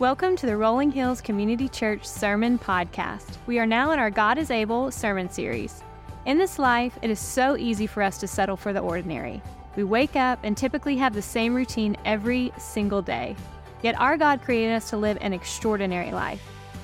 Welcome 0.00 0.34
to 0.36 0.46
the 0.46 0.56
Rolling 0.56 0.90
Hills 0.90 1.20
Community 1.20 1.68
Church 1.68 2.06
Sermon 2.06 2.58
Podcast. 2.58 3.36
We 3.46 3.58
are 3.58 3.66
now 3.66 3.90
in 3.90 3.98
our 3.98 4.08
God 4.08 4.38
is 4.38 4.50
Able 4.50 4.90
sermon 4.90 5.28
series. 5.28 5.82
In 6.24 6.38
this 6.38 6.58
life, 6.58 6.98
it 7.02 7.10
is 7.10 7.18
so 7.18 7.54
easy 7.58 7.86
for 7.86 8.02
us 8.02 8.16
to 8.16 8.26
settle 8.26 8.56
for 8.56 8.72
the 8.72 8.80
ordinary. 8.80 9.42
We 9.76 9.84
wake 9.84 10.16
up 10.16 10.38
and 10.42 10.56
typically 10.56 10.96
have 10.96 11.12
the 11.12 11.20
same 11.20 11.54
routine 11.54 11.98
every 12.06 12.50
single 12.56 13.02
day. 13.02 13.36
Yet 13.82 14.00
our 14.00 14.16
God 14.16 14.40
created 14.40 14.72
us 14.72 14.88
to 14.88 14.96
live 14.96 15.18
an 15.20 15.34
extraordinary 15.34 16.12
life. 16.12 16.40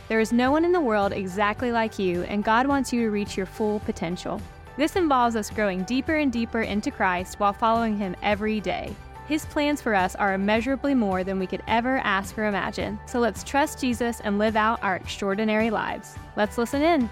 There 0.09 0.21
is 0.21 0.31
no 0.31 0.51
one 0.51 0.67
in 0.67 0.73
the 0.73 0.79
world 0.79 1.15
exactly 1.15 1.73
like 1.73 1.99
you, 1.99 2.25
and 2.25 2.45
God 2.45 2.67
wants 2.67 2.93
you 2.93 3.01
to 3.01 3.11
reach 3.11 3.35
your 3.35 3.47
full 3.47 3.81
potential. 3.81 4.43
This 4.77 4.95
involves 4.95 5.37
us 5.37 5.49
growing 5.49 5.85
deeper 5.85 6.17
and 6.17 6.31
deeper 6.31 6.61
into 6.61 6.91
Christ 6.91 7.41
while 7.41 7.55
following 7.55 7.97
Him 7.97 8.15
every 8.23 8.61
day. 8.61 8.95
His 9.27 9.45
plans 9.47 9.83
for 9.83 9.93
us 9.93 10.15
are 10.15 10.35
immeasurably 10.35 10.95
more 10.95 11.25
than 11.25 11.41
we 11.41 11.49
could 11.49 11.63
ever 11.67 11.99
ask 11.99 12.39
or 12.39 12.45
imagine. 12.45 12.99
So 13.07 13.19
let's 13.19 13.43
trust 13.43 13.81
Jesus 13.81 14.21
and 14.21 14.39
live 14.39 14.55
out 14.55 14.83
our 14.85 14.95
extraordinary 14.95 15.71
lives. 15.71 16.15
Let's 16.37 16.57
listen 16.59 16.83
in. 16.83 17.11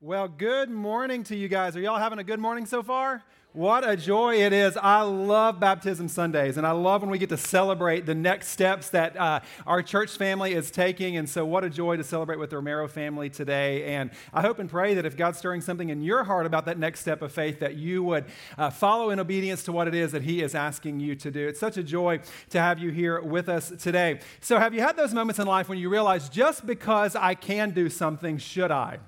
Well, 0.00 0.28
good 0.28 0.68
morning 0.68 1.22
to 1.24 1.36
you 1.36 1.48
guys. 1.48 1.74
Are 1.74 1.80
y'all 1.80 1.98
having 1.98 2.18
a 2.18 2.24
good 2.24 2.38
morning 2.38 2.66
so 2.66 2.82
far? 2.82 3.22
What 3.54 3.88
a 3.88 3.96
joy 3.96 4.44
it 4.44 4.52
is. 4.52 4.76
I 4.76 5.02
love 5.02 5.60
Baptism 5.60 6.08
Sundays, 6.08 6.56
and 6.56 6.66
I 6.66 6.72
love 6.72 7.02
when 7.02 7.10
we 7.12 7.18
get 7.18 7.28
to 7.28 7.36
celebrate 7.36 8.04
the 8.04 8.12
next 8.12 8.48
steps 8.48 8.90
that 8.90 9.16
uh, 9.16 9.38
our 9.64 9.80
church 9.80 10.16
family 10.16 10.54
is 10.54 10.72
taking. 10.72 11.16
And 11.16 11.30
so, 11.30 11.46
what 11.46 11.62
a 11.62 11.70
joy 11.70 11.96
to 11.96 12.02
celebrate 12.02 12.40
with 12.40 12.50
the 12.50 12.56
Romero 12.56 12.88
family 12.88 13.30
today. 13.30 13.94
And 13.94 14.10
I 14.32 14.40
hope 14.40 14.58
and 14.58 14.68
pray 14.68 14.94
that 14.94 15.06
if 15.06 15.16
God's 15.16 15.38
stirring 15.38 15.60
something 15.60 15.90
in 15.90 16.02
your 16.02 16.24
heart 16.24 16.46
about 16.46 16.66
that 16.66 16.80
next 16.80 16.98
step 16.98 17.22
of 17.22 17.30
faith, 17.30 17.60
that 17.60 17.76
you 17.76 18.02
would 18.02 18.24
uh, 18.58 18.70
follow 18.70 19.10
in 19.10 19.20
obedience 19.20 19.62
to 19.64 19.72
what 19.72 19.86
it 19.86 19.94
is 19.94 20.10
that 20.10 20.22
He 20.22 20.42
is 20.42 20.56
asking 20.56 20.98
you 20.98 21.14
to 21.14 21.30
do. 21.30 21.46
It's 21.46 21.60
such 21.60 21.76
a 21.76 21.84
joy 21.84 22.22
to 22.50 22.60
have 22.60 22.80
you 22.80 22.90
here 22.90 23.20
with 23.20 23.48
us 23.48 23.72
today. 23.78 24.18
So, 24.40 24.58
have 24.58 24.74
you 24.74 24.80
had 24.80 24.96
those 24.96 25.14
moments 25.14 25.38
in 25.38 25.46
life 25.46 25.68
when 25.68 25.78
you 25.78 25.90
realize 25.90 26.28
just 26.28 26.66
because 26.66 27.14
I 27.14 27.34
can 27.34 27.70
do 27.70 27.88
something, 27.88 28.36
should 28.36 28.72
I? 28.72 28.98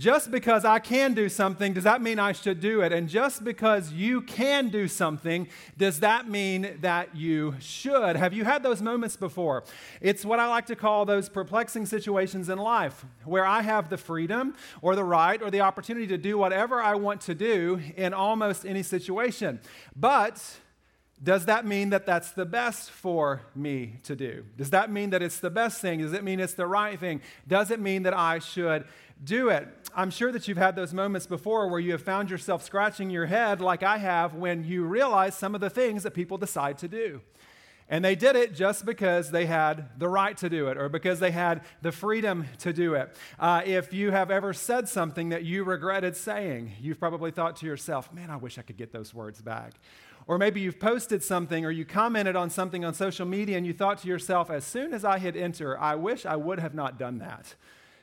Just 0.00 0.30
because 0.30 0.64
I 0.64 0.78
can 0.78 1.12
do 1.12 1.28
something, 1.28 1.74
does 1.74 1.84
that 1.84 2.00
mean 2.00 2.18
I 2.18 2.32
should 2.32 2.58
do 2.58 2.80
it? 2.80 2.90
And 2.90 3.06
just 3.06 3.44
because 3.44 3.92
you 3.92 4.22
can 4.22 4.70
do 4.70 4.88
something, 4.88 5.46
does 5.76 6.00
that 6.00 6.26
mean 6.26 6.78
that 6.80 7.14
you 7.14 7.56
should? 7.60 8.16
Have 8.16 8.32
you 8.32 8.44
had 8.44 8.62
those 8.62 8.80
moments 8.80 9.18
before? 9.18 9.62
It's 10.00 10.24
what 10.24 10.40
I 10.40 10.46
like 10.46 10.64
to 10.66 10.74
call 10.74 11.04
those 11.04 11.28
perplexing 11.28 11.84
situations 11.84 12.48
in 12.48 12.56
life 12.56 13.04
where 13.26 13.44
I 13.44 13.60
have 13.60 13.90
the 13.90 13.98
freedom 13.98 14.54
or 14.80 14.96
the 14.96 15.04
right 15.04 15.42
or 15.42 15.50
the 15.50 15.60
opportunity 15.60 16.06
to 16.06 16.16
do 16.16 16.38
whatever 16.38 16.80
I 16.80 16.94
want 16.94 17.20
to 17.22 17.34
do 17.34 17.78
in 17.94 18.14
almost 18.14 18.64
any 18.64 18.82
situation. 18.82 19.60
But 19.94 20.42
does 21.22 21.44
that 21.44 21.66
mean 21.66 21.90
that 21.90 22.06
that's 22.06 22.30
the 22.30 22.46
best 22.46 22.90
for 22.90 23.42
me 23.54 23.96
to 24.04 24.16
do? 24.16 24.46
Does 24.56 24.70
that 24.70 24.90
mean 24.90 25.10
that 25.10 25.20
it's 25.20 25.40
the 25.40 25.50
best 25.50 25.82
thing? 25.82 26.00
Does 26.00 26.14
it 26.14 26.24
mean 26.24 26.40
it's 26.40 26.54
the 26.54 26.66
right 26.66 26.98
thing? 26.98 27.20
Does 27.46 27.70
it 27.70 27.78
mean 27.78 28.04
that 28.04 28.16
I 28.16 28.38
should 28.38 28.86
do 29.22 29.48
it. 29.48 29.68
I'm 29.94 30.10
sure 30.10 30.32
that 30.32 30.48
you've 30.48 30.56
had 30.56 30.76
those 30.76 30.94
moments 30.94 31.26
before 31.26 31.68
where 31.68 31.80
you 31.80 31.92
have 31.92 32.02
found 32.02 32.30
yourself 32.30 32.62
scratching 32.62 33.10
your 33.10 33.26
head, 33.26 33.60
like 33.60 33.82
I 33.82 33.98
have, 33.98 34.34
when 34.34 34.64
you 34.64 34.84
realize 34.84 35.34
some 35.34 35.54
of 35.54 35.60
the 35.60 35.70
things 35.70 36.04
that 36.04 36.12
people 36.12 36.38
decide 36.38 36.78
to 36.78 36.88
do. 36.88 37.20
And 37.88 38.04
they 38.04 38.14
did 38.14 38.36
it 38.36 38.54
just 38.54 38.86
because 38.86 39.32
they 39.32 39.46
had 39.46 39.98
the 39.98 40.08
right 40.08 40.36
to 40.36 40.48
do 40.48 40.68
it 40.68 40.78
or 40.78 40.88
because 40.88 41.18
they 41.18 41.32
had 41.32 41.62
the 41.82 41.90
freedom 41.90 42.46
to 42.58 42.72
do 42.72 42.94
it. 42.94 43.16
Uh, 43.36 43.62
if 43.66 43.92
you 43.92 44.12
have 44.12 44.30
ever 44.30 44.52
said 44.52 44.88
something 44.88 45.30
that 45.30 45.42
you 45.42 45.64
regretted 45.64 46.16
saying, 46.16 46.72
you've 46.80 47.00
probably 47.00 47.32
thought 47.32 47.56
to 47.56 47.66
yourself, 47.66 48.12
man, 48.12 48.30
I 48.30 48.36
wish 48.36 48.58
I 48.58 48.62
could 48.62 48.76
get 48.76 48.92
those 48.92 49.12
words 49.12 49.42
back. 49.42 49.72
Or 50.28 50.38
maybe 50.38 50.60
you've 50.60 50.78
posted 50.78 51.24
something 51.24 51.64
or 51.64 51.72
you 51.72 51.84
commented 51.84 52.36
on 52.36 52.48
something 52.48 52.84
on 52.84 52.94
social 52.94 53.26
media 53.26 53.56
and 53.56 53.66
you 53.66 53.72
thought 53.72 53.98
to 53.98 54.08
yourself, 54.08 54.50
as 54.50 54.64
soon 54.64 54.94
as 54.94 55.04
I 55.04 55.18
hit 55.18 55.34
enter, 55.34 55.76
I 55.76 55.96
wish 55.96 56.24
I 56.24 56.36
would 56.36 56.60
have 56.60 56.74
not 56.74 56.96
done 56.96 57.18
that. 57.18 57.56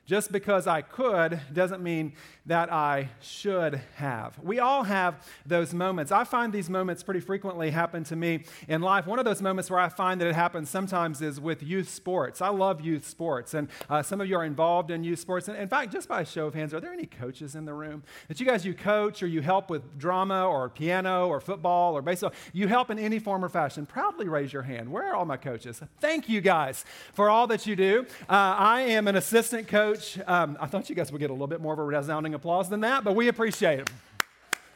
Just 0.08 0.32
because 0.32 0.68
I 0.68 0.82
could 0.82 1.42
doesn't 1.54 1.84
mean 1.84 2.14
that 2.46 2.72
I 2.72 3.10
should 3.20 3.82
have. 3.96 4.40
We 4.42 4.60
all 4.60 4.84
have 4.84 5.28
those 5.46 5.74
moments. 5.74 6.14
I 6.14 6.24
find 6.24 6.54
these 6.54 6.70
moments 6.70 7.04
pretty 7.04 7.20
frequently 7.20 7.72
happen 7.72 8.06
to 8.06 8.16
me 8.16 8.46
in 8.70 8.82
life. 8.82 9.06
One 9.06 9.20
of 9.20 9.26
those 9.26 9.42
moments 9.42 9.70
where 9.70 9.82
I 9.82 9.90
find 9.90 10.22
that 10.22 10.28
it 10.28 10.36
happens 10.36 10.70
sometimes 10.70 11.22
is 11.22 11.42
with 11.42 11.62
youth 11.62 11.90
sports. 11.90 12.42
I 12.42 12.48
love 12.48 12.80
youth 12.80 13.06
sports, 13.06 13.54
and 13.54 13.68
uh, 13.90 14.02
some 14.02 14.22
of 14.22 14.30
you 14.30 14.38
are 14.38 14.46
involved 14.46 14.92
in 14.92 15.04
youth 15.04 15.20
sports. 15.20 15.50
And 15.50 15.58
in 15.58 15.68
fact, 15.68 15.92
just 15.92 16.08
by 16.08 16.22
a 16.22 16.26
show 16.26 16.48
of 16.48 16.54
hands, 16.54 16.74
are 16.74 16.80
there 16.80 16.94
any 16.94 17.06
coaches 17.06 17.54
in 17.54 17.66
the 17.66 17.74
room 17.74 18.02
that 18.30 18.40
you 18.40 18.46
guys 18.46 18.66
you 18.66 18.74
coach 18.74 19.22
or 19.22 19.28
you 19.28 19.42
help 19.42 19.70
with 19.70 20.00
drama 20.00 20.48
or 20.48 20.70
piano 20.70 21.28
or 21.28 21.42
football 21.42 21.98
or 21.98 22.02
baseball? 22.02 22.32
You 22.54 22.70
help 22.70 22.90
in 22.90 22.98
any 22.98 23.20
form 23.20 23.44
or 23.44 23.50
fashion? 23.50 23.86
Proudly 23.86 24.30
raise 24.30 24.54
your 24.54 24.64
hand. 24.64 24.90
Where 24.90 25.12
are 25.12 25.16
all 25.16 25.26
my 25.26 25.36
coaches? 25.36 25.82
Thank 26.00 26.30
you 26.30 26.40
guys 26.40 26.86
for 27.14 27.30
all 27.30 27.46
that 27.48 27.68
you 27.68 27.76
do. 27.76 28.06
Uh, 28.30 28.56
I 28.58 28.82
am 28.82 29.10
an 29.10 29.18
assistant 29.18 29.68
coach. 29.68 29.97
Um, 30.26 30.58
I 30.60 30.68
thought 30.68 30.90
you 30.90 30.96
guys 30.96 31.12
would 31.12 31.20
get 31.20 31.30
a 31.30 31.34
little 31.34 31.48
bit 31.48 31.62
more 31.62 31.74
of 31.74 31.80
a 31.80 31.84
resounding 31.84 32.34
applause 32.34 32.70
than 32.70 32.82
that, 32.82 33.04
but 33.04 33.16
we 33.16 33.28
appreciate 33.28 33.80
it. 33.80 33.90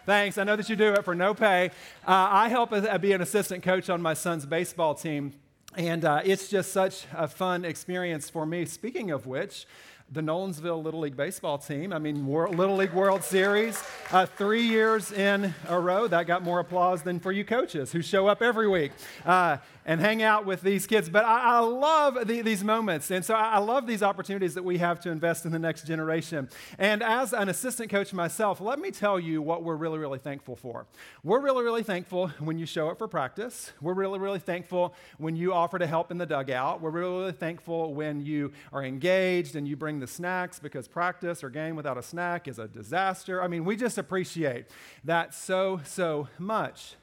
Thanks. 0.05 0.37
I 0.37 0.43
know 0.43 0.55
that 0.55 0.67
you 0.67 0.75
do 0.75 0.93
it 0.93 1.05
for 1.05 1.13
no 1.13 1.33
pay. 1.33 1.71
Uh, 2.07 2.27
I 2.31 2.49
help 2.49 2.73
as, 2.73 2.85
uh, 2.85 2.97
be 2.97 3.11
an 3.11 3.21
assistant 3.21 3.63
coach 3.63 3.89
on 3.89 4.01
my 4.01 4.15
son's 4.15 4.45
baseball 4.45 4.95
team, 4.95 5.33
and 5.75 6.03
uh, 6.03 6.21
it's 6.23 6.49
just 6.49 6.71
such 6.71 7.05
a 7.13 7.27
fun 7.27 7.63
experience 7.65 8.29
for 8.29 8.45
me. 8.45 8.65
Speaking 8.65 9.11
of 9.11 9.27
which, 9.27 9.67
the 10.11 10.21
Nolensville 10.21 10.83
Little 10.83 10.99
League 10.99 11.15
baseball 11.15 11.57
team. 11.57 11.93
I 11.93 11.99
mean, 11.99 12.27
Little 12.27 12.75
League 12.75 12.91
World 12.91 13.23
Series, 13.23 13.81
uh, 14.11 14.25
three 14.25 14.63
years 14.63 15.13
in 15.13 15.53
a 15.69 15.79
row. 15.79 16.05
That 16.05 16.27
got 16.27 16.43
more 16.43 16.59
applause 16.59 17.01
than 17.01 17.19
for 17.19 17.31
you 17.31 17.45
coaches 17.45 17.93
who 17.93 18.01
show 18.01 18.27
up 18.27 18.41
every 18.41 18.67
week. 18.67 18.91
Uh, 19.25 19.57
and 19.85 19.99
hang 19.99 20.21
out 20.21 20.45
with 20.45 20.61
these 20.61 20.87
kids. 20.87 21.09
But 21.09 21.25
I, 21.25 21.57
I 21.57 21.59
love 21.59 22.27
the, 22.27 22.41
these 22.41 22.63
moments. 22.63 23.11
And 23.11 23.23
so 23.23 23.33
I, 23.33 23.53
I 23.53 23.57
love 23.59 23.87
these 23.87 24.03
opportunities 24.03 24.53
that 24.55 24.63
we 24.63 24.77
have 24.77 24.99
to 25.01 25.09
invest 25.09 25.45
in 25.45 25.51
the 25.51 25.59
next 25.59 25.85
generation. 25.85 26.49
And 26.77 27.01
as 27.01 27.33
an 27.33 27.49
assistant 27.49 27.89
coach 27.89 28.13
myself, 28.13 28.61
let 28.61 28.79
me 28.79 28.91
tell 28.91 29.19
you 29.19 29.41
what 29.41 29.63
we're 29.63 29.75
really, 29.75 29.99
really 29.99 30.19
thankful 30.19 30.55
for. 30.55 30.85
We're 31.23 31.41
really, 31.41 31.63
really 31.63 31.83
thankful 31.83 32.27
when 32.39 32.57
you 32.57 32.65
show 32.65 32.89
up 32.89 32.97
for 32.97 33.07
practice. 33.07 33.71
We're 33.81 33.93
really, 33.93 34.19
really 34.19 34.39
thankful 34.39 34.93
when 35.17 35.35
you 35.35 35.53
offer 35.53 35.79
to 35.79 35.87
help 35.87 36.11
in 36.11 36.17
the 36.17 36.25
dugout. 36.25 36.81
We're 36.81 36.91
really, 36.91 37.19
really 37.19 37.31
thankful 37.31 37.93
when 37.93 38.21
you 38.21 38.51
are 38.71 38.83
engaged 38.83 39.55
and 39.55 39.67
you 39.67 39.75
bring 39.75 39.99
the 39.99 40.07
snacks 40.07 40.59
because 40.59 40.87
practice 40.87 41.43
or 41.43 41.49
game 41.49 41.75
without 41.75 41.97
a 41.97 42.03
snack 42.03 42.47
is 42.47 42.59
a 42.59 42.67
disaster. 42.67 43.41
I 43.41 43.47
mean, 43.47 43.65
we 43.65 43.75
just 43.75 43.97
appreciate 43.97 44.65
that 45.03 45.33
so, 45.33 45.81
so 45.83 46.27
much. 46.37 46.95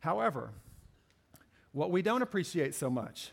However, 0.00 0.50
what 1.72 1.90
we 1.90 2.02
don't 2.02 2.22
appreciate 2.22 2.74
so 2.74 2.90
much 2.90 3.32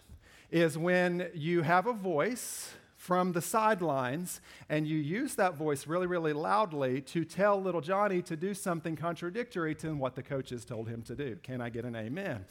is 0.51 0.77
when 0.77 1.29
you 1.33 1.61
have 1.61 1.85
a 1.85 1.93
voice 1.93 2.73
from 2.95 3.31
the 3.31 3.41
sidelines 3.41 4.41
and 4.67 4.85
you 4.87 4.97
use 4.97 5.35
that 5.35 5.55
voice 5.55 5.87
really, 5.87 6.07
really 6.07 6.33
loudly 6.33 7.01
to 7.01 7.23
tell 7.23 7.61
little 7.61 7.81
Johnny 7.81 8.21
to 8.21 8.35
do 8.35 8.53
something 8.53 8.95
contradictory 8.95 9.73
to 9.75 9.93
what 9.95 10.15
the 10.15 10.23
coaches 10.23 10.65
told 10.65 10.89
him 10.89 11.01
to 11.03 11.15
do. 11.15 11.37
Can 11.41 11.61
I 11.61 11.69
get 11.69 11.85
an 11.85 11.95
amen? 11.95 12.45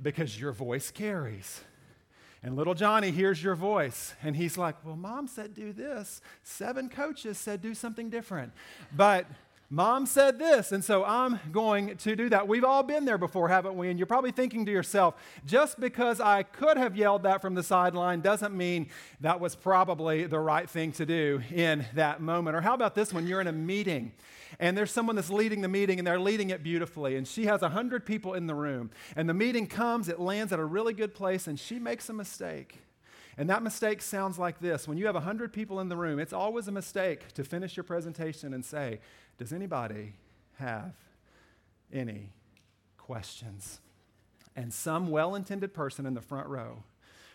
Because 0.00 0.40
your 0.40 0.52
voice 0.52 0.90
carries. 0.90 1.60
And 2.42 2.56
little 2.56 2.74
Johnny 2.74 3.12
hears 3.12 3.40
your 3.40 3.54
voice, 3.54 4.14
and 4.20 4.34
he's 4.34 4.58
like, 4.58 4.84
Well, 4.84 4.96
mom 4.96 5.28
said 5.28 5.54
do 5.54 5.72
this. 5.72 6.20
Seven 6.42 6.88
coaches 6.88 7.38
said 7.38 7.62
do 7.62 7.72
something 7.74 8.10
different. 8.10 8.52
But 8.96 9.26
Mom 9.74 10.04
said 10.04 10.38
this, 10.38 10.70
and 10.70 10.84
so 10.84 11.02
I'm 11.02 11.40
going 11.50 11.96
to 11.96 12.14
do 12.14 12.28
that. 12.28 12.46
We've 12.46 12.62
all 12.62 12.82
been 12.82 13.06
there 13.06 13.16
before, 13.16 13.48
haven't 13.48 13.74
we? 13.74 13.88
And 13.88 13.98
you're 13.98 14.04
probably 14.04 14.30
thinking 14.30 14.66
to 14.66 14.70
yourself, 14.70 15.14
just 15.46 15.80
because 15.80 16.20
I 16.20 16.42
could 16.42 16.76
have 16.76 16.94
yelled 16.94 17.22
that 17.22 17.40
from 17.40 17.54
the 17.54 17.62
sideline 17.62 18.20
doesn't 18.20 18.54
mean 18.54 18.88
that 19.22 19.40
was 19.40 19.56
probably 19.56 20.24
the 20.24 20.38
right 20.38 20.68
thing 20.68 20.92
to 20.92 21.06
do 21.06 21.40
in 21.50 21.86
that 21.94 22.20
moment. 22.20 22.54
Or 22.54 22.60
how 22.60 22.74
about 22.74 22.94
this 22.94 23.14
one? 23.14 23.26
You're 23.26 23.40
in 23.40 23.46
a 23.46 23.52
meeting 23.52 24.12
and 24.60 24.76
there's 24.76 24.90
someone 24.90 25.16
that's 25.16 25.30
leading 25.30 25.62
the 25.62 25.68
meeting 25.68 25.98
and 25.98 26.06
they're 26.06 26.20
leading 26.20 26.50
it 26.50 26.62
beautifully 26.62 27.16
and 27.16 27.26
she 27.26 27.46
has 27.46 27.62
100 27.62 28.04
people 28.04 28.34
in 28.34 28.46
the 28.46 28.54
room 28.54 28.90
and 29.16 29.26
the 29.26 29.32
meeting 29.32 29.66
comes 29.66 30.10
it 30.10 30.20
lands 30.20 30.52
at 30.52 30.58
a 30.58 30.64
really 30.64 30.92
good 30.92 31.14
place 31.14 31.46
and 31.46 31.58
she 31.58 31.78
makes 31.78 32.10
a 32.10 32.12
mistake 32.12 32.82
and 33.38 33.48
that 33.48 33.62
mistake 33.62 34.02
sounds 34.02 34.38
like 34.38 34.60
this 34.60 34.86
when 34.86 34.98
you 34.98 35.06
have 35.06 35.14
100 35.14 35.54
people 35.54 35.80
in 35.80 35.88
the 35.88 35.96
room 35.96 36.18
it's 36.18 36.34
always 36.34 36.68
a 36.68 36.70
mistake 36.70 37.32
to 37.32 37.42
finish 37.42 37.78
your 37.78 37.84
presentation 37.84 38.52
and 38.52 38.62
say 38.62 39.00
does 39.38 39.52
anybody 39.52 40.14
have 40.58 40.94
any 41.92 42.30
questions? 42.96 43.80
And 44.54 44.72
some 44.72 45.10
well 45.10 45.34
intended 45.34 45.72
person 45.74 46.06
in 46.06 46.14
the 46.14 46.20
front 46.20 46.48
row 46.48 46.84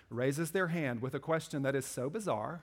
raises 0.09 0.51
their 0.51 0.67
hand 0.67 1.01
with 1.01 1.13
a 1.13 1.19
question 1.19 1.63
that 1.63 1.75
is 1.75 1.85
so 1.85 2.09
bizarre, 2.09 2.61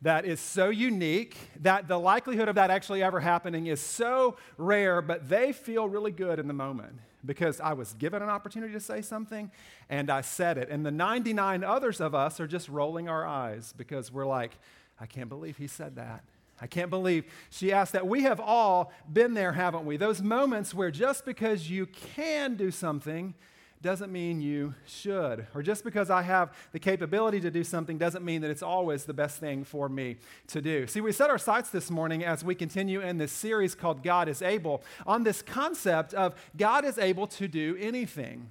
that 0.00 0.24
is 0.24 0.40
so 0.40 0.70
unique, 0.70 1.36
that 1.60 1.88
the 1.88 1.98
likelihood 1.98 2.48
of 2.48 2.54
that 2.54 2.70
actually 2.70 3.02
ever 3.02 3.20
happening 3.20 3.66
is 3.66 3.80
so 3.80 4.36
rare, 4.56 5.02
but 5.02 5.28
they 5.28 5.52
feel 5.52 5.88
really 5.88 6.10
good 6.10 6.38
in 6.38 6.46
the 6.48 6.54
moment 6.54 6.98
because 7.24 7.60
I 7.60 7.72
was 7.72 7.94
given 7.94 8.22
an 8.22 8.28
opportunity 8.28 8.72
to 8.74 8.80
say 8.80 9.02
something 9.02 9.50
and 9.88 10.10
I 10.10 10.20
said 10.20 10.58
it. 10.58 10.68
And 10.68 10.84
the 10.84 10.90
99 10.90 11.64
others 11.64 12.00
of 12.00 12.14
us 12.14 12.38
are 12.40 12.46
just 12.46 12.68
rolling 12.68 13.08
our 13.08 13.26
eyes 13.26 13.72
because 13.76 14.12
we're 14.12 14.26
like, 14.26 14.52
I 15.00 15.06
can't 15.06 15.28
believe 15.28 15.56
he 15.56 15.66
said 15.66 15.96
that. 15.96 16.24
I 16.60 16.66
can't 16.66 16.90
believe 16.90 17.24
she 17.50 17.72
asked 17.72 17.92
that. 17.92 18.06
We 18.06 18.22
have 18.22 18.40
all 18.40 18.92
been 19.12 19.34
there, 19.34 19.52
haven't 19.52 19.84
we? 19.84 19.96
Those 19.96 20.22
moments 20.22 20.72
where 20.72 20.90
just 20.90 21.24
because 21.24 21.68
you 21.68 21.86
can 21.86 22.54
do 22.54 22.70
something 22.70 23.34
doesn't 23.84 24.10
mean 24.10 24.40
you 24.40 24.74
should. 24.86 25.46
Or 25.54 25.62
just 25.62 25.84
because 25.84 26.08
I 26.08 26.22
have 26.22 26.56
the 26.72 26.78
capability 26.78 27.38
to 27.40 27.50
do 27.50 27.62
something 27.62 27.98
doesn't 27.98 28.24
mean 28.24 28.40
that 28.40 28.50
it's 28.50 28.62
always 28.62 29.04
the 29.04 29.12
best 29.12 29.38
thing 29.38 29.62
for 29.62 29.90
me 29.90 30.16
to 30.48 30.62
do. 30.62 30.86
See, 30.86 31.02
we 31.02 31.12
set 31.12 31.28
our 31.28 31.38
sights 31.38 31.68
this 31.68 31.90
morning 31.90 32.24
as 32.24 32.42
we 32.42 32.54
continue 32.54 33.02
in 33.02 33.18
this 33.18 33.30
series 33.30 33.74
called 33.74 34.02
God 34.02 34.26
is 34.28 34.40
Able 34.40 34.82
on 35.06 35.22
this 35.22 35.42
concept 35.42 36.14
of 36.14 36.34
God 36.56 36.86
is 36.86 36.96
able 36.96 37.26
to 37.26 37.46
do 37.46 37.76
anything. 37.78 38.50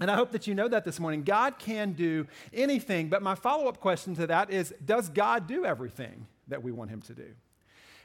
And 0.00 0.10
I 0.10 0.16
hope 0.16 0.32
that 0.32 0.46
you 0.46 0.54
know 0.54 0.68
that 0.68 0.86
this 0.86 0.98
morning. 0.98 1.22
God 1.22 1.58
can 1.58 1.92
do 1.92 2.26
anything, 2.52 3.10
but 3.10 3.22
my 3.22 3.34
follow 3.34 3.68
up 3.68 3.78
question 3.78 4.14
to 4.16 4.26
that 4.26 4.50
is 4.50 4.72
Does 4.82 5.10
God 5.10 5.46
do 5.46 5.66
everything 5.66 6.26
that 6.52 6.62
we 6.62 6.70
want 6.72 6.90
Him 6.90 7.02
to 7.02 7.14
do? 7.14 7.26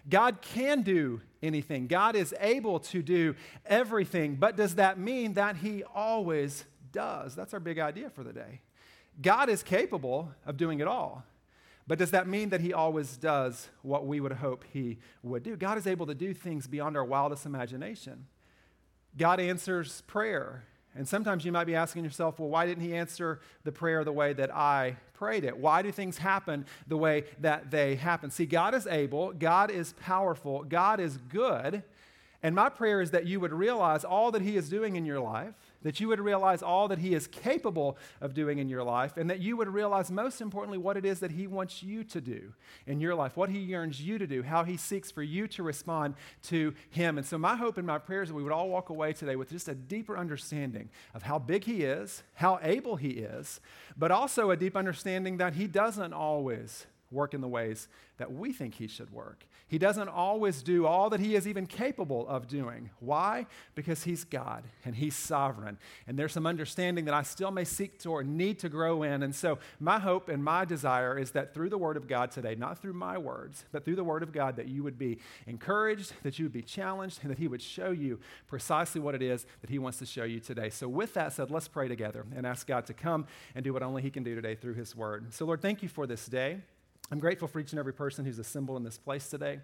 God 0.10 0.42
can 0.42 0.82
do 0.82 1.22
anything. 1.44 1.88
God 1.88 2.16
is 2.16 2.34
able 2.40 2.80
to 2.80 3.02
do 3.02 3.36
everything. 3.66 4.36
But 4.36 4.56
does 4.56 4.76
that 4.76 4.98
mean 4.98 5.34
that 5.34 5.58
He 5.58 5.84
always 5.84 6.66
does? 6.92 7.36
That's 7.36 7.54
our 7.54 7.60
big 7.60 7.78
idea 7.80 8.10
for 8.10 8.24
the 8.24 8.34
day. 8.34 8.62
God 9.22 9.50
is 9.50 9.64
capable 9.64 10.32
of 10.46 10.58
doing 10.58 10.80
it 10.80 10.88
all. 10.88 11.24
But 11.88 12.00
does 12.00 12.12
that 12.12 12.28
mean 12.28 12.50
that 12.50 12.62
He 12.62 12.74
always 12.74 13.18
does 13.18 13.70
what 13.82 14.06
we 14.06 14.20
would 14.20 14.34
hope 14.34 14.66
He 14.72 15.00
would 15.24 15.44
do? 15.44 15.56
God 15.56 15.78
is 15.78 15.88
able 15.88 16.06
to 16.08 16.16
do 16.16 16.34
things 16.34 16.68
beyond 16.68 16.98
our 16.98 17.06
wildest 17.06 17.46
imagination. 17.46 18.28
God 19.18 19.40
answers 19.40 20.02
prayer. 20.02 20.64
And 20.98 21.08
sometimes 21.08 21.46
you 21.46 21.52
might 21.52 21.66
be 21.66 21.76
asking 21.76 22.04
yourself, 22.04 22.40
well, 22.40 22.50
why 22.50 22.66
didn't 22.66 22.84
he 22.84 22.96
answer 22.96 23.40
the 23.64 23.72
prayer 23.72 24.04
the 24.04 24.12
way 24.12 24.34
that 24.34 24.54
I 24.54 24.98
prayed 25.14 25.44
it? 25.44 25.58
Why 25.58 25.82
do 25.82 25.92
things 25.92 26.18
happen 26.18 26.66
the 26.88 26.98
way 26.98 27.26
that 27.40 27.72
they 27.72 27.96
happen? 27.96 28.32
See, 28.32 28.46
God 28.46 28.74
is 28.74 28.88
able, 28.88 29.32
God 29.34 29.72
is 29.72 29.94
powerful, 29.94 30.64
God 30.64 31.00
is 31.00 31.18
good. 31.18 31.84
And 32.44 32.56
my 32.56 32.70
prayer 32.70 33.02
is 33.02 33.12
that 33.12 33.26
you 33.26 33.40
would 33.40 33.54
realize 33.54 34.04
all 34.04 34.32
that 34.32 34.42
he 34.42 34.58
is 34.58 34.70
doing 34.70 34.96
in 34.96 35.06
your 35.06 35.20
life 35.20 35.54
that 35.84 36.00
you 36.00 36.08
would 36.08 36.20
realize 36.20 36.62
all 36.62 36.88
that 36.88 37.00
He 37.00 37.14
is 37.14 37.28
capable 37.28 37.98
of 38.22 38.34
doing 38.34 38.60
in 38.60 38.70
your 38.70 38.84
life, 38.84 39.18
and 39.18 39.30
that 39.30 39.40
you 39.40 39.58
would 39.58 39.68
realize, 39.68 40.12
most 40.12 40.42
importantly, 40.42 40.78
what 40.78 40.98
it 40.98 41.06
is 41.06 41.20
that 41.20 41.32
He 41.32 41.48
wants 41.48 41.84
you 41.84 42.04
to 42.06 42.22
do 42.22 42.54
in 42.86 43.00
your 43.00 43.16
life, 43.16 43.38
what 43.38 43.50
He 43.50 43.60
yearns 43.60 44.02
you 44.02 44.18
to 44.18 44.28
do, 44.28 44.44
how 44.44 44.64
He 44.64 44.78
seeks 44.78 45.12
for 45.12 45.24
you 45.24 45.48
to 45.50 45.64
respond 45.64 46.16
to 46.44 46.74
Him. 46.90 47.18
And 47.18 47.26
so, 47.26 47.38
my 47.38 47.56
hope 47.56 47.78
and 47.78 47.88
my 47.88 47.98
prayer 47.98 48.24
is 48.24 48.30
that 48.30 48.36
we 48.36 48.44
would 48.44 48.52
all 48.52 48.70
walk 48.70 48.90
away 48.90 49.14
today 49.14 49.36
with 49.36 49.50
just 49.50 49.68
a 49.68 49.76
deeper 49.76 50.18
understanding 50.18 50.90
of 51.14 51.24
how 51.24 51.40
big 51.40 51.64
He 51.64 51.84
is, 51.84 52.24
how 52.34 52.60
able 52.62 52.96
He 52.96 53.10
is, 53.10 53.60
but 53.98 54.12
also 54.12 54.52
a 54.52 54.58
deep 54.58 54.76
understanding 54.76 55.38
that 55.38 55.54
He 55.54 55.68
doesn't 55.68 56.14
always 56.14 56.88
work 57.12 57.34
in 57.34 57.42
the 57.42 57.48
ways 57.48 57.88
that 58.18 58.32
we 58.32 58.52
think 58.52 58.76
he 58.76 58.88
should 58.88 59.12
work. 59.12 59.46
He 59.70 59.78
doesn't 59.78 60.08
always 60.08 60.64
do 60.64 60.86
all 60.86 61.10
that 61.10 61.20
he 61.20 61.36
is 61.36 61.46
even 61.46 61.68
capable 61.68 62.26
of 62.30 62.48
doing. 62.48 62.90
Why? 63.02 63.48
Because 63.76 64.04
he's 64.04 64.24
God 64.24 64.64
and 64.86 64.96
he's 64.96 65.16
sovereign. 65.16 65.78
And 66.08 66.18
there's 66.18 66.32
some 66.32 66.48
understanding 66.48 67.04
that 67.06 67.14
I 67.14 67.24
still 67.24 67.52
may 67.52 67.66
seek 67.66 68.00
to 68.00 68.12
or 68.12 68.24
need 68.24 68.60
to 68.60 68.70
grow 68.70 69.04
in. 69.04 69.24
And 69.24 69.36
so, 69.36 69.60
my 69.82 70.00
hope 70.00 70.30
and 70.30 70.42
my 70.42 70.64
desire 70.64 71.20
is 71.20 71.32
that 71.32 71.54
through 71.54 71.70
the 71.70 71.78
Word 71.78 71.98
of 71.98 72.08
God 72.08 72.32
today, 72.32 72.56
not 72.56 72.82
through 72.82 72.94
my 72.94 73.18
words, 73.18 73.66
but 73.74 73.84
through 73.84 73.98
the 73.98 74.06
Word 74.06 74.24
of 74.24 74.32
God, 74.32 74.56
that 74.56 74.70
you 74.70 74.84
would 74.84 74.98
be 74.98 75.20
encouraged, 75.48 76.14
that 76.24 76.40
you 76.40 76.46
would 76.46 76.54
be 76.54 76.62
challenged, 76.62 77.20
and 77.22 77.30
that 77.30 77.38
he 77.38 77.50
would 77.50 77.62
show 77.62 77.92
you 77.92 78.20
precisely 78.48 79.02
what 79.02 79.16
it 79.16 79.22
is 79.22 79.46
that 79.60 79.70
he 79.70 79.80
wants 79.80 80.00
to 80.00 80.06
show 80.06 80.24
you 80.24 80.40
today. 80.40 80.70
So, 80.70 80.88
with 80.88 81.14
that 81.16 81.34
said, 81.34 81.52
let's 81.52 81.68
pray 81.68 81.90
together 81.90 82.26
and 82.34 82.48
ask 82.48 82.68
God 82.68 82.86
to 82.86 82.94
come 82.94 83.28
and 83.54 83.66
do 83.66 83.74
what 83.74 83.84
only 83.84 84.02
he 84.02 84.12
can 84.12 84.24
do 84.24 84.34
today 84.34 84.56
through 84.56 84.76
his 84.76 84.96
Word. 84.96 85.34
So, 85.34 85.46
Lord, 85.46 85.62
thank 85.62 85.84
you 85.84 85.90
for 85.90 86.08
this 86.08 86.26
day. 86.26 86.62
I'm 87.12 87.20
grateful 87.20 87.48
for 87.48 87.60
each 87.60 87.72
and 87.72 87.80
every 87.80 87.94
person 87.94 88.26
who's 88.26 88.40
assembled 88.40 88.78
in 88.78 88.84
this 88.84 88.98
place 88.98 89.30
today. 89.30 89.60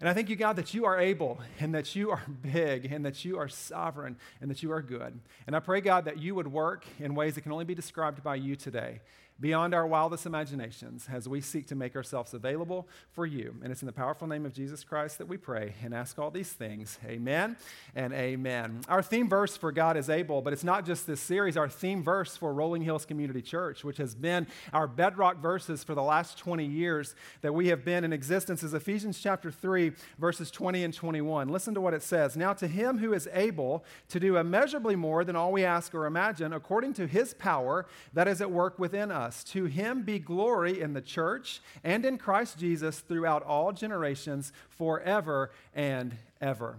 And 0.00 0.08
I 0.08 0.14
thank 0.14 0.28
you, 0.28 0.36
God, 0.36 0.56
that 0.56 0.74
you 0.74 0.84
are 0.84 0.98
able 0.98 1.40
and 1.58 1.74
that 1.74 1.96
you 1.96 2.10
are 2.10 2.22
big 2.42 2.90
and 2.92 3.04
that 3.04 3.24
you 3.24 3.38
are 3.38 3.48
sovereign 3.48 4.16
and 4.40 4.50
that 4.50 4.62
you 4.62 4.70
are 4.72 4.82
good. 4.82 5.18
And 5.46 5.56
I 5.56 5.60
pray, 5.60 5.80
God, 5.80 6.04
that 6.04 6.18
you 6.18 6.34
would 6.34 6.48
work 6.48 6.84
in 7.00 7.14
ways 7.14 7.34
that 7.34 7.40
can 7.40 7.52
only 7.52 7.64
be 7.64 7.74
described 7.74 8.22
by 8.22 8.36
you 8.36 8.54
today 8.54 9.00
beyond 9.44 9.74
our 9.74 9.86
wildest 9.86 10.24
imaginations 10.24 11.06
as 11.12 11.28
we 11.28 11.38
seek 11.38 11.66
to 11.66 11.74
make 11.74 11.94
ourselves 11.94 12.32
available 12.32 12.88
for 13.12 13.26
you. 13.26 13.54
And 13.62 13.70
it's 13.70 13.82
in 13.82 13.86
the 13.86 13.92
powerful 13.92 14.26
name 14.26 14.46
of 14.46 14.54
Jesus 14.54 14.82
Christ 14.82 15.18
that 15.18 15.28
we 15.28 15.36
pray 15.36 15.74
and 15.84 15.92
ask 15.92 16.18
all 16.18 16.30
these 16.30 16.50
things. 16.50 16.98
Amen 17.04 17.58
and 17.94 18.14
amen. 18.14 18.80
Our 18.88 19.02
theme 19.02 19.28
verse 19.28 19.54
for 19.54 19.70
God 19.70 19.98
is 19.98 20.08
able, 20.08 20.40
but 20.40 20.54
it's 20.54 20.64
not 20.64 20.86
just 20.86 21.06
this 21.06 21.20
series. 21.20 21.58
Our 21.58 21.68
theme 21.68 22.02
verse 22.02 22.38
for 22.38 22.54
Rolling 22.54 22.80
Hills 22.80 23.04
Community 23.04 23.42
Church, 23.42 23.84
which 23.84 23.98
has 23.98 24.14
been 24.14 24.46
our 24.72 24.86
bedrock 24.86 25.42
verses 25.42 25.84
for 25.84 25.94
the 25.94 26.02
last 26.02 26.38
20 26.38 26.64
years 26.64 27.14
that 27.42 27.52
we 27.52 27.68
have 27.68 27.84
been 27.84 28.02
in 28.02 28.14
existence, 28.14 28.62
is 28.62 28.72
Ephesians 28.72 29.20
chapter 29.20 29.50
3, 29.50 29.92
verses 30.18 30.50
20 30.50 30.84
and 30.84 30.94
21. 30.94 31.50
Listen 31.50 31.74
to 31.74 31.82
what 31.82 31.92
it 31.92 32.02
says. 32.02 32.34
Now, 32.34 32.54
to 32.54 32.66
him 32.66 32.96
who 32.96 33.12
is 33.12 33.28
able 33.34 33.84
to 34.08 34.18
do 34.18 34.38
immeasurably 34.38 34.96
more 34.96 35.22
than 35.22 35.36
all 35.36 35.52
we 35.52 35.66
ask 35.66 35.94
or 35.94 36.06
imagine, 36.06 36.54
according 36.54 36.94
to 36.94 37.06
his 37.06 37.34
power 37.34 37.84
that 38.14 38.26
is 38.26 38.40
at 38.40 38.50
work 38.50 38.78
within 38.78 39.10
us 39.10 39.33
us. 39.34 39.44
To 39.44 39.64
him 39.64 40.02
be 40.02 40.18
glory 40.18 40.80
in 40.80 40.92
the 40.92 41.00
church 41.00 41.60
and 41.82 42.04
in 42.04 42.18
Christ 42.18 42.58
Jesus 42.58 43.00
throughout 43.00 43.42
all 43.42 43.72
generations, 43.72 44.52
forever 44.68 45.50
and 45.74 46.16
ever. 46.40 46.76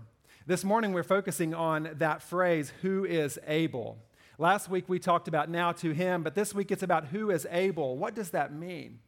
This 0.48 0.63
morning 0.63 0.94
we're 0.94 1.04
focusing 1.04 1.54
on 1.54 1.90
that 1.98 2.22
phrase, 2.22 2.72
who 2.81 3.04
is 3.04 3.40
able. 3.48 3.98
Last 4.38 4.69
week 4.69 4.88
we 4.88 5.00
talked 5.00 5.28
about 5.28 5.50
now 5.50 5.72
to 5.74 5.92
him, 5.92 6.24
but 6.24 6.36
this 6.36 6.54
week 6.54 6.72
it's 6.72 6.84
about 6.84 7.07
who 7.07 7.30
is 7.31 7.48
able. 7.50 7.98
What 7.98 8.16
does 8.16 8.30
that 8.31 8.54
mean? 8.54 9.00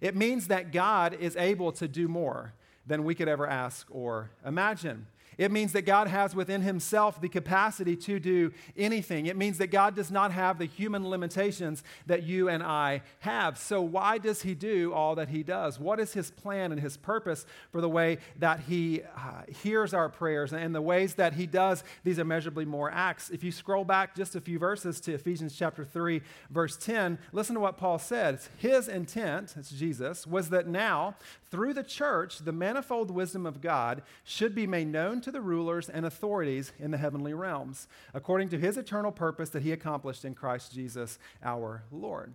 It 0.00 0.16
means 0.16 0.48
that 0.48 0.72
God 0.72 1.16
is 1.18 1.36
able 1.36 1.72
to 1.72 1.88
do 1.88 2.08
more 2.08 2.54
than 2.86 3.04
we 3.04 3.14
could 3.14 3.28
ever 3.28 3.46
ask 3.46 3.86
or 3.90 4.30
imagine. 4.44 5.06
It 5.40 5.50
means 5.50 5.72
that 5.72 5.86
God 5.86 6.06
has 6.06 6.34
within 6.34 6.60
himself 6.60 7.18
the 7.18 7.28
capacity 7.30 7.96
to 7.96 8.20
do 8.20 8.52
anything. 8.76 9.24
It 9.24 9.38
means 9.38 9.56
that 9.56 9.68
God 9.68 9.96
does 9.96 10.10
not 10.10 10.32
have 10.32 10.58
the 10.58 10.66
human 10.66 11.08
limitations 11.08 11.82
that 12.04 12.24
you 12.24 12.50
and 12.50 12.62
I 12.62 13.00
have. 13.20 13.56
So, 13.56 13.80
why 13.80 14.18
does 14.18 14.42
he 14.42 14.54
do 14.54 14.92
all 14.92 15.14
that 15.14 15.30
he 15.30 15.42
does? 15.42 15.80
What 15.80 15.98
is 15.98 16.12
his 16.12 16.30
plan 16.30 16.72
and 16.72 16.80
his 16.80 16.98
purpose 16.98 17.46
for 17.72 17.80
the 17.80 17.88
way 17.88 18.18
that 18.38 18.60
he 18.60 19.00
uh, 19.16 19.44
hears 19.62 19.94
our 19.94 20.10
prayers 20.10 20.52
and 20.52 20.74
the 20.74 20.82
ways 20.82 21.14
that 21.14 21.32
he 21.32 21.46
does 21.46 21.84
these 22.04 22.18
immeasurably 22.18 22.66
more 22.66 22.90
acts? 22.90 23.30
If 23.30 23.42
you 23.42 23.50
scroll 23.50 23.84
back 23.84 24.14
just 24.14 24.36
a 24.36 24.42
few 24.42 24.58
verses 24.58 25.00
to 25.00 25.14
Ephesians 25.14 25.56
chapter 25.56 25.86
3, 25.86 26.20
verse 26.50 26.76
10, 26.76 27.18
listen 27.32 27.54
to 27.54 27.60
what 27.62 27.78
Paul 27.78 27.98
said. 27.98 28.40
His 28.58 28.88
intent, 28.88 29.54
that's 29.56 29.70
Jesus, 29.70 30.26
was 30.26 30.50
that 30.50 30.66
now, 30.66 31.16
through 31.50 31.72
the 31.72 31.82
church, 31.82 32.40
the 32.40 32.52
manifold 32.52 33.10
wisdom 33.10 33.46
of 33.46 33.62
God 33.62 34.02
should 34.22 34.54
be 34.54 34.66
made 34.66 34.88
known 34.88 35.22
to 35.22 35.29
to 35.30 35.38
the 35.38 35.40
rulers 35.40 35.88
and 35.88 36.04
authorities 36.04 36.72
in 36.80 36.90
the 36.90 36.98
heavenly 36.98 37.32
realms, 37.32 37.86
according 38.12 38.48
to 38.48 38.58
his 38.58 38.76
eternal 38.76 39.12
purpose 39.12 39.50
that 39.50 39.62
he 39.62 39.70
accomplished 39.70 40.24
in 40.24 40.34
Christ 40.34 40.72
Jesus 40.72 41.18
our 41.42 41.84
Lord. 41.92 42.34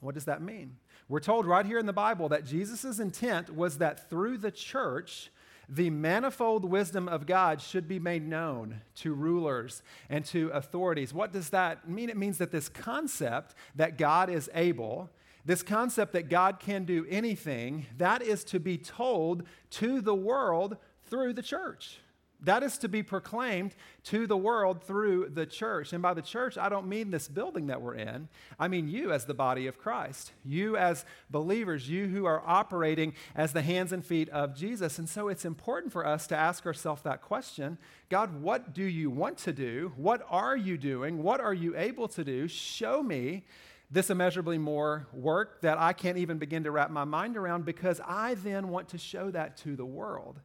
What 0.00 0.14
does 0.14 0.26
that 0.26 0.42
mean? 0.42 0.76
We're 1.08 1.20
told 1.20 1.46
right 1.46 1.64
here 1.64 1.78
in 1.78 1.86
the 1.86 1.92
Bible 1.94 2.28
that 2.28 2.44
Jesus' 2.44 2.98
intent 2.98 3.54
was 3.54 3.78
that 3.78 4.10
through 4.10 4.38
the 4.38 4.50
church, 4.50 5.30
the 5.70 5.88
manifold 5.88 6.66
wisdom 6.66 7.08
of 7.08 7.24
God 7.24 7.62
should 7.62 7.88
be 7.88 7.98
made 7.98 8.28
known 8.28 8.82
to 8.96 9.14
rulers 9.14 9.82
and 10.10 10.22
to 10.26 10.50
authorities. 10.50 11.14
What 11.14 11.32
does 11.32 11.48
that 11.50 11.88
mean? 11.88 12.10
It 12.10 12.18
means 12.18 12.36
that 12.36 12.52
this 12.52 12.68
concept 12.68 13.54
that 13.74 13.96
God 13.96 14.28
is 14.28 14.50
able, 14.54 15.08
this 15.46 15.62
concept 15.62 16.12
that 16.12 16.28
God 16.28 16.60
can 16.60 16.84
do 16.84 17.06
anything, 17.08 17.86
that 17.96 18.20
is 18.20 18.44
to 18.44 18.60
be 18.60 18.76
told 18.76 19.44
to 19.70 20.02
the 20.02 20.14
world 20.14 20.76
through 21.08 21.32
the 21.32 21.42
church. 21.42 22.00
That 22.44 22.62
is 22.62 22.78
to 22.78 22.88
be 22.88 23.02
proclaimed 23.02 23.74
to 24.04 24.26
the 24.26 24.36
world 24.36 24.84
through 24.84 25.30
the 25.30 25.46
church. 25.46 25.92
And 25.92 26.02
by 26.02 26.14
the 26.14 26.22
church, 26.22 26.58
I 26.58 26.68
don't 26.68 26.86
mean 26.86 27.10
this 27.10 27.26
building 27.26 27.68
that 27.68 27.80
we're 27.80 27.94
in. 27.94 28.28
I 28.58 28.68
mean 28.68 28.88
you 28.88 29.12
as 29.12 29.24
the 29.24 29.34
body 29.34 29.66
of 29.66 29.78
Christ, 29.78 30.32
you 30.44 30.76
as 30.76 31.04
believers, 31.30 31.88
you 31.88 32.06
who 32.06 32.26
are 32.26 32.42
operating 32.44 33.14
as 33.34 33.52
the 33.52 33.62
hands 33.62 33.92
and 33.92 34.04
feet 34.04 34.28
of 34.28 34.54
Jesus. 34.54 34.98
And 34.98 35.08
so 35.08 35.28
it's 35.28 35.44
important 35.44 35.92
for 35.92 36.06
us 36.06 36.26
to 36.28 36.36
ask 36.36 36.66
ourselves 36.66 37.02
that 37.02 37.22
question 37.22 37.78
God, 38.10 38.42
what 38.42 38.74
do 38.74 38.84
you 38.84 39.10
want 39.10 39.38
to 39.38 39.52
do? 39.52 39.92
What 39.96 40.24
are 40.28 40.56
you 40.56 40.76
doing? 40.76 41.22
What 41.22 41.40
are 41.40 41.54
you 41.54 41.76
able 41.76 42.08
to 42.08 42.22
do? 42.22 42.46
Show 42.46 43.02
me 43.02 43.44
this 43.90 44.10
immeasurably 44.10 44.58
more 44.58 45.06
work 45.12 45.60
that 45.62 45.78
I 45.78 45.92
can't 45.92 46.18
even 46.18 46.38
begin 46.38 46.64
to 46.64 46.70
wrap 46.70 46.90
my 46.90 47.04
mind 47.04 47.36
around 47.36 47.64
because 47.64 48.00
I 48.04 48.34
then 48.34 48.68
want 48.68 48.88
to 48.90 48.98
show 48.98 49.30
that 49.30 49.56
to 49.58 49.76
the 49.76 49.84
world. 49.84 50.40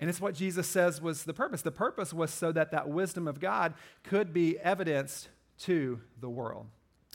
And 0.00 0.10
it's 0.10 0.20
what 0.20 0.34
Jesus 0.34 0.66
says 0.66 1.00
was 1.00 1.24
the 1.24 1.34
purpose. 1.34 1.62
The 1.62 1.70
purpose 1.70 2.12
was 2.12 2.30
so 2.30 2.52
that 2.52 2.72
that 2.72 2.88
wisdom 2.88 3.28
of 3.28 3.40
God 3.40 3.74
could 4.02 4.32
be 4.32 4.58
evidenced 4.58 5.28
to 5.60 6.00
the 6.20 6.28
world. 6.28 6.66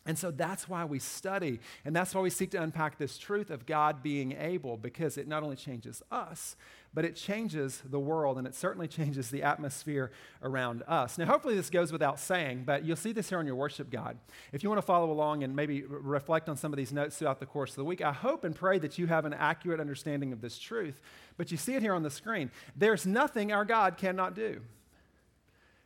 And 0.05 0.17
so 0.17 0.31
that's 0.31 0.67
why 0.69 0.85
we 0.85 0.97
study, 0.97 1.59
and 1.83 1.93
that's 1.95 2.15
why 2.15 2.21
we 2.21 2.29
seek 2.29 2.51
to 2.51 2.61
unpack 2.61 2.97
this 2.97 3.17
truth 3.17 3.49
of 3.49 3.65
God 3.65 4.01
being 4.01 4.31
able, 4.31 4.77
because 4.77 5.17
it 5.17 5.27
not 5.27 5.43
only 5.43 5.57
changes 5.57 6.01
us, 6.09 6.55
but 6.93 7.05
it 7.05 7.15
changes 7.15 7.83
the 7.85 7.99
world, 7.99 8.37
and 8.37 8.47
it 8.47 8.55
certainly 8.55 8.87
changes 8.87 9.29
the 9.29 9.43
atmosphere 9.43 10.11
around 10.41 10.83
us. 10.87 11.17
Now, 11.17 11.25
hopefully, 11.25 11.55
this 11.55 11.69
goes 11.69 11.91
without 11.91 12.17
saying, 12.17 12.63
but 12.65 12.85
you'll 12.85 12.95
see 12.95 13.11
this 13.11 13.29
here 13.29 13.39
on 13.39 13.45
your 13.45 13.57
worship 13.57 13.91
guide. 13.91 14.17
If 14.53 14.63
you 14.63 14.69
want 14.69 14.79
to 14.81 14.85
follow 14.85 15.11
along 15.11 15.43
and 15.43 15.55
maybe 15.55 15.83
reflect 15.83 16.49
on 16.49 16.55
some 16.55 16.73
of 16.73 16.77
these 16.77 16.93
notes 16.93 17.17
throughout 17.17 17.39
the 17.39 17.45
course 17.45 17.71
of 17.71 17.75
the 17.75 17.85
week, 17.85 18.01
I 18.01 18.13
hope 18.13 18.45
and 18.45 18.55
pray 18.55 18.79
that 18.79 18.97
you 18.97 19.05
have 19.07 19.25
an 19.25 19.33
accurate 19.33 19.81
understanding 19.81 20.31
of 20.33 20.41
this 20.41 20.57
truth. 20.57 21.01
But 21.37 21.51
you 21.51 21.57
see 21.57 21.75
it 21.75 21.81
here 21.81 21.93
on 21.93 22.03
the 22.03 22.09
screen. 22.09 22.49
There's 22.75 23.05
nothing 23.05 23.51
our 23.51 23.65
God 23.65 23.97
cannot 23.97 24.33
do. 24.33 24.61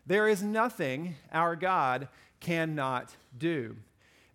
There 0.05 0.29
is 0.29 0.43
nothing 0.43 1.15
our 1.33 1.55
God 1.55 2.07
cannot 2.39 3.15
do. 3.37 3.75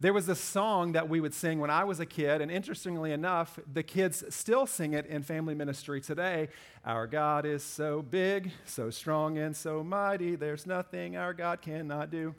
There 0.00 0.12
was 0.12 0.28
a 0.28 0.36
song 0.36 0.92
that 0.92 1.08
we 1.08 1.20
would 1.20 1.34
sing 1.34 1.58
when 1.58 1.70
I 1.70 1.82
was 1.82 1.98
a 1.98 2.06
kid, 2.06 2.40
and 2.40 2.52
interestingly 2.52 3.10
enough, 3.10 3.58
the 3.72 3.82
kids 3.82 4.22
still 4.28 4.64
sing 4.64 4.92
it 4.92 5.06
in 5.06 5.24
family 5.24 5.56
ministry 5.56 6.00
today. 6.00 6.50
Our 6.84 7.08
God 7.08 7.44
is 7.44 7.64
so 7.64 8.02
big, 8.02 8.52
so 8.64 8.90
strong, 8.90 9.38
and 9.38 9.56
so 9.56 9.82
mighty, 9.82 10.36
there's 10.36 10.66
nothing 10.66 11.16
our 11.16 11.34
God 11.34 11.62
cannot 11.62 12.12
do. 12.12 12.32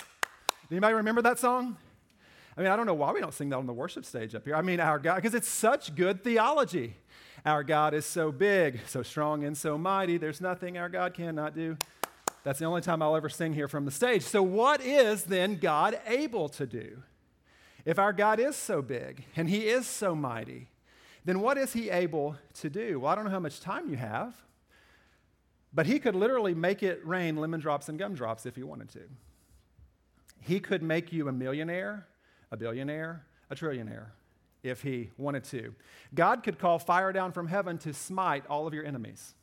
Anybody 0.71 0.93
remember 0.93 1.21
that 1.21 1.37
song? 1.37 1.75
I 2.55 2.61
mean, 2.61 2.71
I 2.71 2.77
don't 2.77 2.85
know 2.85 2.93
why 2.93 3.11
we 3.11 3.19
don't 3.19 3.33
sing 3.33 3.49
that 3.49 3.57
on 3.57 3.65
the 3.65 3.73
worship 3.73 4.05
stage 4.05 4.33
up 4.35 4.45
here. 4.45 4.55
I 4.55 4.61
mean, 4.61 4.79
our 4.79 4.97
God, 4.97 5.15
because 5.15 5.33
it's 5.33 5.49
such 5.49 5.95
good 5.95 6.23
theology. 6.23 6.95
Our 7.45 7.63
God 7.63 7.93
is 7.93 8.05
so 8.05 8.31
big, 8.31 8.79
so 8.87 9.03
strong, 9.03 9.43
and 9.43 9.57
so 9.57 9.77
mighty, 9.77 10.17
there's 10.17 10.39
nothing 10.39 10.77
our 10.77 10.87
God 10.87 11.13
cannot 11.13 11.55
do. 11.55 11.75
That's 12.45 12.59
the 12.59 12.65
only 12.65 12.79
time 12.79 13.01
I'll 13.01 13.17
ever 13.17 13.27
sing 13.27 13.51
here 13.51 13.67
from 13.67 13.83
the 13.83 13.91
stage. 13.91 14.21
So, 14.21 14.41
what 14.41 14.79
is 14.79 15.25
then 15.25 15.57
God 15.57 15.99
able 16.07 16.47
to 16.49 16.65
do? 16.65 17.03
If 17.89 17.97
our 17.97 18.13
God 18.13 18.39
is 18.39 18.55
so 18.55 18.83
big 18.83 19.23
and 19.35 19.49
he 19.49 19.67
is 19.67 19.87
so 19.87 20.13
mighty, 20.13 20.67
then 21.25 21.39
what 21.39 21.57
is 21.57 21.73
he 21.73 21.89
able 21.89 22.35
to 22.59 22.69
do? 22.69 22.99
Well, 22.99 23.11
I 23.11 23.15
don't 23.15 23.23
know 23.23 23.31
how 23.31 23.39
much 23.39 23.61
time 23.61 23.89
you 23.89 23.97
have, 23.97 24.35
but 25.73 25.87
he 25.87 25.97
could 25.97 26.13
literally 26.13 26.53
make 26.53 26.83
it 26.83 27.03
rain 27.03 27.37
lemon 27.37 27.59
drops 27.59 27.89
and 27.89 27.97
gumdrops 27.97 28.45
if 28.45 28.55
he 28.55 28.61
wanted 28.61 28.89
to. 28.89 28.99
He 30.39 30.59
could 30.59 30.83
make 30.83 31.11
you 31.11 31.29
a 31.29 31.31
millionaire, 31.31 32.05
a 32.51 32.57
billionaire, 32.57 33.25
a 33.49 33.55
trillionaire 33.55 34.11
if 34.61 34.83
he 34.83 35.09
wanted 35.17 35.45
to. 35.45 35.73
God 36.13 36.43
could 36.43 36.59
call 36.59 36.77
fire 36.77 37.11
down 37.11 37.31
from 37.31 37.47
heaven 37.47 37.79
to 37.79 37.93
smite 37.95 38.45
all 38.45 38.67
of 38.67 38.73
your 38.75 38.85
enemies. 38.85 39.33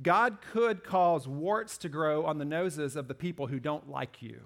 God 0.00 0.38
could 0.52 0.84
cause 0.84 1.26
warts 1.26 1.78
to 1.78 1.88
grow 1.88 2.26
on 2.26 2.38
the 2.38 2.44
noses 2.44 2.94
of 2.94 3.08
the 3.08 3.14
people 3.14 3.48
who 3.48 3.58
don't 3.58 3.90
like 3.90 4.22
you. 4.22 4.42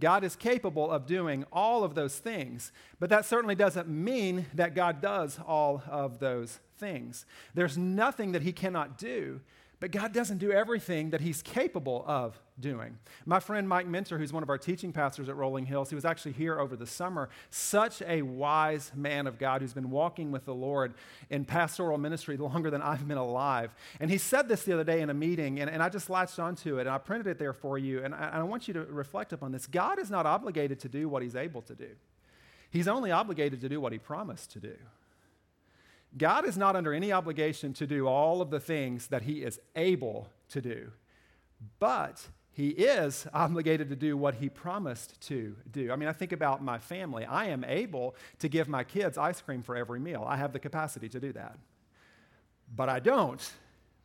God 0.00 0.24
is 0.24 0.36
capable 0.36 0.90
of 0.90 1.06
doing 1.06 1.44
all 1.52 1.84
of 1.84 1.94
those 1.94 2.18
things, 2.18 2.72
but 2.98 3.10
that 3.10 3.24
certainly 3.24 3.54
doesn't 3.54 3.88
mean 3.88 4.46
that 4.54 4.74
God 4.74 5.00
does 5.00 5.38
all 5.46 5.82
of 5.88 6.18
those 6.18 6.60
things. 6.78 7.24
There's 7.54 7.78
nothing 7.78 8.32
that 8.32 8.42
He 8.42 8.52
cannot 8.52 8.98
do, 8.98 9.40
but 9.78 9.90
God 9.90 10.12
doesn't 10.12 10.38
do 10.38 10.52
everything 10.52 11.10
that 11.10 11.20
He's 11.20 11.42
capable 11.42 12.04
of 12.06 12.40
doing. 12.58 12.98
My 13.26 13.40
friend 13.40 13.68
Mike 13.68 13.86
Minter, 13.86 14.18
who's 14.18 14.32
one 14.32 14.42
of 14.42 14.48
our 14.48 14.56
teaching 14.58 14.92
pastors 14.92 15.28
at 15.28 15.36
Rolling 15.36 15.66
Hills, 15.66 15.90
he 15.90 15.94
was 15.94 16.04
actually 16.04 16.32
here 16.32 16.58
over 16.58 16.76
the 16.76 16.86
summer, 16.86 17.28
such 17.50 18.00
a 18.02 18.22
wise 18.22 18.90
man 18.94 19.26
of 19.26 19.38
God 19.38 19.60
who's 19.60 19.74
been 19.74 19.90
walking 19.90 20.32
with 20.32 20.46
the 20.46 20.54
Lord 20.54 20.94
in 21.28 21.44
pastoral 21.44 21.98
ministry 21.98 22.36
longer 22.38 22.70
than 22.70 22.80
I've 22.80 23.06
been 23.06 23.18
alive. 23.18 23.74
And 24.00 24.10
he 24.10 24.18
said 24.18 24.48
this 24.48 24.64
the 24.64 24.72
other 24.72 24.84
day 24.84 25.00
in 25.00 25.10
a 25.10 25.14
meeting, 25.14 25.60
and, 25.60 25.68
and 25.68 25.82
I 25.82 25.88
just 25.88 26.08
latched 26.08 26.38
onto 26.38 26.78
it, 26.78 26.82
and 26.82 26.90
I 26.90 26.98
printed 26.98 27.26
it 27.26 27.38
there 27.38 27.52
for 27.52 27.76
you, 27.76 28.02
and 28.02 28.14
I, 28.14 28.30
I 28.34 28.42
want 28.44 28.68
you 28.68 28.74
to 28.74 28.84
reflect 28.84 29.32
upon 29.32 29.52
this. 29.52 29.66
God 29.66 29.98
is 29.98 30.10
not 30.10 30.24
obligated 30.26 30.80
to 30.80 30.88
do 30.88 31.08
what 31.08 31.22
He's 31.22 31.36
able 31.36 31.62
to 31.62 31.74
do, 31.74 31.90
He's 32.70 32.88
only 32.88 33.10
obligated 33.10 33.60
to 33.60 33.68
do 33.68 33.80
what 33.80 33.92
He 33.92 33.98
promised 33.98 34.52
to 34.52 34.60
do. 34.60 34.76
God 36.16 36.46
is 36.46 36.56
not 36.56 36.76
under 36.76 36.94
any 36.94 37.12
obligation 37.12 37.72
to 37.74 37.86
do 37.86 38.06
all 38.06 38.40
of 38.40 38.50
the 38.50 38.60
things 38.60 39.08
that 39.08 39.22
he 39.22 39.42
is 39.42 39.60
able 39.74 40.28
to 40.50 40.60
do, 40.60 40.90
but 41.78 42.26
he 42.52 42.68
is 42.68 43.26
obligated 43.34 43.90
to 43.90 43.96
do 43.96 44.16
what 44.16 44.36
he 44.36 44.48
promised 44.48 45.20
to 45.28 45.56
do. 45.70 45.92
I 45.92 45.96
mean, 45.96 46.08
I 46.08 46.12
think 46.12 46.32
about 46.32 46.62
my 46.62 46.78
family. 46.78 47.24
I 47.24 47.46
am 47.46 47.64
able 47.64 48.16
to 48.38 48.48
give 48.48 48.68
my 48.68 48.84
kids 48.84 49.18
ice 49.18 49.40
cream 49.40 49.62
for 49.62 49.76
every 49.76 50.00
meal, 50.00 50.24
I 50.26 50.36
have 50.36 50.52
the 50.52 50.58
capacity 50.58 51.08
to 51.10 51.20
do 51.20 51.32
that. 51.32 51.58
But 52.74 52.88
I 52.88 52.98
don't 52.98 53.48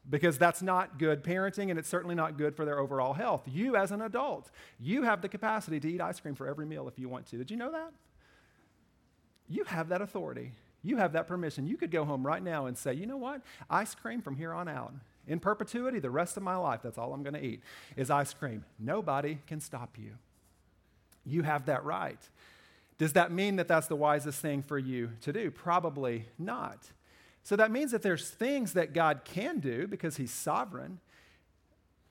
because 0.10 0.38
that's 0.38 0.62
not 0.62 0.98
good 0.98 1.24
parenting 1.24 1.70
and 1.70 1.78
it's 1.78 1.90
certainly 1.90 2.16
not 2.16 2.38
good 2.38 2.56
for 2.56 2.66
their 2.66 2.80
overall 2.80 3.14
health. 3.14 3.44
You, 3.46 3.76
as 3.76 3.92
an 3.92 4.02
adult, 4.02 4.50
you 4.80 5.04
have 5.04 5.22
the 5.22 5.30
capacity 5.30 5.80
to 5.80 5.92
eat 5.92 6.02
ice 6.02 6.20
cream 6.20 6.36
for 6.36 6.48
every 6.48 6.66
meal 6.66 6.88
if 6.88 6.98
you 6.98 7.08
want 7.08 7.28
to. 7.28 7.38
Did 7.38 7.52
you 7.52 7.58
know 7.58 7.72
that? 7.72 7.92
You 9.48 9.64
have 9.66 9.90
that 9.90 10.02
authority. 10.02 10.54
You 10.84 10.98
have 10.98 11.14
that 11.14 11.28
permission. 11.28 11.68
You 11.68 11.78
could 11.78 11.92
go 11.92 12.06
home 12.06 12.26
right 12.26 12.42
now 12.42 12.66
and 12.66 12.78
say, 12.78 12.94
you 12.94 13.06
know 13.06 13.18
what? 13.18 13.42
Ice 13.70 13.94
cream 13.94 14.22
from 14.22 14.36
here 14.36 14.54
on 14.54 14.68
out. 14.68 14.94
In 15.28 15.40
perpetuity, 15.40 16.00
the 16.00 16.10
rest 16.10 16.38
of 16.38 16.44
my 16.44 16.56
life, 16.56 16.82
that's 16.84 16.98
all 16.98 17.14
I'm 17.14 17.24
going 17.24 17.36
to 17.36 17.44
eat 17.46 17.62
is 17.96 18.10
ice 18.10 18.34
cream. 18.34 18.66
Nobody 18.80 19.38
can 19.46 19.60
stop 19.60 19.98
you. 19.98 20.14
You 21.26 21.44
have 21.44 21.68
that 21.68 21.86
right. 21.86 22.20
Does 22.98 23.14
that 23.14 23.32
mean 23.32 23.56
that 23.58 23.68
that's 23.68 23.88
the 23.88 23.96
wisest 23.96 24.42
thing 24.42 24.64
for 24.64 24.78
you 24.78 25.12
to 25.22 25.32
do? 25.32 25.52
Probably 25.52 26.26
not. 26.40 26.92
So 27.44 27.56
that 27.56 27.72
means 27.72 27.92
that 27.92 28.02
there's 28.02 28.30
things 28.30 28.74
that 28.74 28.94
God 28.94 29.22
can 29.24 29.60
do 29.60 29.88
because 29.88 30.18
He's 30.18 30.32
sovereign, 30.32 31.00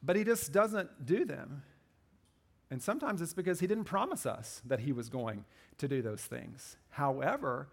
but 0.03 0.17
He 0.17 0.25
just 0.25 0.53
doesn't 0.53 1.07
do 1.07 1.25
them. 1.25 1.63
And 2.71 2.83
sometimes 2.83 3.21
it's 3.21 3.35
because 3.35 3.61
He 3.61 3.67
didn't 3.67 3.85
promise 3.85 4.27
us 4.27 4.63
that 4.67 4.81
He 4.81 4.93
was 4.93 5.09
going 5.09 5.45
to 5.79 5.89
do 5.89 6.03
those 6.03 6.23
things. 6.23 6.77
However, 6.91 7.69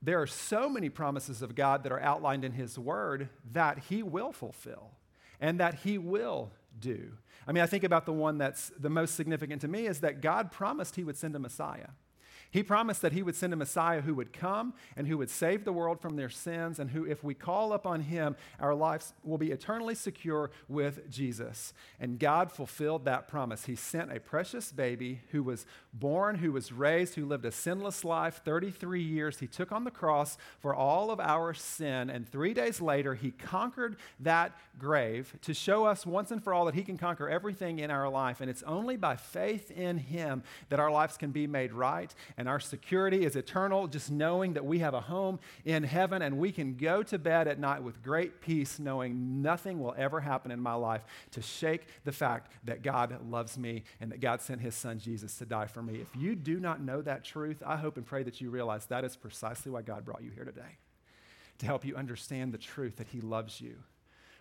there 0.00 0.20
are 0.20 0.26
so 0.26 0.68
many 0.68 0.88
promises 0.88 1.42
of 1.42 1.54
God 1.54 1.82
that 1.82 1.92
are 1.92 2.00
outlined 2.00 2.44
in 2.44 2.52
His 2.52 2.78
Word 2.78 3.28
that 3.52 3.78
He 3.88 4.02
will 4.02 4.32
fulfill 4.32 4.92
and 5.40 5.58
that 5.60 5.74
He 5.74 5.98
will 5.98 6.50
do. 6.78 7.12
I 7.46 7.52
mean, 7.52 7.62
I 7.62 7.66
think 7.66 7.84
about 7.84 8.06
the 8.06 8.12
one 8.12 8.38
that's 8.38 8.70
the 8.78 8.90
most 8.90 9.14
significant 9.14 9.60
to 9.62 9.68
me 9.68 9.86
is 9.86 10.00
that 10.00 10.20
God 10.20 10.52
promised 10.52 10.96
He 10.96 11.04
would 11.04 11.16
send 11.16 11.34
a 11.34 11.38
Messiah. 11.38 11.88
He 12.50 12.62
promised 12.62 13.02
that 13.02 13.12
he 13.12 13.22
would 13.22 13.36
send 13.36 13.52
a 13.52 13.56
Messiah 13.56 14.00
who 14.00 14.14
would 14.14 14.32
come 14.32 14.74
and 14.96 15.06
who 15.06 15.18
would 15.18 15.30
save 15.30 15.64
the 15.64 15.72
world 15.72 16.00
from 16.00 16.16
their 16.16 16.30
sins, 16.30 16.78
and 16.78 16.90
who, 16.90 17.04
if 17.04 17.22
we 17.22 17.34
call 17.34 17.72
upon 17.72 18.00
him, 18.00 18.36
our 18.58 18.74
lives 18.74 19.12
will 19.22 19.38
be 19.38 19.50
eternally 19.50 19.94
secure 19.94 20.50
with 20.68 21.10
Jesus. 21.10 21.72
And 22.00 22.18
God 22.18 22.50
fulfilled 22.50 23.04
that 23.04 23.28
promise. 23.28 23.66
He 23.66 23.76
sent 23.76 24.12
a 24.12 24.20
precious 24.20 24.72
baby 24.72 25.20
who 25.30 25.42
was 25.42 25.66
born, 25.92 26.36
who 26.36 26.52
was 26.52 26.72
raised, 26.72 27.14
who 27.14 27.26
lived 27.26 27.44
a 27.44 27.52
sinless 27.52 28.04
life 28.04 28.40
33 28.44 29.02
years. 29.02 29.38
He 29.38 29.46
took 29.46 29.70
on 29.72 29.84
the 29.84 29.90
cross 29.90 30.38
for 30.58 30.74
all 30.74 31.10
of 31.10 31.20
our 31.20 31.52
sin, 31.52 32.08
and 32.08 32.26
three 32.26 32.54
days 32.54 32.80
later, 32.80 33.14
he 33.14 33.30
conquered 33.30 33.96
that 34.20 34.56
grave 34.78 35.34
to 35.42 35.52
show 35.52 35.84
us 35.84 36.06
once 36.06 36.30
and 36.30 36.42
for 36.42 36.54
all 36.54 36.64
that 36.64 36.74
he 36.74 36.82
can 36.82 36.96
conquer 36.96 37.28
everything 37.28 37.78
in 37.78 37.90
our 37.90 38.08
life. 38.08 38.40
And 38.40 38.48
it's 38.48 38.62
only 38.62 38.96
by 38.96 39.16
faith 39.16 39.70
in 39.70 39.98
him 39.98 40.42
that 40.68 40.80
our 40.80 40.90
lives 40.90 41.16
can 41.16 41.30
be 41.30 41.46
made 41.46 41.72
right 41.72 42.14
and 42.38 42.48
our 42.48 42.60
security 42.60 43.24
is 43.24 43.34
eternal, 43.34 43.88
just 43.88 44.12
knowing 44.12 44.52
that 44.52 44.64
we 44.64 44.78
have 44.78 44.94
a 44.94 45.00
home 45.00 45.40
in 45.64 45.82
heaven 45.82 46.22
and 46.22 46.38
we 46.38 46.52
can 46.52 46.76
go 46.76 47.02
to 47.02 47.18
bed 47.18 47.48
at 47.48 47.58
night 47.58 47.82
with 47.82 48.00
great 48.00 48.40
peace, 48.40 48.78
knowing 48.78 49.42
nothing 49.42 49.80
will 49.80 49.92
ever 49.98 50.20
happen 50.20 50.52
in 50.52 50.60
my 50.60 50.74
life 50.74 51.02
to 51.32 51.42
shake 51.42 51.86
the 52.04 52.12
fact 52.12 52.52
that 52.62 52.82
God 52.82 53.28
loves 53.28 53.58
me 53.58 53.82
and 54.00 54.12
that 54.12 54.20
God 54.20 54.40
sent 54.40 54.60
his 54.60 54.76
son 54.76 55.00
Jesus 55.00 55.36
to 55.38 55.46
die 55.46 55.66
for 55.66 55.82
me. 55.82 55.96
If 55.96 56.14
you 56.16 56.36
do 56.36 56.60
not 56.60 56.80
know 56.80 57.02
that 57.02 57.24
truth, 57.24 57.60
I 57.66 57.74
hope 57.74 57.96
and 57.96 58.06
pray 58.06 58.22
that 58.22 58.40
you 58.40 58.50
realize 58.50 58.86
that 58.86 59.04
is 59.04 59.16
precisely 59.16 59.72
why 59.72 59.82
God 59.82 60.04
brought 60.04 60.22
you 60.22 60.30
here 60.30 60.44
today 60.44 60.78
to 61.58 61.66
help 61.66 61.84
you 61.84 61.96
understand 61.96 62.54
the 62.54 62.58
truth 62.58 62.96
that 62.98 63.08
he 63.08 63.20
loves 63.20 63.60
you 63.60 63.78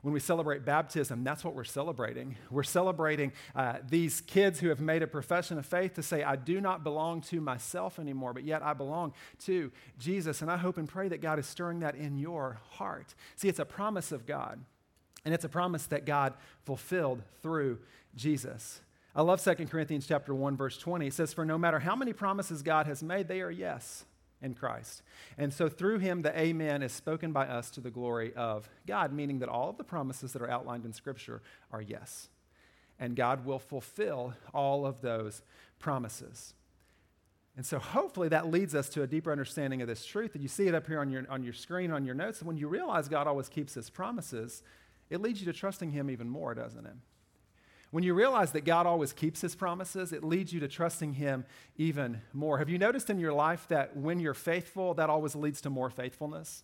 when 0.01 0.13
we 0.13 0.19
celebrate 0.19 0.63
baptism, 0.63 1.23
that's 1.23 1.43
what 1.43 1.55
we're 1.55 1.63
celebrating. 1.63 2.37
We're 2.51 2.63
celebrating 2.63 3.33
uh, 3.55 3.77
these 3.87 4.21
kids 4.21 4.59
who 4.59 4.69
have 4.69 4.79
made 4.79 5.01
a 5.01 5.07
profession 5.07 5.57
of 5.57 5.65
faith 5.65 5.95
to 5.95 6.03
say, 6.03 6.23
I 6.23 6.35
do 6.35 6.61
not 6.61 6.83
belong 6.83 7.21
to 7.21 7.41
myself 7.41 7.97
anymore, 7.97 8.33
but 8.33 8.43
yet 8.43 8.61
I 8.61 8.73
belong 8.73 9.13
to 9.45 9.71
Jesus. 9.97 10.41
And 10.41 10.51
I 10.51 10.57
hope 10.57 10.77
and 10.77 10.87
pray 10.87 11.07
that 11.07 11.21
God 11.21 11.39
is 11.39 11.47
stirring 11.47 11.79
that 11.79 11.95
in 11.95 12.17
your 12.17 12.59
heart. 12.71 13.15
See, 13.35 13.47
it's 13.47 13.59
a 13.59 13.65
promise 13.65 14.11
of 14.11 14.27
God, 14.27 14.59
and 15.25 15.33
it's 15.33 15.45
a 15.45 15.49
promise 15.49 15.87
that 15.87 16.05
God 16.05 16.35
fulfilled 16.63 17.23
through 17.41 17.79
Jesus. 18.15 18.81
I 19.15 19.23
love 19.23 19.43
2 19.43 19.65
Corinthians 19.65 20.05
chapter 20.07 20.33
1 20.33 20.55
verse 20.57 20.77
20. 20.77 21.07
It 21.07 21.13
says 21.13 21.33
for 21.33 21.43
no 21.43 21.57
matter 21.57 21.79
how 21.79 21.95
many 21.95 22.13
promises 22.13 22.61
God 22.61 22.85
has 22.85 23.01
made, 23.01 23.27
they 23.27 23.41
are 23.41 23.49
yes 23.49 24.05
in 24.41 24.53
Christ. 24.53 25.01
And 25.37 25.53
so 25.53 25.67
through 25.69 25.99
him, 25.99 26.21
the 26.21 26.37
Amen 26.39 26.83
is 26.83 26.91
spoken 26.91 27.31
by 27.31 27.47
us 27.47 27.71
to 27.71 27.81
the 27.81 27.89
glory 27.89 28.33
of 28.35 28.69
God, 28.85 29.11
meaning 29.11 29.39
that 29.39 29.49
all 29.49 29.69
of 29.69 29.77
the 29.77 29.83
promises 29.83 30.33
that 30.33 30.41
are 30.41 30.49
outlined 30.49 30.85
in 30.85 30.93
Scripture 30.93 31.41
are 31.71 31.81
yes. 31.81 32.29
And 32.99 33.15
God 33.15 33.45
will 33.45 33.59
fulfill 33.59 34.33
all 34.53 34.85
of 34.85 35.01
those 35.01 35.41
promises. 35.79 36.53
And 37.55 37.65
so 37.65 37.79
hopefully 37.79 38.29
that 38.29 38.51
leads 38.51 38.75
us 38.75 38.87
to 38.89 39.01
a 39.01 39.07
deeper 39.07 39.31
understanding 39.31 39.81
of 39.81 39.87
this 39.87 40.05
truth. 40.05 40.35
And 40.35 40.43
you 40.43 40.47
see 40.47 40.67
it 40.67 40.75
up 40.75 40.85
here 40.85 40.99
on 40.99 41.09
your, 41.09 41.25
on 41.29 41.43
your 41.43 41.53
screen, 41.53 41.91
on 41.91 42.05
your 42.05 42.13
notes. 42.13 42.39
And 42.39 42.47
when 42.47 42.57
you 42.57 42.67
realize 42.67 43.09
God 43.09 43.25
always 43.25 43.49
keeps 43.49 43.73
his 43.73 43.89
promises, 43.89 44.61
it 45.09 45.21
leads 45.21 45.39
you 45.39 45.45
to 45.47 45.53
trusting 45.53 45.91
him 45.91 46.11
even 46.11 46.29
more, 46.29 46.53
doesn't 46.53 46.85
it? 46.85 46.95
When 47.91 48.03
you 48.03 48.13
realize 48.13 48.51
that 48.51 48.65
God 48.65 48.85
always 48.85 49.13
keeps 49.13 49.39
his 49.41 49.55
promises, 49.55 50.11
it 50.11 50.23
leads 50.23 50.51
you 50.51 50.59
to 50.59 50.67
trusting 50.67 51.13
him 51.13 51.45
even 51.77 52.21
more. 52.33 52.57
Have 52.57 52.69
you 52.69 52.77
noticed 52.77 53.09
in 53.09 53.19
your 53.19 53.31
life 53.31 53.65
that 53.69 53.95
when 53.95 54.19
you're 54.19 54.33
faithful, 54.33 54.93
that 54.95 55.09
always 55.09 55.35
leads 55.35 55.61
to 55.61 55.69
more 55.69 55.89
faithfulness? 55.89 56.63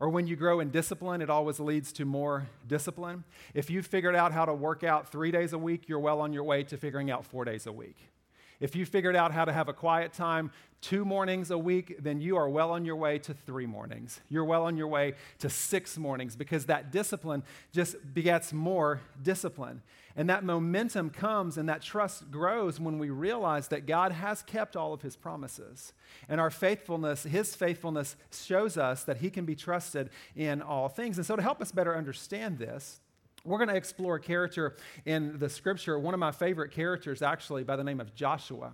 Or 0.00 0.08
when 0.08 0.26
you 0.26 0.36
grow 0.36 0.60
in 0.60 0.70
discipline, 0.70 1.22
it 1.22 1.30
always 1.30 1.60
leads 1.60 1.92
to 1.94 2.04
more 2.04 2.48
discipline. 2.66 3.24
If 3.54 3.70
you've 3.70 3.86
figured 3.86 4.16
out 4.16 4.32
how 4.32 4.44
to 4.44 4.52
work 4.52 4.82
out 4.84 5.10
three 5.10 5.30
days 5.30 5.52
a 5.52 5.58
week, 5.58 5.88
you're 5.88 6.00
well 6.00 6.20
on 6.20 6.32
your 6.32 6.44
way 6.44 6.64
to 6.64 6.76
figuring 6.76 7.10
out 7.10 7.24
four 7.24 7.44
days 7.44 7.66
a 7.66 7.72
week. 7.72 8.10
If 8.60 8.74
you 8.74 8.86
figured 8.86 9.16
out 9.16 9.32
how 9.32 9.44
to 9.44 9.52
have 9.52 9.68
a 9.68 9.72
quiet 9.72 10.12
time 10.12 10.50
two 10.80 11.04
mornings 11.04 11.50
a 11.50 11.58
week, 11.58 11.96
then 12.00 12.20
you 12.20 12.36
are 12.36 12.48
well 12.48 12.70
on 12.70 12.84
your 12.84 12.96
way 12.96 13.18
to 13.18 13.34
three 13.34 13.66
mornings. 13.66 14.20
You're 14.28 14.44
well 14.44 14.64
on 14.64 14.76
your 14.76 14.86
way 14.86 15.14
to 15.40 15.50
six 15.50 15.98
mornings 15.98 16.36
because 16.36 16.66
that 16.66 16.92
discipline 16.92 17.42
just 17.72 17.96
begets 18.14 18.52
more 18.52 19.00
discipline. 19.22 19.82
And 20.14 20.30
that 20.30 20.44
momentum 20.44 21.10
comes 21.10 21.58
and 21.58 21.68
that 21.68 21.82
trust 21.82 22.30
grows 22.30 22.80
when 22.80 22.98
we 22.98 23.10
realize 23.10 23.68
that 23.68 23.86
God 23.86 24.12
has 24.12 24.42
kept 24.42 24.76
all 24.76 24.94
of 24.94 25.02
his 25.02 25.16
promises. 25.16 25.92
And 26.28 26.40
our 26.40 26.50
faithfulness, 26.50 27.24
his 27.24 27.54
faithfulness, 27.54 28.16
shows 28.32 28.78
us 28.78 29.04
that 29.04 29.18
he 29.18 29.28
can 29.28 29.44
be 29.44 29.54
trusted 29.54 30.08
in 30.34 30.62
all 30.62 30.88
things. 30.88 31.18
And 31.18 31.26
so, 31.26 31.36
to 31.36 31.42
help 31.42 31.60
us 31.60 31.70
better 31.70 31.94
understand 31.94 32.58
this, 32.58 33.00
we're 33.46 33.58
going 33.58 33.68
to 33.68 33.76
explore 33.76 34.16
a 34.16 34.20
character 34.20 34.76
in 35.04 35.38
the 35.38 35.48
scripture, 35.48 35.98
one 35.98 36.14
of 36.14 36.20
my 36.20 36.32
favorite 36.32 36.72
characters, 36.72 37.22
actually, 37.22 37.64
by 37.64 37.76
the 37.76 37.84
name 37.84 38.00
of 38.00 38.14
Joshua. 38.14 38.72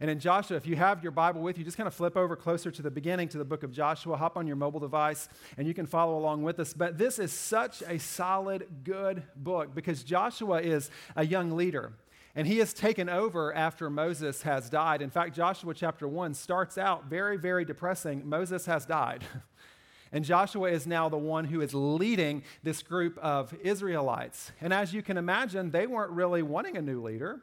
And 0.00 0.10
in 0.10 0.20
Joshua, 0.20 0.56
if 0.56 0.66
you 0.66 0.76
have 0.76 1.02
your 1.02 1.10
Bible 1.10 1.40
with 1.40 1.58
you, 1.58 1.64
just 1.64 1.76
kind 1.76 1.88
of 1.88 1.94
flip 1.94 2.16
over 2.16 2.36
closer 2.36 2.70
to 2.70 2.82
the 2.82 2.90
beginning 2.90 3.28
to 3.30 3.38
the 3.38 3.44
book 3.44 3.64
of 3.64 3.72
Joshua, 3.72 4.16
hop 4.16 4.36
on 4.36 4.46
your 4.46 4.54
mobile 4.54 4.78
device, 4.78 5.28
and 5.56 5.66
you 5.66 5.74
can 5.74 5.86
follow 5.86 6.16
along 6.16 6.44
with 6.44 6.60
us. 6.60 6.72
But 6.72 6.98
this 6.98 7.18
is 7.18 7.32
such 7.32 7.82
a 7.82 7.98
solid, 7.98 8.66
good 8.84 9.24
book 9.34 9.74
because 9.74 10.04
Joshua 10.04 10.60
is 10.60 10.90
a 11.16 11.26
young 11.26 11.56
leader. 11.56 11.92
And 12.36 12.46
he 12.46 12.58
has 12.58 12.72
taken 12.72 13.08
over 13.08 13.52
after 13.52 13.90
Moses 13.90 14.42
has 14.42 14.70
died. 14.70 15.02
In 15.02 15.10
fact, 15.10 15.34
Joshua 15.34 15.74
chapter 15.74 16.06
1 16.06 16.34
starts 16.34 16.78
out 16.78 17.06
very, 17.06 17.36
very 17.36 17.64
depressing. 17.64 18.28
Moses 18.28 18.66
has 18.66 18.86
died. 18.86 19.24
And 20.12 20.24
Joshua 20.24 20.70
is 20.70 20.86
now 20.86 21.08
the 21.08 21.18
one 21.18 21.44
who 21.44 21.60
is 21.60 21.74
leading 21.74 22.42
this 22.62 22.82
group 22.82 23.18
of 23.18 23.54
Israelites. 23.62 24.52
And 24.60 24.72
as 24.72 24.94
you 24.94 25.02
can 25.02 25.16
imagine, 25.16 25.70
they 25.70 25.86
weren't 25.86 26.12
really 26.12 26.42
wanting 26.42 26.76
a 26.76 26.82
new 26.82 27.02
leader. 27.02 27.40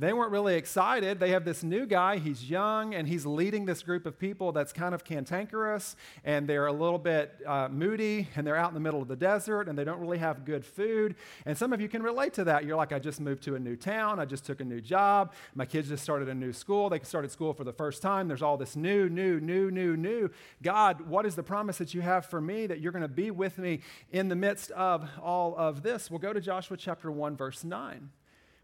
They 0.00 0.14
weren't 0.14 0.30
really 0.30 0.54
excited. 0.54 1.20
They 1.20 1.32
have 1.32 1.44
this 1.44 1.62
new 1.62 1.84
guy. 1.84 2.16
He's 2.16 2.48
young 2.48 2.94
and 2.94 3.06
he's 3.06 3.26
leading 3.26 3.66
this 3.66 3.82
group 3.82 4.06
of 4.06 4.18
people 4.18 4.50
that's 4.50 4.72
kind 4.72 4.94
of 4.94 5.04
cantankerous 5.04 5.94
and 6.24 6.48
they're 6.48 6.68
a 6.68 6.72
little 6.72 6.98
bit 6.98 7.38
uh, 7.46 7.68
moody 7.68 8.26
and 8.34 8.46
they're 8.46 8.56
out 8.56 8.68
in 8.68 8.74
the 8.74 8.80
middle 8.80 9.02
of 9.02 9.08
the 9.08 9.16
desert 9.16 9.68
and 9.68 9.78
they 9.78 9.84
don't 9.84 10.00
really 10.00 10.16
have 10.16 10.46
good 10.46 10.64
food. 10.64 11.16
And 11.44 11.56
some 11.56 11.74
of 11.74 11.82
you 11.82 11.88
can 11.90 12.02
relate 12.02 12.32
to 12.34 12.44
that. 12.44 12.64
You're 12.64 12.78
like, 12.78 12.94
I 12.94 12.98
just 12.98 13.20
moved 13.20 13.42
to 13.42 13.56
a 13.56 13.58
new 13.58 13.76
town. 13.76 14.18
I 14.18 14.24
just 14.24 14.46
took 14.46 14.62
a 14.62 14.64
new 14.64 14.80
job. 14.80 15.34
My 15.54 15.66
kids 15.66 15.90
just 15.90 16.02
started 16.02 16.30
a 16.30 16.34
new 16.34 16.54
school. 16.54 16.88
They 16.88 17.00
started 17.00 17.30
school 17.30 17.52
for 17.52 17.64
the 17.64 17.74
first 17.74 18.00
time. 18.00 18.26
There's 18.26 18.40
all 18.40 18.56
this 18.56 18.76
new, 18.76 19.10
new, 19.10 19.38
new, 19.38 19.70
new, 19.70 19.98
new. 19.98 20.30
God, 20.62 21.02
what 21.10 21.26
is 21.26 21.34
the 21.34 21.42
promise 21.42 21.76
that 21.76 21.92
you 21.92 22.00
have 22.00 22.24
for 22.24 22.40
me 22.40 22.66
that 22.68 22.80
you're 22.80 22.92
going 22.92 23.02
to 23.02 23.08
be 23.08 23.30
with 23.30 23.58
me 23.58 23.80
in 24.12 24.30
the 24.30 24.36
midst 24.36 24.70
of 24.70 25.06
all 25.22 25.54
of 25.58 25.82
this? 25.82 26.10
We'll 26.10 26.20
go 26.20 26.32
to 26.32 26.40
Joshua 26.40 26.78
chapter 26.78 27.10
1, 27.10 27.36
verse 27.36 27.64
9. 27.64 28.08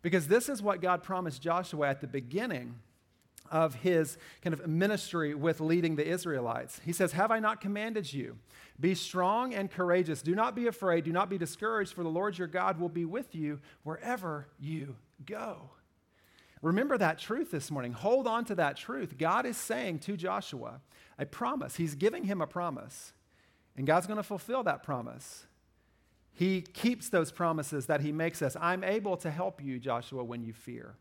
Because 0.06 0.28
this 0.28 0.48
is 0.48 0.62
what 0.62 0.80
God 0.80 1.02
promised 1.02 1.42
Joshua 1.42 1.88
at 1.88 2.00
the 2.00 2.06
beginning 2.06 2.76
of 3.50 3.74
his 3.74 4.16
kind 4.40 4.54
of 4.54 4.64
ministry 4.64 5.34
with 5.34 5.58
leading 5.58 5.96
the 5.96 6.06
Israelites. 6.06 6.80
He 6.84 6.92
says, 6.92 7.10
Have 7.10 7.32
I 7.32 7.40
not 7.40 7.60
commanded 7.60 8.12
you? 8.12 8.38
Be 8.78 8.94
strong 8.94 9.52
and 9.52 9.68
courageous. 9.68 10.22
Do 10.22 10.36
not 10.36 10.54
be 10.54 10.68
afraid. 10.68 11.02
Do 11.02 11.12
not 11.12 11.28
be 11.28 11.38
discouraged, 11.38 11.92
for 11.92 12.04
the 12.04 12.08
Lord 12.08 12.38
your 12.38 12.46
God 12.46 12.78
will 12.78 12.88
be 12.88 13.04
with 13.04 13.34
you 13.34 13.58
wherever 13.82 14.46
you 14.60 14.94
go. 15.26 15.70
Remember 16.62 16.96
that 16.96 17.18
truth 17.18 17.50
this 17.50 17.68
morning. 17.68 17.92
Hold 17.92 18.28
on 18.28 18.44
to 18.44 18.54
that 18.54 18.76
truth. 18.76 19.18
God 19.18 19.44
is 19.44 19.56
saying 19.56 19.98
to 19.98 20.16
Joshua 20.16 20.82
a 21.18 21.26
promise. 21.26 21.74
He's 21.74 21.96
giving 21.96 22.22
him 22.22 22.40
a 22.40 22.46
promise, 22.46 23.12
and 23.76 23.88
God's 23.88 24.06
going 24.06 24.18
to 24.18 24.22
fulfill 24.22 24.62
that 24.62 24.84
promise. 24.84 25.46
He 26.36 26.60
keeps 26.60 27.08
those 27.08 27.32
promises 27.32 27.86
that 27.86 28.02
he 28.02 28.12
makes 28.12 28.42
us. 28.42 28.58
I'm 28.60 28.84
able 28.84 29.16
to 29.18 29.30
help 29.30 29.64
you, 29.64 29.78
Joshua, 29.78 30.22
when 30.22 30.44
you 30.44 30.52
fear. 30.52 30.94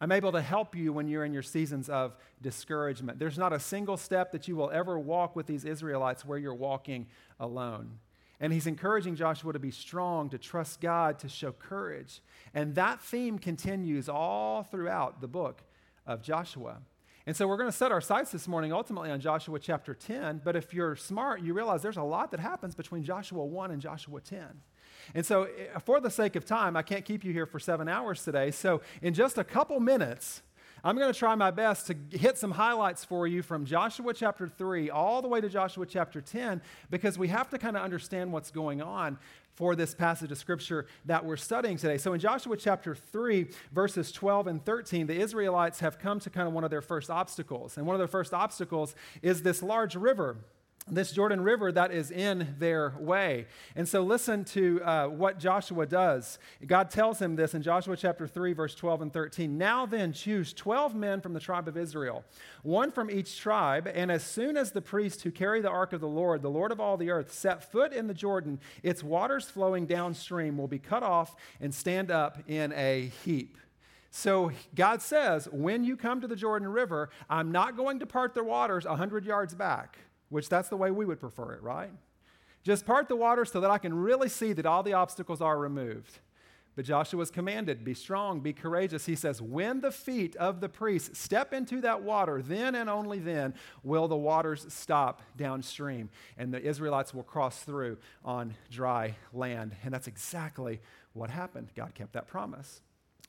I'm 0.00 0.10
able 0.10 0.32
to 0.32 0.42
help 0.42 0.74
you 0.74 0.92
when 0.92 1.06
you're 1.06 1.24
in 1.24 1.32
your 1.32 1.44
seasons 1.44 1.88
of 1.88 2.16
discouragement. 2.42 3.20
There's 3.20 3.38
not 3.38 3.52
a 3.52 3.60
single 3.60 3.96
step 3.96 4.32
that 4.32 4.48
you 4.48 4.56
will 4.56 4.72
ever 4.72 4.98
walk 4.98 5.36
with 5.36 5.46
these 5.46 5.64
Israelites 5.64 6.24
where 6.24 6.36
you're 6.36 6.52
walking 6.52 7.06
alone. 7.38 8.00
And 8.40 8.52
he's 8.52 8.66
encouraging 8.66 9.14
Joshua 9.14 9.52
to 9.52 9.60
be 9.60 9.70
strong, 9.70 10.30
to 10.30 10.38
trust 10.38 10.80
God, 10.80 11.20
to 11.20 11.28
show 11.28 11.52
courage. 11.52 12.20
And 12.52 12.74
that 12.74 13.00
theme 13.00 13.38
continues 13.38 14.08
all 14.08 14.64
throughout 14.64 15.20
the 15.20 15.28
book 15.28 15.62
of 16.08 16.22
Joshua. 16.22 16.78
And 17.26 17.36
so 17.36 17.48
we're 17.48 17.56
going 17.56 17.68
to 17.68 17.76
set 17.76 17.90
our 17.90 18.00
sights 18.00 18.30
this 18.30 18.46
morning 18.46 18.72
ultimately 18.72 19.10
on 19.10 19.20
Joshua 19.20 19.58
chapter 19.58 19.94
10. 19.94 20.42
But 20.44 20.54
if 20.54 20.72
you're 20.72 20.94
smart, 20.94 21.42
you 21.42 21.54
realize 21.54 21.82
there's 21.82 21.96
a 21.96 22.02
lot 22.02 22.30
that 22.30 22.38
happens 22.38 22.76
between 22.76 23.02
Joshua 23.02 23.44
1 23.44 23.72
and 23.72 23.82
Joshua 23.82 24.20
10. 24.20 24.46
And 25.12 25.26
so, 25.26 25.44
eh, 25.44 25.78
for 25.84 26.00
the 26.00 26.10
sake 26.10 26.36
of 26.36 26.44
time, 26.44 26.76
I 26.76 26.82
can't 26.82 27.04
keep 27.04 27.24
you 27.24 27.32
here 27.32 27.46
for 27.46 27.58
seven 27.58 27.88
hours 27.88 28.22
today. 28.24 28.52
So, 28.52 28.80
in 29.02 29.12
just 29.12 29.38
a 29.38 29.44
couple 29.44 29.80
minutes, 29.80 30.42
I'm 30.86 30.96
going 30.96 31.12
to 31.12 31.18
try 31.18 31.34
my 31.34 31.50
best 31.50 31.88
to 31.88 31.96
hit 32.16 32.38
some 32.38 32.52
highlights 32.52 33.04
for 33.04 33.26
you 33.26 33.42
from 33.42 33.64
Joshua 33.64 34.14
chapter 34.14 34.46
3 34.46 34.88
all 34.88 35.20
the 35.20 35.26
way 35.26 35.40
to 35.40 35.48
Joshua 35.48 35.84
chapter 35.84 36.20
10 36.20 36.62
because 36.90 37.18
we 37.18 37.26
have 37.26 37.50
to 37.50 37.58
kind 37.58 37.76
of 37.76 37.82
understand 37.82 38.32
what's 38.32 38.52
going 38.52 38.80
on 38.80 39.18
for 39.56 39.74
this 39.74 39.96
passage 39.96 40.30
of 40.30 40.38
scripture 40.38 40.86
that 41.04 41.24
we're 41.24 41.36
studying 41.36 41.76
today. 41.76 41.98
So 41.98 42.12
in 42.12 42.20
Joshua 42.20 42.56
chapter 42.56 42.94
3, 42.94 43.48
verses 43.72 44.12
12 44.12 44.46
and 44.46 44.64
13, 44.64 45.08
the 45.08 45.16
Israelites 45.16 45.80
have 45.80 45.98
come 45.98 46.20
to 46.20 46.30
kind 46.30 46.46
of 46.46 46.54
one 46.54 46.62
of 46.62 46.70
their 46.70 46.82
first 46.82 47.10
obstacles. 47.10 47.76
And 47.76 47.84
one 47.84 47.96
of 47.96 47.98
their 47.98 48.06
first 48.06 48.32
obstacles 48.32 48.94
is 49.22 49.42
this 49.42 49.64
large 49.64 49.96
river 49.96 50.36
this 50.88 51.10
Jordan 51.10 51.40
River 51.40 51.72
that 51.72 51.90
is 51.90 52.12
in 52.12 52.54
their 52.58 52.94
way. 52.98 53.46
And 53.74 53.88
so 53.88 54.02
listen 54.02 54.44
to 54.46 54.80
uh, 54.84 55.06
what 55.08 55.38
Joshua 55.38 55.84
does. 55.84 56.38
God 56.64 56.90
tells 56.90 57.20
him 57.20 57.34
this 57.34 57.54
in 57.54 57.62
Joshua 57.62 57.96
chapter 57.96 58.28
3, 58.28 58.52
verse 58.52 58.74
12 58.74 59.02
and 59.02 59.12
13. 59.12 59.58
Now 59.58 59.84
then, 59.84 60.12
choose 60.12 60.52
12 60.52 60.94
men 60.94 61.20
from 61.20 61.32
the 61.32 61.40
tribe 61.40 61.66
of 61.66 61.76
Israel, 61.76 62.24
one 62.62 62.92
from 62.92 63.10
each 63.10 63.38
tribe, 63.38 63.90
and 63.92 64.12
as 64.12 64.22
soon 64.22 64.56
as 64.56 64.70
the 64.70 64.80
priests 64.80 65.24
who 65.24 65.32
carry 65.32 65.60
the 65.60 65.70
ark 65.70 65.92
of 65.92 66.00
the 66.00 66.08
Lord, 66.08 66.42
the 66.42 66.50
Lord 66.50 66.70
of 66.70 66.78
all 66.78 66.96
the 66.96 67.10
earth, 67.10 67.32
set 67.32 67.70
foot 67.70 67.92
in 67.92 68.06
the 68.06 68.14
Jordan, 68.14 68.60
its 68.84 69.02
waters 69.02 69.50
flowing 69.50 69.86
downstream 69.86 70.56
will 70.56 70.68
be 70.68 70.78
cut 70.78 71.02
off 71.02 71.34
and 71.60 71.74
stand 71.74 72.12
up 72.12 72.38
in 72.46 72.72
a 72.72 73.10
heap. 73.24 73.58
So 74.12 74.52
God 74.74 75.02
says, 75.02 75.48
when 75.52 75.84
you 75.84 75.96
come 75.96 76.20
to 76.20 76.28
the 76.28 76.36
Jordan 76.36 76.68
River, 76.68 77.10
I'm 77.28 77.52
not 77.52 77.76
going 77.76 77.98
to 77.98 78.06
part 78.06 78.34
the 78.34 78.44
waters 78.44 78.86
100 78.86 79.26
yards 79.26 79.54
back 79.54 79.98
which 80.28 80.48
that's 80.48 80.68
the 80.68 80.76
way 80.76 80.90
we 80.90 81.04
would 81.04 81.20
prefer 81.20 81.52
it, 81.52 81.62
right? 81.62 81.90
Just 82.62 82.84
part 82.84 83.08
the 83.08 83.16
water 83.16 83.44
so 83.44 83.60
that 83.60 83.70
I 83.70 83.78
can 83.78 83.94
really 83.94 84.28
see 84.28 84.52
that 84.52 84.66
all 84.66 84.82
the 84.82 84.94
obstacles 84.94 85.40
are 85.40 85.58
removed. 85.58 86.18
But 86.74 86.84
Joshua 86.84 87.18
was 87.18 87.30
commanded, 87.30 87.84
be 87.84 87.94
strong, 87.94 88.40
be 88.40 88.52
courageous. 88.52 89.06
He 89.06 89.14
says, 89.14 89.40
when 89.40 89.80
the 89.80 89.90
feet 89.90 90.36
of 90.36 90.60
the 90.60 90.68
priests 90.68 91.18
step 91.18 91.54
into 91.54 91.80
that 91.80 92.02
water, 92.02 92.42
then 92.42 92.74
and 92.74 92.90
only 92.90 93.18
then 93.18 93.54
will 93.82 94.08
the 94.08 94.16
waters 94.16 94.66
stop 94.68 95.22
downstream, 95.38 96.10
and 96.36 96.52
the 96.52 96.60
Israelites 96.60 97.14
will 97.14 97.22
cross 97.22 97.60
through 97.60 97.96
on 98.24 98.54
dry 98.70 99.16
land. 99.32 99.74
And 99.84 99.94
that's 99.94 100.06
exactly 100.06 100.80
what 101.14 101.30
happened. 101.30 101.70
God 101.74 101.94
kept 101.94 102.12
that 102.12 102.26
promise. 102.26 102.82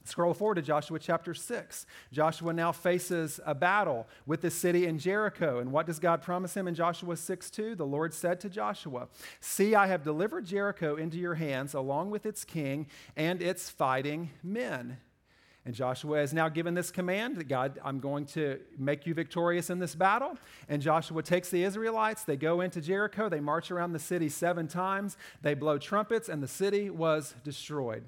Scroll 0.08 0.34
forward 0.34 0.56
to 0.56 0.62
Joshua 0.62 1.00
chapter 1.00 1.34
6. 1.34 1.86
Joshua 2.14 2.54
now 2.54 2.72
faces 2.72 3.42
a 3.46 3.54
battle 3.54 4.08
with 4.26 4.42
the 4.42 4.50
city 4.50 4.86
in 4.86 4.98
Jericho. 4.98 5.60
And 5.60 5.72
what 5.72 5.86
does 5.86 6.00
God 6.00 6.22
promise 6.22 6.56
him 6.56 6.68
in 6.68 6.76
Joshua 6.76 7.18
6 7.18 7.50
2? 7.50 7.76
The 7.76 7.86
Lord 7.86 8.14
said 8.14 8.40
to 8.42 8.50
Joshua, 8.50 9.10
See, 9.42 9.76
I 9.76 9.88
have 9.88 10.04
delivered 10.04 10.46
Jericho 10.46 10.96
into 10.96 11.18
your 11.18 11.36
hands, 11.36 11.74
along 11.74 12.12
with 12.12 12.26
its 12.26 12.46
king 12.46 12.88
and 13.18 13.42
its 13.42 13.70
fighting 13.70 14.30
men. 14.42 14.98
And 15.66 15.76
Joshua 15.76 16.20
has 16.20 16.34
now 16.34 16.48
given 16.48 16.76
this 16.76 16.92
command 16.92 17.36
that 17.36 17.50
God, 17.50 17.78
I'm 17.84 18.00
going 18.00 18.26
to 18.28 18.62
make 18.78 19.06
you 19.06 19.14
victorious 19.14 19.70
in 19.70 19.80
this 19.80 19.96
battle. 19.96 20.38
And 20.70 20.82
Joshua 20.82 21.22
takes 21.22 21.50
the 21.50 21.66
Israelites, 21.66 22.24
they 22.24 22.38
go 22.38 22.62
into 22.62 22.80
Jericho, 22.80 23.28
they 23.28 23.42
march 23.42 23.70
around 23.70 23.92
the 23.92 24.00
city 24.00 24.30
seven 24.30 24.70
times, 24.70 25.18
they 25.42 25.56
blow 25.56 25.78
trumpets, 25.78 26.30
and 26.30 26.42
the 26.42 26.48
city 26.48 26.90
was 26.90 27.36
destroyed. 27.44 28.06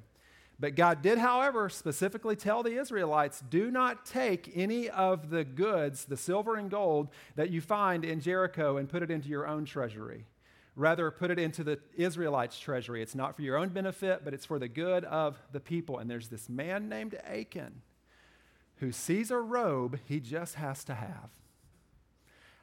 But 0.60 0.76
God 0.76 1.02
did, 1.02 1.18
however, 1.18 1.70
specifically 1.70 2.36
tell 2.36 2.64
the 2.64 2.78
Israelites 2.78 3.42
do 3.50 3.72
not 3.72 4.06
take 4.06 4.52
any 4.54 4.90
of 4.90 5.30
the 5.30 5.46
goods, 5.46 6.06
the 6.06 6.18
silver 6.18 6.56
and 6.56 6.70
gold, 6.70 7.08
that 7.36 7.50
you 7.50 7.62
find 7.62 8.04
in 8.04 8.20
Jericho 8.20 8.76
and 8.76 8.90
put 8.90 9.02
it 9.02 9.10
into 9.10 9.30
your 9.30 9.48
own 9.48 9.64
treasury. 9.64 10.26
Rather, 10.76 11.12
put 11.12 11.32
it 11.32 11.40
into 11.40 11.64
the 11.64 11.80
Israelites' 11.96 12.60
treasury. 12.60 13.02
It's 13.02 13.16
not 13.16 13.36
for 13.36 13.42
your 13.42 13.58
own 13.58 13.70
benefit, 13.70 14.22
but 14.24 14.34
it's 14.34 14.46
for 14.46 14.60
the 14.60 14.68
good 14.68 15.06
of 15.06 15.38
the 15.52 15.60
people. 15.60 15.98
And 15.98 16.10
there's 16.10 16.28
this 16.28 16.50
man 16.50 16.90
named 16.90 17.16
Achan 17.26 17.82
who 18.78 18.92
sees 18.92 19.32
a 19.32 19.38
robe 19.38 20.00
he 20.06 20.20
just 20.20 20.56
has 20.56 20.84
to 20.86 20.94
have. 20.94 21.30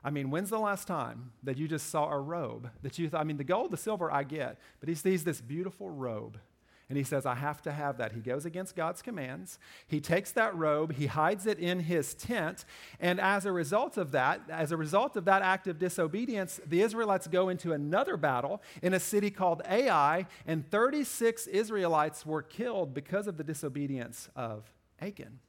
I 0.04 0.10
mean, 0.10 0.30
when's 0.30 0.50
the 0.50 0.58
last 0.58 0.86
time 0.86 1.32
that 1.42 1.58
you 1.58 1.66
just 1.66 1.90
saw 1.90 2.10
a 2.10 2.18
robe 2.18 2.70
that 2.82 2.98
you 2.98 3.08
thought, 3.08 3.20
I 3.20 3.24
mean, 3.24 3.38
the 3.38 3.44
gold, 3.44 3.70
the 3.70 3.76
silver, 3.76 4.10
I 4.10 4.22
get, 4.22 4.58
but 4.80 4.88
he 4.88 4.94
sees 4.94 5.24
this 5.24 5.40
beautiful 5.40 5.90
robe 5.90 6.38
and 6.88 6.96
he 6.96 7.02
says, 7.02 7.26
I 7.26 7.34
have 7.34 7.60
to 7.62 7.72
have 7.72 7.98
that. 7.98 8.12
He 8.12 8.20
goes 8.20 8.44
against 8.44 8.76
God's 8.76 9.02
commands. 9.02 9.58
He 9.88 10.00
takes 10.00 10.30
that 10.32 10.54
robe, 10.54 10.92
he 10.92 11.06
hides 11.06 11.44
it 11.46 11.58
in 11.58 11.80
his 11.80 12.14
tent. 12.14 12.64
And 13.00 13.20
as 13.20 13.44
a 13.44 13.50
result 13.50 13.96
of 13.96 14.12
that, 14.12 14.42
as 14.48 14.70
a 14.70 14.76
result 14.76 15.16
of 15.16 15.24
that 15.24 15.42
act 15.42 15.66
of 15.66 15.80
disobedience, 15.80 16.60
the 16.64 16.82
Israelites 16.82 17.26
go 17.26 17.48
into 17.48 17.72
another 17.72 18.16
battle 18.16 18.62
in 18.82 18.94
a 18.94 19.00
city 19.00 19.30
called 19.30 19.62
Ai, 19.68 20.26
and 20.46 20.68
36 20.70 21.48
Israelites 21.48 22.24
were 22.24 22.42
killed 22.42 22.94
because 22.94 23.26
of 23.26 23.36
the 23.36 23.44
disobedience 23.44 24.28
of 24.36 24.72
Achan. 25.00 25.40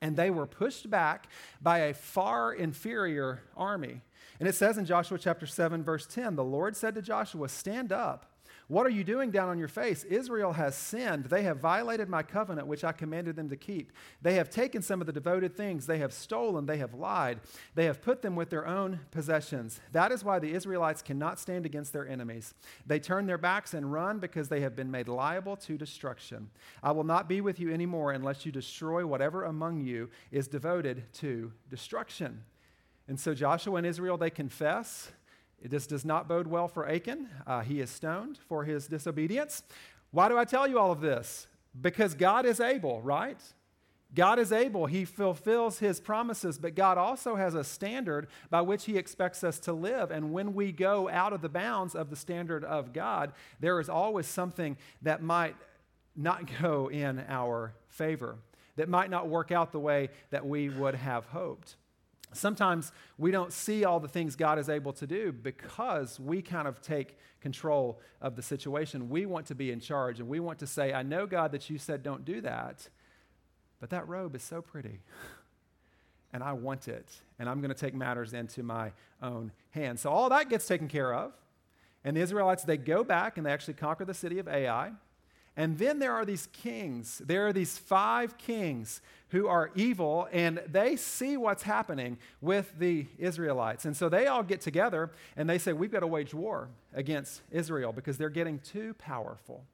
and 0.00 0.16
they 0.16 0.30
were 0.30 0.46
pushed 0.46 0.88
back 0.88 1.28
by 1.60 1.78
a 1.78 1.94
far 1.94 2.52
inferior 2.52 3.42
army. 3.56 4.02
And 4.38 4.48
it 4.48 4.54
says 4.54 4.78
in 4.78 4.84
Joshua 4.84 5.18
chapter 5.18 5.46
7, 5.46 5.82
verse 5.82 6.06
10 6.06 6.36
the 6.36 6.44
Lord 6.44 6.76
said 6.76 6.94
to 6.94 7.02
Joshua, 7.02 7.48
Stand 7.48 7.92
up. 7.92 8.35
What 8.68 8.84
are 8.84 8.90
you 8.90 9.04
doing 9.04 9.30
down 9.30 9.48
on 9.48 9.60
your 9.60 9.68
face? 9.68 10.02
Israel 10.02 10.52
has 10.54 10.74
sinned. 10.74 11.26
They 11.26 11.44
have 11.44 11.58
violated 11.58 12.08
my 12.08 12.24
covenant, 12.24 12.66
which 12.66 12.82
I 12.82 12.90
commanded 12.90 13.36
them 13.36 13.48
to 13.50 13.56
keep. 13.56 13.92
They 14.22 14.34
have 14.34 14.50
taken 14.50 14.82
some 14.82 15.00
of 15.00 15.06
the 15.06 15.12
devoted 15.12 15.56
things. 15.56 15.86
They 15.86 15.98
have 15.98 16.12
stolen. 16.12 16.66
They 16.66 16.78
have 16.78 16.92
lied. 16.92 17.38
They 17.76 17.84
have 17.84 18.02
put 18.02 18.22
them 18.22 18.34
with 18.34 18.50
their 18.50 18.66
own 18.66 18.98
possessions. 19.12 19.80
That 19.92 20.10
is 20.10 20.24
why 20.24 20.40
the 20.40 20.52
Israelites 20.52 21.00
cannot 21.00 21.38
stand 21.38 21.64
against 21.64 21.92
their 21.92 22.08
enemies. 22.08 22.54
They 22.84 22.98
turn 22.98 23.26
their 23.26 23.38
backs 23.38 23.72
and 23.72 23.92
run 23.92 24.18
because 24.18 24.48
they 24.48 24.62
have 24.62 24.74
been 24.74 24.90
made 24.90 25.06
liable 25.06 25.56
to 25.58 25.78
destruction. 25.78 26.50
I 26.82 26.90
will 26.90 27.04
not 27.04 27.28
be 27.28 27.40
with 27.40 27.60
you 27.60 27.72
anymore 27.72 28.10
unless 28.10 28.44
you 28.44 28.50
destroy 28.50 29.06
whatever 29.06 29.44
among 29.44 29.82
you 29.82 30.10
is 30.32 30.48
devoted 30.48 31.04
to 31.14 31.52
destruction. 31.70 32.42
And 33.06 33.20
so 33.20 33.32
Joshua 33.32 33.76
and 33.76 33.86
Israel, 33.86 34.16
they 34.16 34.30
confess 34.30 35.12
this 35.66 35.86
does 35.86 36.04
not 36.04 36.28
bode 36.28 36.46
well 36.46 36.68
for 36.68 36.88
Achan. 36.88 37.28
Uh, 37.46 37.60
he 37.60 37.80
is 37.80 37.90
stoned 37.90 38.38
for 38.48 38.64
his 38.64 38.86
disobedience. 38.86 39.62
Why 40.10 40.28
do 40.28 40.38
I 40.38 40.44
tell 40.44 40.66
you 40.66 40.78
all 40.78 40.92
of 40.92 41.00
this? 41.00 41.46
Because 41.78 42.14
God 42.14 42.46
is 42.46 42.60
able, 42.60 43.02
right? 43.02 43.40
God 44.14 44.38
is 44.38 44.52
able. 44.52 44.86
He 44.86 45.04
fulfills 45.04 45.78
his 45.78 46.00
promises, 46.00 46.58
but 46.58 46.74
God 46.74 46.96
also 46.96 47.36
has 47.36 47.54
a 47.54 47.64
standard 47.64 48.28
by 48.50 48.62
which 48.62 48.84
he 48.84 48.96
expects 48.96 49.42
us 49.44 49.58
to 49.60 49.72
live. 49.72 50.10
And 50.10 50.32
when 50.32 50.54
we 50.54 50.72
go 50.72 51.08
out 51.08 51.32
of 51.32 51.42
the 51.42 51.48
bounds 51.48 51.94
of 51.94 52.08
the 52.08 52.16
standard 52.16 52.64
of 52.64 52.92
God, 52.92 53.32
there 53.60 53.80
is 53.80 53.88
always 53.88 54.26
something 54.26 54.76
that 55.02 55.22
might 55.22 55.56
not 56.14 56.48
go 56.62 56.88
in 56.88 57.24
our 57.28 57.74
favor, 57.88 58.36
that 58.76 58.88
might 58.88 59.10
not 59.10 59.28
work 59.28 59.50
out 59.52 59.72
the 59.72 59.80
way 59.80 60.08
that 60.30 60.46
we 60.46 60.68
would 60.68 60.94
have 60.94 61.26
hoped. 61.26 61.76
Sometimes 62.36 62.92
we 63.18 63.30
don't 63.30 63.52
see 63.52 63.84
all 63.84 64.00
the 64.00 64.08
things 64.08 64.36
God 64.36 64.58
is 64.58 64.68
able 64.68 64.92
to 64.94 65.06
do 65.06 65.32
because 65.32 66.20
we 66.20 66.42
kind 66.42 66.68
of 66.68 66.80
take 66.80 67.18
control 67.40 68.00
of 68.20 68.36
the 68.36 68.42
situation. 68.42 69.08
We 69.08 69.26
want 69.26 69.46
to 69.46 69.54
be 69.54 69.70
in 69.70 69.80
charge 69.80 70.20
and 70.20 70.28
we 70.28 70.40
want 70.40 70.58
to 70.60 70.66
say, 70.66 70.92
I 70.92 71.02
know, 71.02 71.26
God, 71.26 71.52
that 71.52 71.68
you 71.70 71.78
said 71.78 72.02
don't 72.02 72.24
do 72.24 72.40
that, 72.42 72.88
but 73.80 73.90
that 73.90 74.08
robe 74.08 74.34
is 74.34 74.42
so 74.42 74.62
pretty 74.62 75.00
and 76.32 76.42
I 76.42 76.52
want 76.52 76.88
it 76.88 77.08
and 77.38 77.48
I'm 77.48 77.60
going 77.60 77.72
to 77.72 77.80
take 77.80 77.94
matters 77.94 78.32
into 78.32 78.62
my 78.62 78.92
own 79.22 79.52
hands. 79.70 80.00
So 80.00 80.10
all 80.10 80.28
that 80.30 80.48
gets 80.48 80.66
taken 80.66 80.88
care 80.88 81.14
of. 81.14 81.32
And 82.04 82.16
the 82.16 82.20
Israelites, 82.20 82.62
they 82.62 82.76
go 82.76 83.02
back 83.02 83.36
and 83.36 83.44
they 83.44 83.52
actually 83.52 83.74
conquer 83.74 84.04
the 84.04 84.14
city 84.14 84.38
of 84.38 84.46
Ai. 84.46 84.92
And 85.56 85.78
then 85.78 85.98
there 85.98 86.12
are 86.12 86.24
these 86.24 86.48
kings. 86.52 87.22
There 87.24 87.46
are 87.46 87.52
these 87.52 87.78
five 87.78 88.36
kings 88.36 89.00
who 89.30 89.48
are 89.48 89.70
evil, 89.74 90.28
and 90.30 90.60
they 90.68 90.96
see 90.96 91.36
what's 91.36 91.62
happening 91.62 92.18
with 92.40 92.78
the 92.78 93.06
Israelites. 93.18 93.86
And 93.86 93.96
so 93.96 94.08
they 94.08 94.26
all 94.26 94.42
get 94.42 94.60
together 94.60 95.10
and 95.36 95.48
they 95.48 95.58
say, 95.58 95.72
We've 95.72 95.90
got 95.90 96.00
to 96.00 96.06
wage 96.06 96.34
war 96.34 96.68
against 96.94 97.40
Israel 97.50 97.92
because 97.92 98.18
they're 98.18 98.28
getting 98.28 98.58
too 98.58 98.94
powerful. 98.94 99.64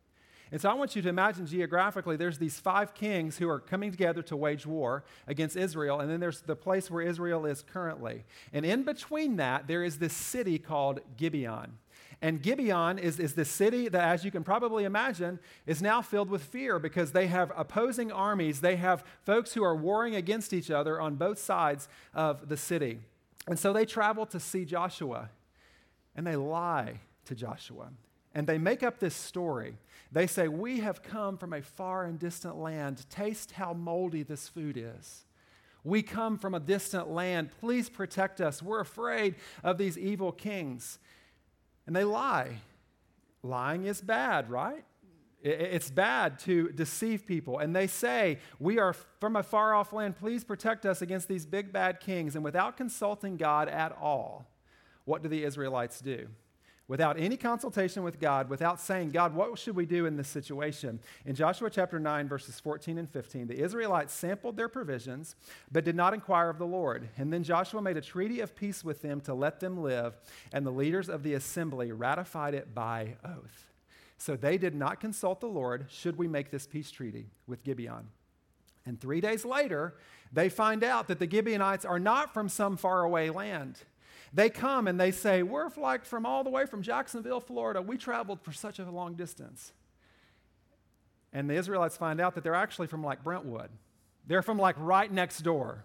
And 0.53 0.61
so 0.61 0.69
I 0.69 0.75
want 0.75 0.95
you 0.95 1.01
to 1.03 1.09
imagine 1.09 1.47
geographically, 1.47 2.17
there's 2.17 2.37
these 2.37 2.61
five 2.61 2.93
kings 2.93 3.39
who 3.39 3.49
are 3.49 3.59
coming 3.59 3.91
together 3.91 4.21
to 4.25 4.37
wage 4.37 4.67
war 4.67 5.03
against 5.27 5.57
Israel, 5.57 6.01
and 6.01 6.11
then 6.11 6.21
there's 6.21 6.43
the 6.43 6.55
place 6.55 6.91
where 6.91 7.01
Israel 7.03 7.47
is 7.47 7.63
currently. 7.63 8.25
And 8.53 8.67
in 8.67 8.83
between 8.83 9.37
that, 9.37 9.67
there 9.67 9.83
is 9.83 9.99
this 9.99 10.13
city 10.13 10.59
called 10.59 11.01
Gibeon. 11.17 11.79
And 12.23 12.41
Gibeon 12.41 13.01
is, 13.01 13.19
is 13.19 13.35
the 13.35 13.45
city 13.45 13.89
that, 13.89 14.05
as 14.05 14.25
you 14.25 14.31
can 14.31 14.45
probably 14.45 14.85
imagine, 14.85 15.41
is 15.67 15.83
now 15.83 16.01
filled 16.01 16.31
with 16.31 16.45
fear 16.45 16.79
because 16.79 17.11
they 17.11 17.27
have 17.27 17.51
opposing 17.57 18.13
armies. 18.13 18.61
They 18.61 18.77
have 18.77 19.05
folks 19.25 19.53
who 19.53 19.65
are 19.65 19.75
warring 19.75 20.15
against 20.15 20.53
each 20.53 20.71
other 20.71 21.01
on 21.01 21.17
both 21.17 21.41
sides 21.41 21.89
of 22.15 22.49
the 22.49 22.57
city. 22.57 23.01
And 23.49 23.59
so 23.59 23.73
they 23.73 23.85
travel 23.85 24.25
to 24.27 24.39
see 24.39 24.65
Joshua 24.65 25.31
and 26.15 26.25
they 26.25 26.37
lie 26.37 27.01
to 27.25 27.35
Joshua. 27.35 27.89
And 28.35 28.47
they 28.47 28.57
make 28.57 28.85
up 28.85 29.01
this 29.01 29.17
story. 29.17 29.77
They 30.13 30.29
say, 30.29 30.47
We 30.47 30.79
have 30.79 31.03
come 31.03 31.37
from 31.37 31.53
a 31.53 31.61
far 31.61 32.05
and 32.05 32.21
distant 32.21 32.57
land. 32.57 33.05
Taste 33.11 33.53
how 33.53 33.73
moldy 33.73 34.23
this 34.23 34.47
food 34.47 34.77
is. 34.77 35.25
We 35.83 36.03
come 36.03 36.39
from 36.39 36.55
a 36.55 36.61
distant 36.61 37.11
land. 37.11 37.51
Please 37.61 37.91
protect 37.91 38.41
us. 38.41 38.63
We're 38.63 38.81
afraid 38.81 39.35
of 39.65 39.77
these 39.77 39.99
evil 39.99 40.31
kings 40.31 41.01
and 41.87 41.95
they 41.95 42.05
lie. 42.05 42.59
Lying 43.43 43.87
is 43.87 44.01
bad, 44.01 44.51
right? 44.51 44.85
It's 45.43 45.91
bad 45.91 46.39
to 46.41 46.69
deceive 46.71 47.27
people. 47.27 47.59
And 47.59 47.75
they 47.75 47.89
say, 47.89 48.39
We 48.61 48.79
are 48.79 48.93
from 48.93 49.35
a 49.35 49.43
far 49.43 49.75
off 49.75 49.93
land. 49.93 50.17
Please 50.17 50.45
protect 50.45 50.87
us 50.87 51.03
against 51.03 51.27
these 51.27 51.45
big 51.45 51.73
bad 51.73 51.99
kings. 51.99 52.37
And 52.37 52.45
without 52.45 52.77
consulting 52.77 53.37
God 53.37 53.69
at 53.69 53.97
all, 54.01 54.47
what 55.05 55.23
do 55.23 55.29
the 55.29 55.43
Israelites 55.43 56.01
do? 56.01 56.29
Without 56.93 57.19
any 57.19 57.39
consultation 57.39 58.03
with 58.03 58.21
God, 58.21 58.51
without 58.51 58.79
saying, 58.79 59.13
God, 59.13 59.35
what 59.35 59.59
should 59.59 59.75
we 59.75 59.87
do 59.87 60.05
in 60.05 60.19
this 60.19 60.29
situation? 60.29 61.01
In 61.25 61.35
Joshua 61.35 61.71
chapter 61.71 61.99
9, 61.99 62.29
verses 62.29 62.61
14 62.61 62.99
and 62.99 63.09
15, 63.09 63.47
the 63.47 63.59
Israelites 63.59 64.13
sampled 64.13 64.59
their 64.59 64.69
provisions, 64.69 65.35
but 65.71 65.87
did 65.87 65.97
not 65.97 66.13
inquire 66.13 66.51
of 66.51 66.59
the 66.59 66.67
Lord. 66.67 67.09
And 67.17 67.33
then 67.33 67.45
Joshua 67.45 67.81
made 67.81 67.97
a 67.97 68.03
treaty 68.03 68.41
of 68.41 68.55
peace 68.55 68.85
with 68.85 69.01
them 69.01 69.23
to 69.23 69.33
let 69.33 69.59
them 69.59 69.83
live, 69.83 70.19
and 70.53 70.67
the 70.67 70.71
leaders 70.71 71.09
of 71.09 71.23
the 71.23 71.33
assembly 71.33 71.93
ratified 71.93 72.53
it 72.53 72.75
by 72.75 73.17
oath. 73.25 73.71
So 74.19 74.37
they 74.37 74.59
did 74.59 74.75
not 74.75 75.01
consult 75.01 75.41
the 75.41 75.47
Lord, 75.47 75.87
should 75.89 76.19
we 76.19 76.29
make 76.29 76.51
this 76.51 76.67
peace 76.67 76.91
treaty 76.91 77.31
with 77.47 77.65
Gibeon? 77.65 78.09
And 78.85 79.01
three 79.01 79.23
days 79.23 79.47
later, 79.47 79.95
they 80.31 80.51
find 80.51 80.85
out 80.85 81.09
that 81.09 81.19
the 81.19 81.31
Gibeonites 81.31 81.87
are 81.87 81.99
not 81.99 82.35
from 82.35 82.51
some 82.51 82.77
faraway 82.77 83.31
land. 83.31 83.79
They 84.33 84.49
come 84.49 84.89
and 84.89 84.99
they 84.99 85.11
say, 85.11 85.43
We're 85.43 85.69
like 85.77 86.05
from 86.05 86.25
all 86.25 86.43
the 86.45 86.51
way 86.51 86.67
from 86.67 86.83
Jacksonville, 86.83 87.41
Florida. 87.41 87.83
We 87.83 87.97
traveled 87.97 88.41
for 88.41 88.53
such 88.53 88.79
a 88.79 88.91
long 88.91 89.15
distance. 89.15 89.73
And 91.33 91.49
the 91.49 91.55
Israelites 91.55 91.97
find 91.97 92.21
out 92.21 92.35
that 92.35 92.45
they're 92.45 92.55
actually 92.55 92.87
from 92.87 93.03
like 93.03 93.23
Brentwood. 93.23 93.71
They're 94.27 94.43
from 94.43 94.59
like 94.59 94.77
right 94.79 95.11
next 95.11 95.41
door. 95.41 95.85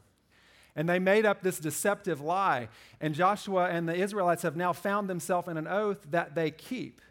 And 0.76 0.88
they 0.88 1.00
made 1.00 1.26
up 1.26 1.42
this 1.42 1.60
deceptive 1.60 2.22
lie. 2.22 2.70
And 3.02 3.16
Joshua 3.16 3.70
and 3.70 3.90
the 3.90 3.96
Israelites 3.96 4.44
have 4.44 4.56
now 4.56 4.74
found 4.74 5.10
themselves 5.10 5.48
in 5.48 5.58
an 5.58 5.68
oath 5.68 6.06
that 6.12 6.36
they 6.36 6.52
keep. 6.52 7.02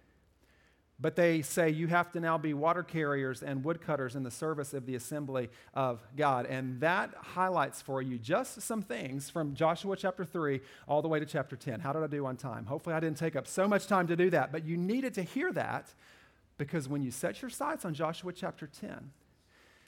But 0.98 1.14
they 1.14 1.42
say 1.42 1.68
you 1.68 1.88
have 1.88 2.10
to 2.12 2.20
now 2.20 2.38
be 2.38 2.54
water 2.54 2.82
carriers 2.82 3.42
and 3.42 3.62
woodcutters 3.62 4.16
in 4.16 4.22
the 4.22 4.30
service 4.30 4.72
of 4.72 4.86
the 4.86 4.94
assembly 4.94 5.50
of 5.74 6.00
God. 6.16 6.46
And 6.46 6.80
that 6.80 7.12
highlights 7.14 7.82
for 7.82 8.00
you 8.00 8.18
just 8.18 8.62
some 8.62 8.80
things 8.80 9.28
from 9.28 9.54
Joshua 9.54 9.94
chapter 9.96 10.24
3 10.24 10.60
all 10.88 11.02
the 11.02 11.08
way 11.08 11.20
to 11.20 11.26
chapter 11.26 11.54
10. 11.54 11.80
How 11.80 11.92
did 11.92 12.02
I 12.02 12.06
do 12.06 12.24
on 12.24 12.36
time? 12.36 12.64
Hopefully, 12.64 12.96
I 12.96 13.00
didn't 13.00 13.18
take 13.18 13.36
up 13.36 13.46
so 13.46 13.68
much 13.68 13.86
time 13.86 14.06
to 14.06 14.16
do 14.16 14.30
that, 14.30 14.52
but 14.52 14.64
you 14.64 14.78
needed 14.78 15.12
to 15.14 15.22
hear 15.22 15.52
that 15.52 15.92
because 16.56 16.88
when 16.88 17.02
you 17.02 17.10
set 17.10 17.42
your 17.42 17.50
sights 17.50 17.84
on 17.84 17.92
Joshua 17.92 18.32
chapter 18.32 18.66
10, 18.66 19.10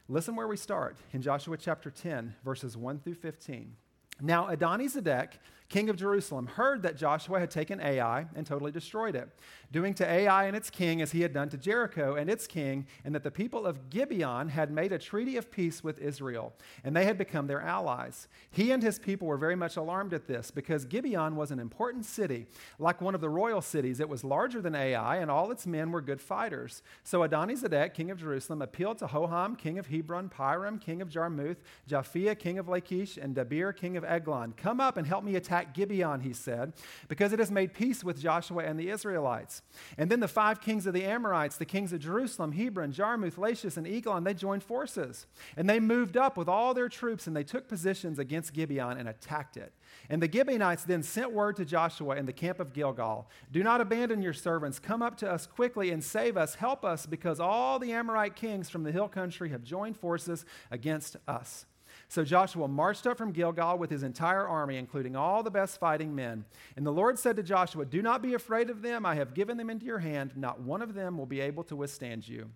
listen 0.09 0.37
where 0.37 0.47
we 0.47 0.59
start 0.59 0.99
in 1.15 1.23
Joshua 1.23 1.57
chapter 1.57 1.91
10, 1.91 2.35
verses 2.45 2.77
1 2.77 2.99
through 2.99 3.15
15. 3.15 3.75
Now, 4.21 4.49
Adonizedek 4.49 5.39
king 5.69 5.91
of 5.91 5.97
Jerusalem, 5.97 6.47
heard 6.47 6.83
that 6.83 6.97
Joshua 6.97 7.39
had 7.39 7.51
taken 7.51 7.81
Ai 7.81 8.27
and 8.35 8.47
totally 8.47 8.73
destroyed 8.73 9.15
it, 9.15 9.29
doing 9.71 9.93
to 9.95 10.11
Ai 10.11 10.45
and 10.45 10.57
its 10.57 10.71
king 10.71 11.03
as 11.03 11.13
he 11.13 11.21
had 11.21 11.35
done 11.35 11.51
to 11.51 11.59
Jericho 11.59 12.15
and 12.15 12.31
its 12.31 12.47
king, 12.47 12.87
and 13.05 13.15
that 13.15 13.23
the 13.23 13.31
people 13.31 13.67
of 13.67 13.91
Gibeon 13.91 14.49
had 14.49 14.71
made 14.71 14.93
a 14.93 14.99
treaty 14.99 15.37
of 15.37 15.51
peace 15.51 15.85
with 15.85 15.99
Israel, 15.99 16.55
and 16.85 16.97
they 16.97 17.05
had 17.05 17.19
become 17.19 17.47
their 17.47 17.61
allies. 17.61 18.29
He 18.51 18.73
and 18.73 18.83
his 18.83 18.99
people 18.99 19.29
were 19.29 19.37
very 19.37 19.57
much 19.57 19.77
alarmed 19.77 20.15
at 20.15 20.27
this, 20.27 20.51
because 20.51 20.87
Gibeon 20.87 21.37
was 21.37 21.51
an 21.51 21.59
important 21.59 22.07
city, 22.07 22.47
like 22.79 23.03
one 23.03 23.15
of 23.15 23.21
the 23.21 23.29
royal 23.29 23.61
cities. 23.61 24.01
It 24.01 24.09
was 24.09 24.25
larger 24.25 24.63
than 24.63 24.75
Ai, 24.75 25.17
and 25.17 25.31
all 25.31 25.51
its 25.51 25.67
men 25.67 25.93
were 25.93 26.01
good 26.01 26.23
fighters. 26.23 26.83
So 27.05 27.21
Adonizedek, 27.21 27.93
king 27.93 28.11
of 28.11 28.19
Jerusalem, 28.19 28.63
appealed 28.63 28.99
to 28.99 29.07
Hoham, 29.07 29.59
king 29.59 29.79
of 29.79 29.89
Hebron, 29.89 30.31
Piram, 30.31 30.81
king 30.81 31.03
of 31.03 31.11
Jarmuth, 31.11 31.59
Japhia, 31.87 32.39
king 32.39 32.59
of 32.59 32.69
Lachish, 32.69 33.19
and 33.19 33.37
Debir, 33.37 33.77
king 33.77 33.99
of 33.99 34.05
Eglon. 34.05 34.55
Come 34.57 34.81
up 34.81 34.97
and 34.97 35.07
help 35.07 35.25
me 35.25 35.37
attack 35.37 35.58
attack 35.59 35.75
Gibeon, 35.75 36.21
he 36.21 36.33
said, 36.33 36.73
because 37.09 37.33
it 37.33 37.39
has 37.39 37.51
made 37.51 37.75
peace 37.75 38.05
with 38.05 38.21
Joshua 38.21 38.65
and 38.65 38.79
the 38.79 38.91
Israelites. 38.91 39.63
And 39.97 40.11
then 40.11 40.21
the 40.21 40.29
five 40.29 40.61
kings 40.61 40.87
of 40.87 40.95
the 40.95 41.05
Amorites, 41.05 41.57
the 41.57 41.65
kings 41.65 41.93
of 41.93 42.01
Jerusalem, 42.01 42.53
Hebron, 42.53 42.93
Jarmuth, 42.93 43.39
Lachish, 43.39 43.77
and 43.77 43.87
Eglon, 43.87 44.25
they 44.25 44.35
joined 44.35 44.63
forces. 44.63 45.27
And 45.57 45.69
they 45.69 45.81
moved 45.81 46.17
up 46.17 46.37
with 46.37 46.49
all 46.49 46.75
their 46.75 46.89
troops 46.89 47.27
and 47.27 47.37
they 47.37 47.45
took 47.45 47.69
positions 47.69 48.19
against 48.19 48.53
Gibeon 48.53 48.99
and 48.99 49.09
attacked 49.09 49.57
it. 49.57 49.73
And 50.09 50.23
the 50.23 50.31
Gibeonites 50.31 50.85
then 50.85 51.03
sent 51.03 51.33
word 51.33 51.57
to 51.57 51.65
Joshua 51.65 52.17
in 52.17 52.27
the 52.27 52.33
camp 52.33 52.61
of 52.61 52.73
Gilgal 52.73 53.29
Do 53.51 53.63
not 53.63 53.81
abandon 53.81 54.23
your 54.23 54.33
servants. 54.33 54.79
Come 54.79 55.03
up 55.03 55.17
to 55.19 55.31
us 55.31 55.47
quickly 55.47 55.91
and 55.91 56.03
save 56.03 56.37
us. 56.37 56.55
Help 56.55 56.85
us, 56.85 57.07
because 57.07 57.41
all 57.41 57.79
the 57.79 57.93
Amorite 57.93 58.37
kings 58.37 58.71
from 58.71 58.83
the 58.83 58.93
hill 58.93 59.09
country 59.09 59.51
have 59.51 59.63
joined 59.63 59.97
forces 59.97 60.45
against 60.71 61.17
us. 61.27 61.67
So 62.09 62.25
Joshua 62.25 62.67
marched 62.67 63.07
up 63.07 63.19
from 63.19 63.33
Gilgal 63.33 63.79
with 63.79 63.91
his 63.91 64.03
entire 64.03 64.49
army, 64.49 64.79
including 64.79 65.15
all 65.15 65.43
the 65.43 65.51
best 65.51 65.79
fighting 65.79 66.15
men. 66.15 66.47
And 66.75 66.87
the 66.87 66.91
Lord 66.91 67.19
said 67.19 67.37
to 67.37 67.43
Joshua, 67.43 67.85
Do 67.85 68.01
not 68.01 68.23
be 68.23 68.33
afraid 68.33 68.71
of 68.71 68.81
them. 68.81 69.05
I 69.05 69.15
have 69.17 69.35
given 69.35 69.59
them 69.59 69.69
into 69.69 69.85
your 69.85 69.99
hand. 69.99 70.33
Not 70.35 70.61
one 70.61 70.81
of 70.81 70.95
them 70.95 71.19
will 71.19 71.27
be 71.27 71.41
able 71.41 71.65
to 71.65 71.77
withstand 71.77 72.27
you. 72.27 72.51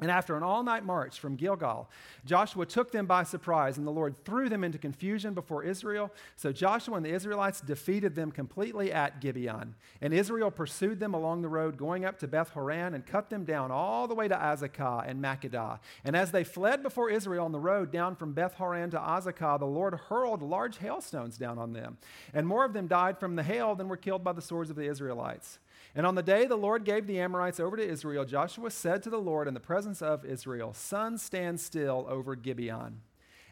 And 0.00 0.10
after 0.10 0.36
an 0.36 0.42
all 0.42 0.64
night 0.64 0.84
march 0.84 1.20
from 1.20 1.36
Gilgal, 1.36 1.88
Joshua 2.24 2.66
took 2.66 2.90
them 2.90 3.06
by 3.06 3.22
surprise, 3.22 3.78
and 3.78 3.86
the 3.86 3.92
Lord 3.92 4.16
threw 4.24 4.48
them 4.48 4.64
into 4.64 4.76
confusion 4.76 5.34
before 5.34 5.62
Israel. 5.62 6.10
So 6.34 6.50
Joshua 6.50 6.96
and 6.96 7.06
the 7.06 7.12
Israelites 7.12 7.60
defeated 7.60 8.16
them 8.16 8.32
completely 8.32 8.92
at 8.92 9.20
Gibeon. 9.20 9.76
And 10.00 10.12
Israel 10.12 10.50
pursued 10.50 10.98
them 10.98 11.14
along 11.14 11.42
the 11.42 11.48
road, 11.48 11.76
going 11.76 12.04
up 12.04 12.18
to 12.18 12.26
Beth 12.26 12.48
Horon, 12.50 12.94
and 12.94 13.06
cut 13.06 13.30
them 13.30 13.44
down 13.44 13.70
all 13.70 14.08
the 14.08 14.16
way 14.16 14.26
to 14.26 14.34
Azekah 14.34 15.08
and 15.08 15.22
Makkedah. 15.22 15.78
And 16.02 16.16
as 16.16 16.32
they 16.32 16.42
fled 16.42 16.82
before 16.82 17.08
Israel 17.08 17.44
on 17.44 17.52
the 17.52 17.60
road 17.60 17.92
down 17.92 18.16
from 18.16 18.32
Beth 18.32 18.54
Horon 18.54 18.90
to 18.90 18.98
Azekah, 18.98 19.60
the 19.60 19.64
Lord 19.64 19.94
hurled 19.94 20.42
large 20.42 20.78
hailstones 20.78 21.38
down 21.38 21.56
on 21.56 21.72
them. 21.72 21.98
And 22.32 22.48
more 22.48 22.64
of 22.64 22.72
them 22.72 22.88
died 22.88 23.20
from 23.20 23.36
the 23.36 23.44
hail 23.44 23.76
than 23.76 23.88
were 23.88 23.96
killed 23.96 24.24
by 24.24 24.32
the 24.32 24.42
swords 24.42 24.70
of 24.70 24.76
the 24.76 24.88
Israelites. 24.88 25.60
And 25.94 26.06
on 26.06 26.16
the 26.16 26.22
day 26.22 26.46
the 26.46 26.56
Lord 26.56 26.84
gave 26.84 27.06
the 27.06 27.20
Amorites 27.20 27.60
over 27.60 27.76
to 27.76 27.88
Israel, 27.88 28.24
Joshua 28.24 28.70
said 28.70 29.02
to 29.04 29.10
the 29.10 29.20
Lord 29.20 29.46
in 29.46 29.54
the 29.54 29.60
presence 29.60 30.02
of 30.02 30.24
Israel, 30.24 30.72
Sun, 30.72 31.18
stand 31.18 31.60
still 31.60 32.06
over 32.08 32.34
Gibeon, 32.34 33.00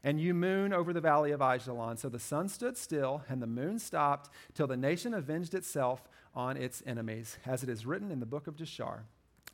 and 0.02 0.20
you 0.20 0.34
moon 0.34 0.72
over 0.72 0.92
the 0.92 1.00
valley 1.00 1.30
of 1.30 1.40
Ajalon. 1.40 1.96
So 1.96 2.08
the 2.08 2.18
sun 2.18 2.48
stood 2.48 2.76
still, 2.76 3.22
and 3.28 3.40
the 3.40 3.46
moon 3.46 3.78
stopped, 3.78 4.30
till 4.54 4.66
the 4.66 4.76
nation 4.76 5.14
avenged 5.14 5.54
itself 5.54 6.08
on 6.34 6.56
its 6.56 6.82
enemies, 6.84 7.38
as 7.46 7.62
it 7.62 7.68
is 7.68 7.86
written 7.86 8.10
in 8.10 8.18
the 8.18 8.26
book 8.26 8.48
of 8.48 8.56
Jashar 8.56 9.02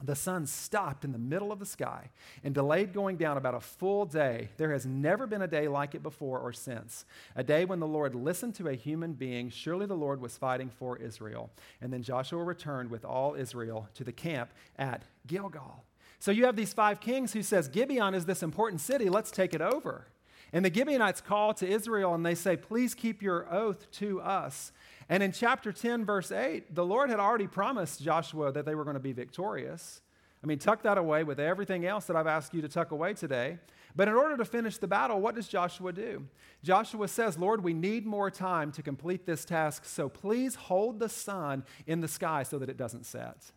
the 0.02 0.14
sun 0.14 0.46
stopped 0.46 1.04
in 1.04 1.12
the 1.12 1.18
middle 1.18 1.50
of 1.50 1.58
the 1.58 1.66
sky 1.66 2.10
and 2.44 2.54
delayed 2.54 2.92
going 2.92 3.16
down 3.16 3.36
about 3.36 3.54
a 3.54 3.60
full 3.60 4.04
day. 4.04 4.48
There 4.56 4.72
has 4.72 4.86
never 4.86 5.26
been 5.26 5.42
a 5.42 5.48
day 5.48 5.66
like 5.66 5.94
it 5.94 6.02
before 6.02 6.38
or 6.38 6.52
since. 6.52 7.04
A 7.34 7.42
day 7.42 7.64
when 7.64 7.80
the 7.80 7.86
Lord 7.86 8.14
listened 8.14 8.54
to 8.56 8.68
a 8.68 8.74
human 8.74 9.14
being. 9.14 9.50
Surely 9.50 9.86
the 9.86 9.94
Lord 9.94 10.20
was 10.20 10.36
fighting 10.36 10.70
for 10.70 10.96
Israel. 10.98 11.50
And 11.80 11.92
then 11.92 12.02
Joshua 12.02 12.42
returned 12.44 12.90
with 12.90 13.04
all 13.04 13.34
Israel 13.34 13.88
to 13.94 14.04
the 14.04 14.12
camp 14.12 14.50
at 14.76 15.02
Gilgal. 15.26 15.84
So 16.20 16.30
you 16.30 16.44
have 16.44 16.56
these 16.56 16.72
five 16.72 17.00
kings 17.00 17.32
who 17.32 17.42
says 17.42 17.68
Gibeon 17.68 18.14
is 18.14 18.24
this 18.24 18.42
important 18.42 18.80
city. 18.80 19.08
Let's 19.08 19.30
take 19.30 19.52
it 19.52 19.60
over. 19.60 20.06
And 20.52 20.64
the 20.64 20.72
Gibeonites 20.72 21.20
call 21.20 21.54
to 21.54 21.68
Israel 21.68 22.14
and 22.14 22.24
they 22.24 22.34
say, 22.34 22.56
Please 22.56 22.94
keep 22.94 23.22
your 23.22 23.52
oath 23.52 23.90
to 23.92 24.20
us. 24.20 24.72
And 25.08 25.22
in 25.22 25.32
chapter 25.32 25.72
10, 25.72 26.04
verse 26.04 26.30
8, 26.30 26.74
the 26.74 26.84
Lord 26.84 27.08
had 27.10 27.18
already 27.18 27.46
promised 27.46 28.02
Joshua 28.02 28.52
that 28.52 28.66
they 28.66 28.74
were 28.74 28.84
going 28.84 28.94
to 28.94 29.00
be 29.00 29.12
victorious. 29.12 30.02
I 30.42 30.46
mean, 30.46 30.58
tuck 30.58 30.82
that 30.82 30.98
away 30.98 31.24
with 31.24 31.40
everything 31.40 31.86
else 31.86 32.04
that 32.06 32.16
I've 32.16 32.26
asked 32.26 32.54
you 32.54 32.62
to 32.62 32.68
tuck 32.68 32.90
away 32.90 33.14
today. 33.14 33.58
But 33.96 34.06
in 34.06 34.14
order 34.14 34.36
to 34.36 34.44
finish 34.44 34.76
the 34.78 34.86
battle, 34.86 35.20
what 35.20 35.34
does 35.34 35.48
Joshua 35.48 35.92
do? 35.92 36.26
Joshua 36.62 37.08
says, 37.08 37.38
Lord, 37.38 37.64
we 37.64 37.72
need 37.72 38.06
more 38.06 38.30
time 38.30 38.70
to 38.72 38.82
complete 38.82 39.26
this 39.26 39.44
task, 39.44 39.84
so 39.84 40.08
please 40.08 40.54
hold 40.54 41.00
the 41.00 41.08
sun 41.08 41.64
in 41.86 42.00
the 42.00 42.08
sky 42.08 42.42
so 42.42 42.58
that 42.58 42.68
it 42.68 42.76
doesn't 42.76 43.06
set. 43.06 43.50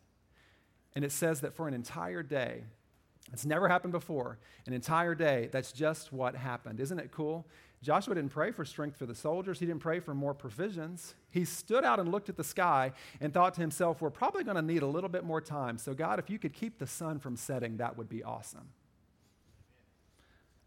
And 0.96 1.06
it 1.06 1.12
says 1.12 1.42
that 1.42 1.54
for 1.54 1.68
an 1.68 1.74
entire 1.74 2.24
day, 2.24 2.64
it's 3.32 3.46
never 3.46 3.68
happened 3.68 3.94
before, 3.94 4.40
an 4.66 4.74
entire 4.74 5.16
day, 5.16 5.50
that's 5.52 5.72
just 5.72 6.12
what 6.12 6.36
happened. 6.36 6.80
Isn't 6.80 7.00
it 7.00 7.12
cool? 7.12 7.46
Joshua 7.82 8.14
didn't 8.14 8.32
pray 8.32 8.52
for 8.52 8.64
strength 8.64 8.98
for 8.98 9.08
the 9.08 9.16
soldiers. 9.16 9.60
He 9.60 9.66
didn't 9.66 9.82
pray 9.82 10.00
for 10.00 10.14
more 10.14 10.36
provisions. 10.36 11.16
He 11.32 11.46
stood 11.46 11.84
out 11.84 12.00
and 12.00 12.12
looked 12.12 12.30
at 12.30 12.38
the 12.38 12.44
sky 12.44 12.92
and 13.20 13.34
thought 13.34 13.56
to 13.56 13.62
himself, 13.62 14.02
We're 14.02 14.12
probably 14.12 14.44
going 14.44 14.56
to 14.56 14.62
need 14.62 14.84
a 14.84 14.88
little 14.88 15.10
bit 15.10 15.24
more 15.24 15.42
time. 15.42 15.80
So, 15.80 15.96
God, 15.96 16.20
if 16.20 16.30
you 16.30 16.38
could 16.38 16.54
keep 16.54 16.78
the 16.78 16.86
sun 16.86 17.18
from 17.18 17.36
setting, 17.36 17.78
that 17.78 17.98
would 17.98 18.08
be 18.08 18.24
awesome. 18.24 18.70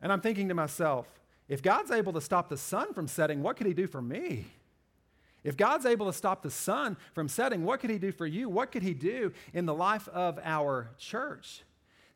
And 0.03 0.13
I'm 0.13 0.21
thinking 0.21 0.49
to 0.49 0.55
myself, 0.55 1.07
if 1.49 1.63
God's 1.63 1.93
able 1.93 2.13
to 2.15 2.21
stop 2.21 2.49
the 2.49 2.57
sun 2.57 2.93
from 2.93 3.07
setting, 3.07 3.43
what 3.43 3.57
could 3.57 3.69
He 3.69 3.75
do 3.75 3.87
for 3.87 4.03
me? 4.03 4.47
If 5.45 5.57
God's 5.57 5.87
able 5.87 6.07
to 6.07 6.13
stop 6.13 6.43
the 6.43 6.51
sun 6.51 6.97
from 7.13 7.29
setting, 7.29 7.65
what 7.65 7.79
could 7.79 7.91
He 7.91 7.99
do 7.99 8.11
for 8.11 8.27
you? 8.27 8.49
What 8.49 8.73
could 8.73 8.83
He 8.83 8.93
do 8.95 9.33
in 9.53 9.67
the 9.67 9.75
life 9.75 10.09
of 10.09 10.41
our 10.43 10.91
church? 10.99 11.63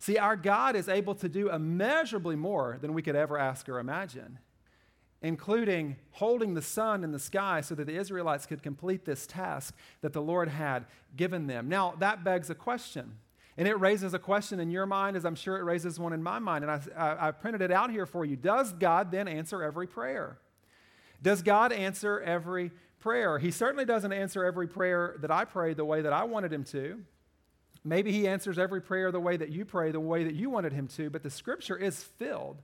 See, 0.01 0.19
our 0.19 0.35
God 0.35 0.75
is 0.75 0.89
able 0.89 1.15
to 1.17 1.29
do 1.29 1.51
immeasurably 1.51 2.37
more 2.37 2.79
than 2.81 2.95
we 2.95 3.03
could 3.03 3.17
ever 3.17 3.39
ask 3.39 3.69
or 3.69 3.79
imagine 3.79 4.39
including 5.23 5.97
holding 6.13 6.55
the 6.55 6.63
sun 6.63 7.03
in 7.03 7.13
the 7.13 7.19
sky 7.19 7.61
so 7.61 7.75
that 7.75 7.87
the 7.87 7.97
Israelites 7.97 8.47
could 8.47 8.63
complete 8.63 9.05
this 9.05 9.27
task 9.27 9.75
that 10.01 10.13
the 10.13 10.23
Lord 10.23 10.49
had 10.49 10.87
given 11.17 11.47
them. 11.47 11.69
Now, 11.69 11.95
that 11.99 12.23
begs 12.23 12.51
a 12.51 12.55
question. 12.55 13.19
And 13.57 13.67
it 13.67 13.75
raises 13.81 14.15
a 14.15 14.21
question 14.21 14.61
in 14.61 14.71
your 14.71 14.87
mind, 14.87 15.17
as 15.17 15.25
I'm 15.25 15.35
sure 15.35 15.59
it 15.59 15.65
raises 15.65 15.99
one 15.99 16.13
in 16.13 16.23
my 16.23 16.39
mind. 16.39 16.63
And 16.63 16.71
I, 16.71 16.81
I, 16.97 17.29
I 17.29 17.31
printed 17.33 17.61
it 17.61 17.73
out 17.73 17.91
here 17.91 18.07
for 18.07 18.25
you. 18.25 18.37
Does 18.37 18.73
God 18.73 19.11
then 19.11 19.27
answer 19.27 19.65
every 19.65 19.89
prayer? 19.89 20.39
Does 21.21 21.43
God 21.43 21.73
answer 21.73 22.21
every 22.21 22.71
prayer? 23.01 23.39
He 23.41 23.51
certainly 23.51 23.85
doesn't 23.85 24.13
answer 24.13 24.45
every 24.45 24.69
prayer 24.69 25.17
that 25.21 25.33
I 25.33 25.45
pray 25.45 25.75
the 25.75 25.85
way 25.85 26.03
that 26.03 26.13
I 26.13 26.23
wanted 26.23 26.53
him 26.53 26.63
to. 26.65 27.01
Maybe 27.83 28.13
he 28.13 28.29
answers 28.29 28.59
every 28.59 28.81
prayer 28.81 29.11
the 29.11 29.19
way 29.19 29.37
that 29.37 29.49
you 29.49 29.65
pray, 29.65 29.91
the 29.91 29.99
way 29.99 30.23
that 30.23 30.35
you 30.35 30.51
wanted 30.51 30.73
him 30.73 30.87
to, 30.89 31.11
but 31.11 31.25
the 31.25 31.31
scripture 31.31 31.77
is 31.77 32.03
filled 32.03 32.59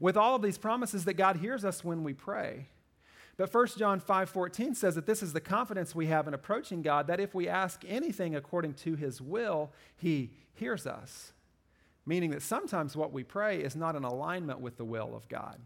with 0.00 0.16
all 0.16 0.34
of 0.34 0.42
these 0.42 0.58
promises 0.58 1.04
that 1.04 1.14
God 1.14 1.36
hears 1.36 1.64
us 1.64 1.84
when 1.84 2.04
we 2.04 2.12
pray. 2.12 2.68
But 3.36 3.52
1 3.52 3.78
John 3.78 4.00
5:14 4.00 4.74
says 4.74 4.94
that 4.94 5.06
this 5.06 5.22
is 5.22 5.32
the 5.32 5.40
confidence 5.40 5.94
we 5.94 6.06
have 6.06 6.28
in 6.28 6.34
approaching 6.34 6.82
God 6.82 7.06
that 7.08 7.20
if 7.20 7.34
we 7.34 7.48
ask 7.48 7.84
anything 7.86 8.36
according 8.36 8.74
to 8.74 8.94
his 8.94 9.20
will, 9.20 9.72
he 9.96 10.30
hears 10.52 10.86
us. 10.86 11.32
Meaning 12.06 12.30
that 12.30 12.42
sometimes 12.42 12.96
what 12.96 13.12
we 13.12 13.24
pray 13.24 13.60
is 13.62 13.74
not 13.74 13.96
in 13.96 14.04
alignment 14.04 14.60
with 14.60 14.76
the 14.76 14.84
will 14.84 15.16
of 15.16 15.28
God. 15.28 15.58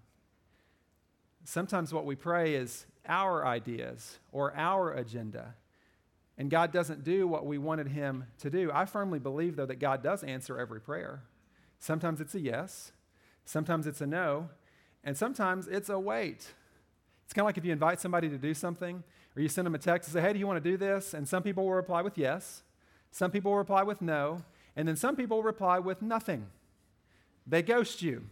Sometimes 1.45 1.93
what 1.93 2.07
we 2.07 2.15
pray 2.15 2.55
is 2.55 2.87
our 3.07 3.45
ideas 3.45 4.19
or 4.33 4.55
our 4.57 4.93
agenda. 4.93 5.55
And 6.37 6.51
God 6.51 6.73
doesn't 6.73 7.03
do 7.03 7.27
what 7.27 7.47
we 7.47 7.59
wanted 7.59 7.89
him 7.89 8.27
to 8.39 8.49
do. 8.49 8.71
I 8.73 8.85
firmly 8.85 9.19
believe, 9.19 9.57
though, 9.57 9.67
that 9.67 9.81
God 9.81 10.03
does 10.03 10.23
answer 10.23 10.59
every 10.59 10.81
prayer. 10.81 11.25
Sometimes 11.81 12.21
it's 12.21 12.35
a 12.35 12.41
yes, 12.41 12.93
Sometimes 13.49 13.87
it's 13.87 14.03
a 14.03 14.07
no, 14.07 14.51
and 15.03 15.17
sometimes 15.17 15.69
it's 15.69 15.89
a 15.89 15.99
wait. 15.99 16.53
It's 17.25 17.33
kind 17.33 17.45
of 17.45 17.47
like 17.47 17.57
if 17.57 17.65
you 17.65 17.73
invite 17.73 17.99
somebody 17.99 18.29
to 18.29 18.37
do 18.37 18.53
something, 18.53 19.03
or 19.35 19.41
you 19.41 19.49
send 19.49 19.65
them 19.65 19.75
a 19.75 19.79
text 19.79 20.07
and 20.11 20.13
say, 20.13 20.21
Hey, 20.21 20.35
do 20.35 20.39
you 20.39 20.47
want 20.47 20.63
to 20.63 20.71
do 20.71 20.77
this? 20.77 21.15
And 21.15 21.27
some 21.27 21.43
people 21.43 21.65
will 21.65 21.73
reply 21.73 22.03
with 22.03 22.19
yes, 22.19 22.63
some 23.11 23.31
people 23.31 23.53
will 23.53 23.57
reply 23.57 23.85
with 23.85 24.03
no, 24.03 24.43
and 24.77 24.87
then 24.87 24.97
some 24.97 25.17
people 25.17 25.39
will 25.39 25.45
reply 25.45 25.79
with 25.79 26.03
nothing. 26.03 26.49
They 27.47 27.63
ghost 27.63 28.03
you. 28.03 28.27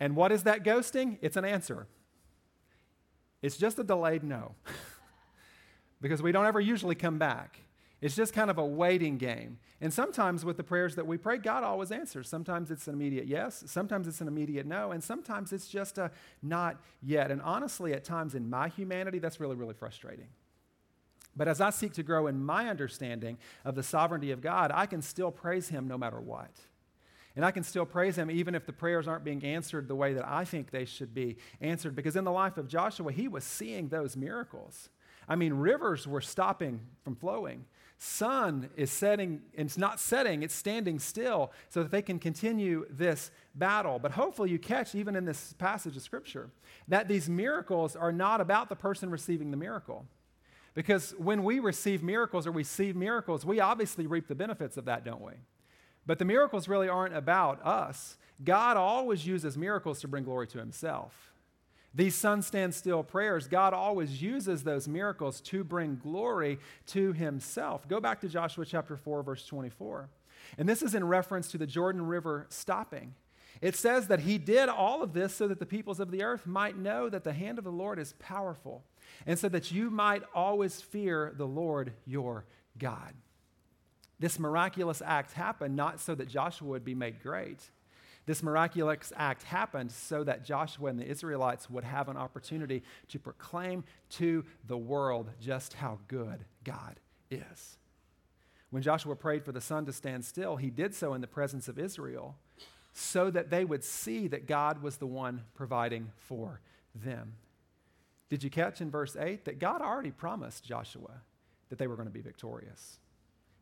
And 0.00 0.16
what 0.16 0.32
is 0.32 0.42
that 0.42 0.64
ghosting? 0.64 1.18
It's 1.22 1.36
an 1.36 1.44
answer. 1.44 1.86
It's 3.40 3.56
just 3.56 3.78
a 3.78 3.84
delayed 3.84 4.24
no. 4.24 4.56
because 6.00 6.22
we 6.22 6.32
don't 6.32 6.46
ever 6.46 6.58
usually 6.58 6.96
come 6.96 7.18
back. 7.18 7.60
It's 8.04 8.14
just 8.14 8.34
kind 8.34 8.50
of 8.50 8.58
a 8.58 8.66
waiting 8.66 9.16
game. 9.16 9.56
And 9.80 9.90
sometimes 9.90 10.44
with 10.44 10.58
the 10.58 10.62
prayers 10.62 10.94
that 10.96 11.06
we 11.06 11.16
pray, 11.16 11.38
God 11.38 11.64
always 11.64 11.90
answers. 11.90 12.28
Sometimes 12.28 12.70
it's 12.70 12.86
an 12.86 12.92
immediate 12.92 13.26
yes, 13.26 13.64
sometimes 13.66 14.06
it's 14.06 14.20
an 14.20 14.28
immediate 14.28 14.66
no, 14.66 14.92
and 14.92 15.02
sometimes 15.02 15.54
it's 15.54 15.68
just 15.68 15.96
a 15.96 16.10
not 16.42 16.82
yet. 17.02 17.30
And 17.30 17.40
honestly, 17.40 17.94
at 17.94 18.04
times 18.04 18.34
in 18.34 18.50
my 18.50 18.68
humanity, 18.68 19.20
that's 19.20 19.40
really, 19.40 19.56
really 19.56 19.72
frustrating. 19.72 20.28
But 21.34 21.48
as 21.48 21.62
I 21.62 21.70
seek 21.70 21.94
to 21.94 22.02
grow 22.02 22.26
in 22.26 22.44
my 22.44 22.68
understanding 22.68 23.38
of 23.64 23.74
the 23.74 23.82
sovereignty 23.82 24.32
of 24.32 24.42
God, 24.42 24.70
I 24.74 24.84
can 24.84 25.00
still 25.00 25.30
praise 25.30 25.70
Him 25.70 25.88
no 25.88 25.96
matter 25.96 26.20
what. 26.20 26.50
And 27.36 27.42
I 27.42 27.52
can 27.52 27.62
still 27.62 27.86
praise 27.86 28.16
him 28.16 28.30
even 28.30 28.54
if 28.54 28.64
the 28.64 28.72
prayers 28.72 29.08
aren't 29.08 29.24
being 29.24 29.42
answered 29.42 29.88
the 29.88 29.96
way 29.96 30.12
that 30.12 30.24
I 30.24 30.44
think 30.44 30.70
they 30.70 30.84
should 30.84 31.12
be 31.12 31.36
answered. 31.60 31.96
Because 31.96 32.14
in 32.14 32.22
the 32.22 32.30
life 32.30 32.58
of 32.58 32.68
Joshua, 32.68 33.10
he 33.10 33.26
was 33.26 33.42
seeing 33.42 33.88
those 33.88 34.16
miracles. 34.16 34.88
I 35.28 35.34
mean, 35.34 35.54
rivers 35.54 36.06
were 36.06 36.20
stopping 36.20 36.78
from 37.02 37.16
flowing 37.16 37.64
sun 38.04 38.68
is 38.76 38.90
setting, 38.90 39.40
it's 39.54 39.78
not 39.78 39.98
setting, 39.98 40.42
it's 40.42 40.54
standing 40.54 40.98
still 40.98 41.52
so 41.70 41.82
that 41.82 41.90
they 41.90 42.02
can 42.02 42.18
continue 42.18 42.86
this 42.90 43.30
battle. 43.54 43.98
But 43.98 44.12
hopefully, 44.12 44.50
you 44.50 44.58
catch, 44.58 44.94
even 44.94 45.16
in 45.16 45.24
this 45.24 45.54
passage 45.54 45.96
of 45.96 46.02
Scripture, 46.02 46.50
that 46.88 47.08
these 47.08 47.28
miracles 47.28 47.96
are 47.96 48.12
not 48.12 48.40
about 48.40 48.68
the 48.68 48.76
person 48.76 49.10
receiving 49.10 49.50
the 49.50 49.56
miracle. 49.56 50.06
Because 50.74 51.14
when 51.18 51.44
we 51.44 51.60
receive 51.60 52.02
miracles 52.02 52.46
or 52.46 52.50
receive 52.50 52.96
miracles, 52.96 53.44
we 53.44 53.60
obviously 53.60 54.06
reap 54.06 54.28
the 54.28 54.34
benefits 54.34 54.76
of 54.76 54.84
that, 54.84 55.04
don't 55.04 55.22
we? 55.22 55.32
But 56.04 56.18
the 56.18 56.24
miracles 56.24 56.68
really 56.68 56.88
aren't 56.88 57.16
about 57.16 57.64
us. 57.64 58.18
God 58.42 58.76
always 58.76 59.26
uses 59.26 59.56
miracles 59.56 60.00
to 60.00 60.08
bring 60.08 60.24
glory 60.24 60.46
to 60.48 60.58
himself. 60.58 61.32
These 61.94 62.16
sun 62.16 62.42
stand 62.42 62.74
still 62.74 63.04
prayers, 63.04 63.46
God 63.46 63.72
always 63.72 64.20
uses 64.20 64.64
those 64.64 64.88
miracles 64.88 65.40
to 65.42 65.62
bring 65.62 66.00
glory 66.02 66.58
to 66.86 67.12
himself. 67.12 67.86
Go 67.88 68.00
back 68.00 68.20
to 68.22 68.28
Joshua 68.28 68.66
chapter 68.66 68.96
4, 68.96 69.22
verse 69.22 69.46
24. 69.46 70.08
And 70.58 70.68
this 70.68 70.82
is 70.82 70.94
in 70.94 71.04
reference 71.04 71.50
to 71.52 71.58
the 71.58 71.66
Jordan 71.66 72.06
River 72.06 72.46
stopping. 72.48 73.14
It 73.60 73.76
says 73.76 74.08
that 74.08 74.20
he 74.20 74.38
did 74.38 74.68
all 74.68 75.02
of 75.02 75.12
this 75.12 75.34
so 75.34 75.46
that 75.46 75.60
the 75.60 75.66
peoples 75.66 76.00
of 76.00 76.10
the 76.10 76.24
earth 76.24 76.46
might 76.46 76.76
know 76.76 77.08
that 77.08 77.22
the 77.22 77.32
hand 77.32 77.58
of 77.58 77.64
the 77.64 77.70
Lord 77.70 78.00
is 78.00 78.14
powerful, 78.18 78.82
and 79.26 79.38
so 79.38 79.48
that 79.48 79.70
you 79.70 79.90
might 79.90 80.22
always 80.34 80.80
fear 80.80 81.32
the 81.36 81.46
Lord 81.46 81.92
your 82.04 82.44
God. 82.76 83.14
This 84.18 84.38
miraculous 84.38 85.02
act 85.04 85.32
happened 85.32 85.76
not 85.76 86.00
so 86.00 86.14
that 86.14 86.28
Joshua 86.28 86.68
would 86.68 86.84
be 86.84 86.94
made 86.94 87.22
great, 87.22 87.70
this 88.26 88.42
miraculous 88.42 89.12
act 89.16 89.42
happened 89.42 89.92
so 89.92 90.24
that 90.24 90.44
Joshua 90.44 90.88
and 90.88 90.98
the 90.98 91.06
Israelites 91.06 91.68
would 91.68 91.84
have 91.84 92.08
an 92.08 92.16
opportunity 92.16 92.82
to 93.08 93.18
proclaim 93.18 93.84
to 94.10 94.44
the 94.66 94.78
world 94.78 95.30
just 95.40 95.74
how 95.74 95.98
good 96.08 96.44
God 96.64 97.00
is. 97.30 97.78
When 98.70 98.82
Joshua 98.82 99.14
prayed 99.14 99.44
for 99.44 99.52
the 99.52 99.60
sun 99.60 99.86
to 99.86 99.92
stand 99.92 100.24
still, 100.24 100.56
he 100.56 100.70
did 100.70 100.94
so 100.94 101.14
in 101.14 101.20
the 101.20 101.26
presence 101.26 101.68
of 101.68 101.78
Israel 101.78 102.36
so 102.92 103.30
that 103.30 103.50
they 103.50 103.64
would 103.64 103.84
see 103.84 104.28
that 104.28 104.46
God 104.46 104.82
was 104.82 104.96
the 104.96 105.06
one 105.06 105.42
providing 105.54 106.10
for 106.16 106.60
them. 106.94 107.34
Did 108.30 108.42
you 108.42 108.50
catch 108.50 108.80
in 108.80 108.90
verse 108.90 109.16
8 109.16 109.44
that 109.44 109.58
God 109.58 109.82
already 109.82 110.10
promised 110.10 110.64
Joshua 110.64 111.20
that 111.68 111.78
they 111.78 111.86
were 111.86 111.96
going 111.96 112.08
to 112.08 112.12
be 112.12 112.20
victorious? 112.20 112.98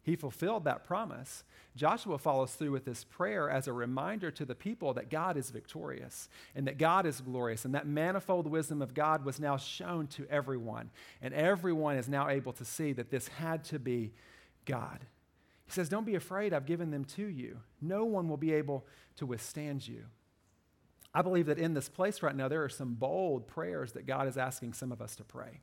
He 0.03 0.17
fulfilled 0.17 0.65
that 0.65 0.85
promise. 0.85 1.45
Joshua 1.77 2.19
follows 2.19 2.53
through 2.55 2.73
with 2.73 2.85
this 2.85 3.05
prayer 3.05 3.49
as 3.49 3.69
a 3.69 3.73
reminder 3.73 4.31
to 4.33 4.45
the 4.45 4.55
people 4.55 4.93
that 4.95 5.11
God 5.11 5.37
is 5.37 5.51
victorious 5.51 6.29
and 6.55 6.67
that 6.67 6.77
God 6.77 7.07
is 7.07 7.21
glorious, 7.21 7.65
and 7.65 7.75
that 7.75 7.87
manifold 7.87 8.47
wisdom 8.47 8.83
of 8.83 8.95
God 8.95 9.25
was 9.25 9.39
now 9.39 9.57
shown 9.57 10.09
to 10.09 10.27
everyone. 10.29 10.91
And 11.23 11.33
everyone 11.33 11.97
is 11.97 12.09
now 12.09 12.29
able 12.29 12.53
to 12.55 12.65
see 12.65 12.93
that 12.95 13.11
this 13.11 13.29
had 13.29 13.65
to 13.65 13.79
be 13.79 14.13
God. 14.65 15.07
He 15.65 15.73
says, 15.73 15.89
Don't 15.89 16.07
be 16.07 16.17
afraid, 16.17 16.53
I've 16.53 16.67
given 16.67 16.91
them 16.91 17.05
to 17.05 17.27
you. 17.27 17.61
No 17.81 18.05
one 18.05 18.29
will 18.29 18.37
be 18.37 18.53
able 18.53 18.85
to 19.17 19.27
withstand 19.27 19.87
you. 19.87 20.05
I 21.15 21.23
believe 21.23 21.47
that 21.47 21.59
in 21.59 21.75
this 21.75 21.89
place 21.89 22.23
right 22.23 22.35
now, 22.35 22.49
there 22.49 22.65
are 22.65 22.69
some 22.69 22.95
bold 22.95 23.47
prayers 23.47 23.93
that 23.93 24.07
God 24.07 24.27
is 24.27 24.37
asking 24.37 24.73
some 24.73 24.93
of 24.93 25.01
us 25.01 25.15
to 25.17 25.25
pray. 25.25 25.61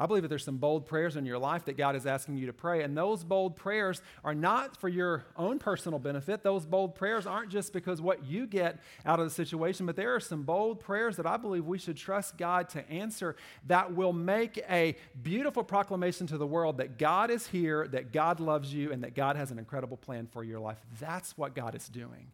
I 0.00 0.06
believe 0.06 0.22
that 0.22 0.28
there's 0.28 0.46
some 0.46 0.56
bold 0.56 0.86
prayers 0.86 1.16
in 1.16 1.26
your 1.26 1.38
life 1.38 1.66
that 1.66 1.76
God 1.76 1.94
is 1.94 2.06
asking 2.06 2.38
you 2.38 2.46
to 2.46 2.54
pray. 2.54 2.82
And 2.82 2.96
those 2.96 3.22
bold 3.22 3.54
prayers 3.54 4.00
are 4.24 4.34
not 4.34 4.78
for 4.78 4.88
your 4.88 5.26
own 5.36 5.58
personal 5.58 5.98
benefit. 5.98 6.42
Those 6.42 6.64
bold 6.64 6.94
prayers 6.94 7.26
aren't 7.26 7.50
just 7.50 7.74
because 7.74 8.00
what 8.00 8.24
you 8.24 8.46
get 8.46 8.80
out 9.04 9.20
of 9.20 9.26
the 9.26 9.30
situation, 9.30 9.84
but 9.84 9.96
there 9.96 10.14
are 10.14 10.20
some 10.20 10.42
bold 10.42 10.80
prayers 10.80 11.18
that 11.18 11.26
I 11.26 11.36
believe 11.36 11.66
we 11.66 11.76
should 11.76 11.98
trust 11.98 12.38
God 12.38 12.70
to 12.70 12.90
answer 12.90 13.36
that 13.66 13.94
will 13.94 14.14
make 14.14 14.64
a 14.70 14.96
beautiful 15.22 15.62
proclamation 15.62 16.26
to 16.28 16.38
the 16.38 16.46
world 16.46 16.78
that 16.78 16.96
God 16.96 17.30
is 17.30 17.46
here, 17.46 17.86
that 17.88 18.10
God 18.10 18.40
loves 18.40 18.72
you, 18.72 18.92
and 18.92 19.04
that 19.04 19.14
God 19.14 19.36
has 19.36 19.50
an 19.50 19.58
incredible 19.58 19.98
plan 19.98 20.26
for 20.26 20.42
your 20.42 20.60
life. 20.60 20.78
That's 20.98 21.36
what 21.36 21.54
God 21.54 21.74
is 21.74 21.90
doing 21.90 22.28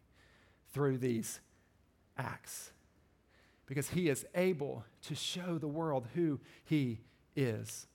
through 0.73 0.99
these 0.99 1.41
acts. 2.17 2.71
Because 3.65 3.89
he 3.89 4.07
is 4.07 4.25
able 4.33 4.85
to 5.01 5.15
show 5.15 5.57
the 5.57 5.67
world 5.67 6.07
who 6.15 6.39
he 6.63 6.99
is. 7.37 7.87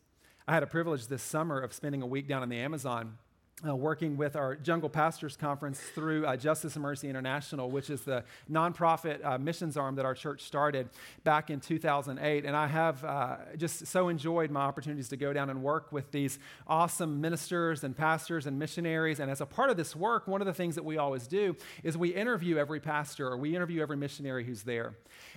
I 0.47 0.55
had 0.55 0.63
a 0.63 0.67
privilege 0.67 1.09
this 1.09 1.23
summer 1.23 1.61
of 1.61 1.73
spending 1.73 2.01
a 2.03 2.07
week 2.07 2.29
down 2.29 2.43
in 2.43 2.49
the 2.49 2.59
Amazon 2.59 3.19
uh, 3.67 3.77
working 3.77 4.17
with 4.17 4.35
our 4.35 4.57
Jungle 4.57 4.89
Pastors 4.89 5.37
Conference 5.37 5.79
through 5.79 6.27
uh, 6.27 6.37
Justice 6.37 6.75
and 6.75 6.83
Mercy 6.83 7.09
International, 7.09 7.71
which 7.71 7.91
is 7.91 8.03
the 8.03 8.25
nonprofit 8.51 9.25
uh, 9.25 9.39
missions 9.39 9.77
arm 9.77 9.95
that 9.97 10.05
our 10.05 10.15
church 10.15 10.43
started 10.43 10.89
back 11.23 11.49
in 11.49 11.61
2008. 11.61 12.45
And 12.45 12.57
I 12.57 12.67
have 12.67 13.05
uh, 13.05 13.37
just 13.57 13.87
so 13.87 14.09
enjoyed 14.09 14.51
my 14.51 14.63
opportunities 14.63 15.09
to 15.11 15.17
go 15.17 15.33
down 15.33 15.49
and 15.49 15.63
work 15.63 15.93
with 15.93 16.11
these 16.11 16.41
awesome 16.67 17.21
ministers 17.21 17.85
and 17.85 17.97
pastors 17.97 18.47
and 18.47 18.59
missionaries. 18.59 19.21
And 19.21 19.31
as 19.31 19.41
a 19.41 19.47
part 19.47 19.71
of 19.71 19.77
this 19.77 19.95
work, 19.95 20.27
one 20.27 20.41
of 20.41 20.47
the 20.47 20.55
things 20.55 20.75
that 20.75 20.85
we 20.85 20.99
always 20.99 21.27
do 21.29 21.55
is 21.85 21.97
we 21.97 22.09
interview 22.09 22.59
every 22.59 22.81
pastor 22.81 23.29
or 23.29 23.37
we 23.37 23.55
interview 23.55 23.81
every 23.81 23.97
missionary 23.97 24.45
who's 24.45 24.65
there. 24.65 24.95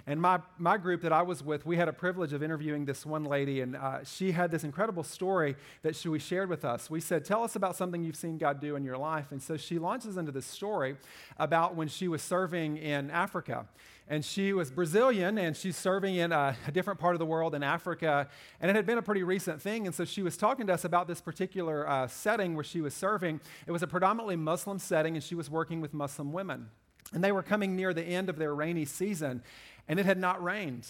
And 0.08 0.20
my, 0.20 0.40
my 0.58 0.78
group 0.78 1.02
that 1.02 1.14
I 1.14 1.22
was 1.22 1.44
with, 1.44 1.66
we 1.66 1.78
had 1.78 1.88
a 1.88 1.94
privilege 1.94 2.34
of 2.34 2.42
interviewing 2.42 2.86
this 2.86 3.06
one 3.06 3.24
lady, 3.24 3.62
and 3.62 3.76
uh, 3.76 4.04
she 4.04 4.32
had 4.32 4.52
this 4.52 4.64
incredible 4.64 5.04
story 5.04 5.56
that 5.84 5.96
she, 5.96 6.10
we 6.10 6.20
shared 6.20 6.50
with 6.50 6.66
us. 6.66 6.90
We 6.90 7.00
said, 7.00 7.26
Tell 7.26 7.44
us 7.44 7.56
about 7.56 7.76
something 7.76 8.04
you've 8.06 8.16
seen 8.16 8.38
God 8.38 8.62
do 8.62 8.76
in 8.76 8.84
your 8.84 8.98
life. 8.98 9.32
And 9.32 9.42
so 9.42 9.58
she 9.58 9.80
launches 9.80 10.18
into 10.18 10.32
this 10.32 10.46
story 10.46 10.96
about 11.38 11.76
when 11.76 11.88
she 11.88 12.08
was 12.08 12.22
serving 12.22 12.78
in 12.78 13.12
Africa. 13.12 13.66
And 14.08 14.24
she 14.24 14.54
was 14.54 14.70
Brazilian 14.70 15.38
and 15.40 15.58
she's 15.58 15.76
serving 15.76 16.16
in 16.16 16.32
a, 16.32 16.56
a, 16.68 16.72
different 16.72 17.00
part 17.00 17.16
of 17.16 17.20
the 17.20 17.26
world 17.26 17.56
in 17.56 17.64
Africa. 17.64 18.28
And 18.62 18.70
it 18.70 18.76
had 18.76 18.86
been 18.86 19.00
a 19.00 19.02
pretty 19.02 19.24
recent 19.24 19.60
thing. 19.62 19.88
And 19.88 19.96
so 19.96 20.06
she 20.06 20.22
was 20.22 20.38
talking 20.38 20.68
to 20.68 20.74
us 20.74 20.86
about 20.86 21.08
this 21.08 21.22
particular 21.22 21.90
uh, 21.90 22.08
setting 22.08 22.54
where 22.54 22.64
she 22.64 22.82
was 22.82 22.94
serving. 22.94 23.42
It 23.66 23.72
was 23.72 23.82
a 23.82 23.88
predominantly 23.88 24.36
Muslim 24.36 24.78
setting 24.78 25.16
and 25.16 25.24
she 25.24 25.34
was 25.34 25.50
working 25.50 25.82
with 25.82 25.94
Muslim 25.94 26.32
women. 26.32 26.70
And 27.14 27.24
they 27.24 27.32
were 27.32 27.44
coming 27.44 27.76
near 27.76 27.94
the 27.94 28.04
end 28.04 28.30
of 28.30 28.38
their 28.38 28.54
rainy 28.54 28.86
season 28.86 29.42
and 29.88 30.00
it 30.00 30.06
had 30.06 30.20
not 30.20 30.44
rained. 30.44 30.88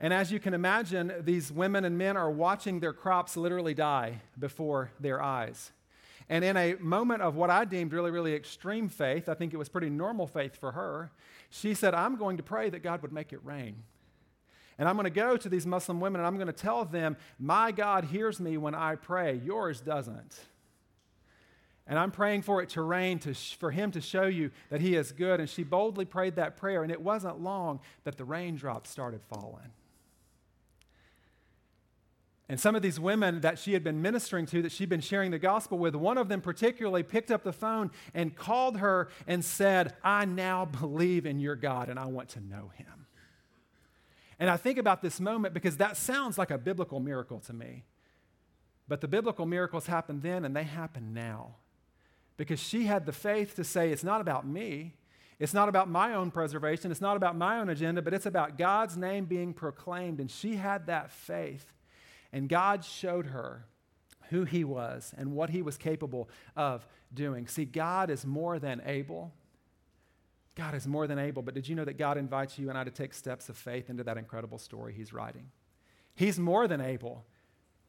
And 0.00 0.12
as 0.12 0.32
you 0.32 0.40
can 0.40 0.52
imagine, 0.52 1.12
these 1.20 1.52
women 1.52 1.84
and 1.84 1.96
men 1.96 2.16
are 2.16 2.30
watching 2.30 2.80
their 2.80 2.92
crops 2.92 3.36
literally 3.36 3.72
die 3.72 4.20
before 4.36 4.90
their 4.98 5.22
eyes. 5.22 5.70
And 6.28 6.44
in 6.44 6.56
a 6.56 6.74
moment 6.74 7.22
of 7.22 7.36
what 7.36 7.50
I 7.50 7.64
deemed 7.64 7.92
really, 7.92 8.10
really 8.10 8.34
extreme 8.34 8.88
faith, 8.88 9.28
I 9.28 9.34
think 9.34 9.52
it 9.52 9.56
was 9.56 9.68
pretty 9.68 9.90
normal 9.90 10.26
faith 10.26 10.56
for 10.56 10.72
her, 10.72 11.10
she 11.50 11.74
said, 11.74 11.94
I'm 11.94 12.16
going 12.16 12.36
to 12.38 12.42
pray 12.42 12.70
that 12.70 12.82
God 12.82 13.02
would 13.02 13.12
make 13.12 13.32
it 13.32 13.40
rain. 13.44 13.76
And 14.78 14.88
I'm 14.88 14.96
going 14.96 15.04
to 15.04 15.10
go 15.10 15.36
to 15.36 15.48
these 15.48 15.66
Muslim 15.66 16.00
women 16.00 16.20
and 16.20 16.26
I'm 16.26 16.36
going 16.36 16.46
to 16.46 16.52
tell 16.52 16.84
them, 16.84 17.16
My 17.38 17.72
God 17.72 18.04
hears 18.04 18.40
me 18.40 18.56
when 18.56 18.74
I 18.74 18.96
pray, 18.96 19.40
yours 19.44 19.80
doesn't. 19.80 20.38
And 21.86 21.98
I'm 21.98 22.10
praying 22.10 22.42
for 22.42 22.62
it 22.62 22.70
to 22.70 22.82
rain, 22.82 23.18
to 23.20 23.34
sh- 23.34 23.54
for 23.56 23.70
him 23.70 23.90
to 23.90 24.00
show 24.00 24.24
you 24.24 24.50
that 24.70 24.80
he 24.80 24.94
is 24.94 25.12
good. 25.12 25.40
And 25.40 25.48
she 25.48 25.64
boldly 25.64 26.04
prayed 26.04 26.36
that 26.36 26.56
prayer, 26.56 26.82
and 26.82 26.92
it 26.92 27.02
wasn't 27.02 27.40
long 27.42 27.80
that 28.04 28.16
the 28.16 28.24
raindrops 28.24 28.88
started 28.88 29.20
falling. 29.24 29.72
And 32.52 32.60
some 32.60 32.76
of 32.76 32.82
these 32.82 33.00
women 33.00 33.40
that 33.40 33.58
she 33.58 33.72
had 33.72 33.82
been 33.82 34.02
ministering 34.02 34.44
to, 34.44 34.60
that 34.60 34.72
she'd 34.72 34.90
been 34.90 35.00
sharing 35.00 35.30
the 35.30 35.38
gospel 35.38 35.78
with, 35.78 35.94
one 35.94 36.18
of 36.18 36.28
them 36.28 36.42
particularly 36.42 37.02
picked 37.02 37.30
up 37.30 37.44
the 37.44 37.52
phone 37.52 37.90
and 38.12 38.36
called 38.36 38.76
her 38.76 39.08
and 39.26 39.42
said, 39.42 39.94
I 40.04 40.26
now 40.26 40.66
believe 40.66 41.24
in 41.24 41.40
your 41.40 41.56
God 41.56 41.88
and 41.88 41.98
I 41.98 42.04
want 42.04 42.28
to 42.28 42.40
know 42.40 42.70
him. 42.74 43.06
And 44.38 44.50
I 44.50 44.58
think 44.58 44.76
about 44.76 45.00
this 45.00 45.18
moment 45.18 45.54
because 45.54 45.78
that 45.78 45.96
sounds 45.96 46.36
like 46.36 46.50
a 46.50 46.58
biblical 46.58 47.00
miracle 47.00 47.40
to 47.40 47.54
me. 47.54 47.84
But 48.86 49.00
the 49.00 49.08
biblical 49.08 49.46
miracles 49.46 49.86
happen 49.86 50.20
then 50.20 50.44
and 50.44 50.54
they 50.54 50.64
happen 50.64 51.14
now 51.14 51.54
because 52.36 52.60
she 52.60 52.84
had 52.84 53.06
the 53.06 53.12
faith 53.12 53.56
to 53.56 53.64
say, 53.64 53.90
It's 53.90 54.04
not 54.04 54.20
about 54.20 54.46
me. 54.46 54.92
It's 55.38 55.54
not 55.54 55.70
about 55.70 55.88
my 55.88 56.12
own 56.12 56.30
preservation. 56.30 56.90
It's 56.90 57.00
not 57.00 57.16
about 57.16 57.34
my 57.34 57.60
own 57.60 57.70
agenda, 57.70 58.02
but 58.02 58.12
it's 58.12 58.26
about 58.26 58.58
God's 58.58 58.98
name 58.98 59.24
being 59.24 59.54
proclaimed. 59.54 60.20
And 60.20 60.30
she 60.30 60.56
had 60.56 60.88
that 60.88 61.10
faith. 61.10 61.72
And 62.32 62.48
God 62.48 62.84
showed 62.84 63.26
her 63.26 63.66
who 64.30 64.44
He 64.44 64.64
was 64.64 65.14
and 65.16 65.32
what 65.32 65.50
He 65.50 65.62
was 65.62 65.76
capable 65.76 66.28
of 66.56 66.86
doing. 67.12 67.46
See, 67.46 67.64
God 67.64 68.10
is 68.10 68.24
more 68.24 68.58
than 68.58 68.82
able. 68.86 69.32
God 70.54 70.74
is 70.74 70.86
more 70.86 71.06
than 71.06 71.18
able. 71.18 71.42
But 71.42 71.54
did 71.54 71.68
you 71.68 71.74
know 71.74 71.84
that 71.84 71.98
God 71.98 72.18
invites 72.18 72.58
you 72.58 72.68
and 72.68 72.78
I 72.78 72.84
to 72.84 72.90
take 72.90 73.14
steps 73.14 73.48
of 73.48 73.56
faith 73.56 73.90
into 73.90 74.04
that 74.04 74.16
incredible 74.16 74.58
story 74.58 74.92
He's 74.94 75.12
writing? 75.12 75.48
He's 76.14 76.38
more 76.38 76.68
than 76.68 76.80
able. 76.80 77.24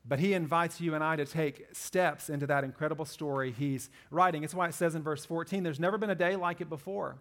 But 0.05 0.19
he 0.19 0.33
invites 0.33 0.81
you 0.81 0.95
and 0.95 1.03
I 1.03 1.15
to 1.15 1.25
take 1.25 1.65
steps 1.71 2.29
into 2.29 2.45
that 2.47 2.63
incredible 2.63 3.05
story 3.05 3.51
he's 3.51 3.89
writing. 4.11 4.43
It's 4.43 4.53
why 4.53 4.67
it 4.67 4.73
says 4.73 4.95
in 4.95 5.03
verse 5.03 5.25
14 5.25 5.63
there's 5.63 5.79
never 5.79 5.97
been 5.97 6.09
a 6.09 6.15
day 6.15 6.35
like 6.35 6.59
it 6.59 6.69
before. 6.69 7.17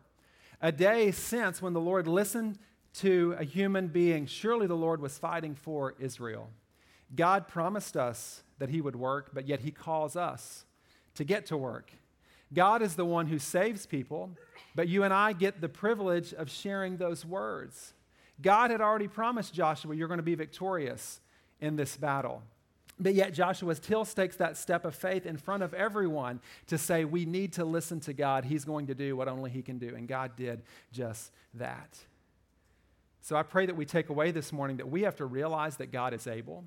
A 0.61 0.73
day 0.73 1.13
since 1.13 1.63
when 1.63 1.75
the 1.75 1.81
Lord 1.81 2.07
listened 2.07 2.59
to 2.95 3.37
a 3.39 3.45
human 3.45 3.89
being, 3.89 4.27
surely 4.27 4.67
the 4.67 4.75
Lord 4.75 5.01
was 5.01 5.17
fighting 5.17 5.55
for 5.55 5.95
Israel. 5.99 6.51
God 7.15 7.49
promised 7.49 7.97
us 7.97 8.43
that 8.59 8.71
he 8.71 8.81
would 8.81 8.97
work, 8.97 9.31
but 9.33 9.47
yet 9.47 9.61
he 9.61 9.71
calls 9.71 10.17
us 10.17 10.65
to 11.15 11.25
get 11.25 11.47
to 11.47 11.57
work. 11.57 11.93
God 12.55 12.83
is 12.83 12.97
the 12.97 13.05
one 13.05 13.27
who 13.27 13.39
saves 13.39 13.87
people, 13.87 14.31
but 14.75 14.89
you 14.89 15.05
and 15.05 15.13
I 15.13 15.33
get 15.33 15.61
the 15.61 15.69
privilege 15.69 16.33
of 16.33 16.51
sharing 16.51 16.97
those 16.97 17.25
words. 17.25 17.95
God 18.41 18.71
had 18.71 18.81
already 18.81 19.09
promised 19.09 19.55
Joshua, 19.55 19.95
you're 19.95 20.09
going 20.09 20.19
to 20.19 20.23
be 20.23 20.35
victorious 20.35 21.21
in 21.61 21.77
this 21.77 21.97
battle. 21.97 22.43
But 23.01 23.15
yet, 23.15 23.33
Joshua 23.33 23.75
still 23.75 24.05
takes 24.05 24.37
that 24.37 24.57
step 24.57 24.85
of 24.85 24.95
faith 24.95 25.27
in 25.27 25.37
front 25.37 25.63
of 25.63 25.75
everyone 25.75 26.41
to 26.67 26.79
say, 26.79 27.05
we 27.05 27.25
need 27.25 27.55
to 27.55 27.65
listen 27.65 28.01
to 28.01 28.13
God. 28.13 28.45
He's 28.45 28.65
going 28.65 28.87
to 28.87 28.95
do 28.95 29.17
what 29.17 29.29
only 29.29 29.51
He 29.51 29.63
can 29.63 29.79
do. 29.79 29.95
And 29.97 30.07
God 30.07 30.37
did 30.37 30.63
just 30.93 31.33
that. 31.55 31.99
So 33.23 33.35
I 33.35 33.43
pray 33.43 33.67
that 33.67 33.77
we 33.77 33.87
take 33.87 34.09
away 34.09 34.31
this 34.31 34.53
morning 34.53 34.77
that 34.77 34.89
we 34.89 35.03
have 35.03 35.17
to 35.17 35.25
realize 35.25 35.77
that 35.79 35.91
God 35.91 36.13
is 36.13 36.27
able, 36.27 36.65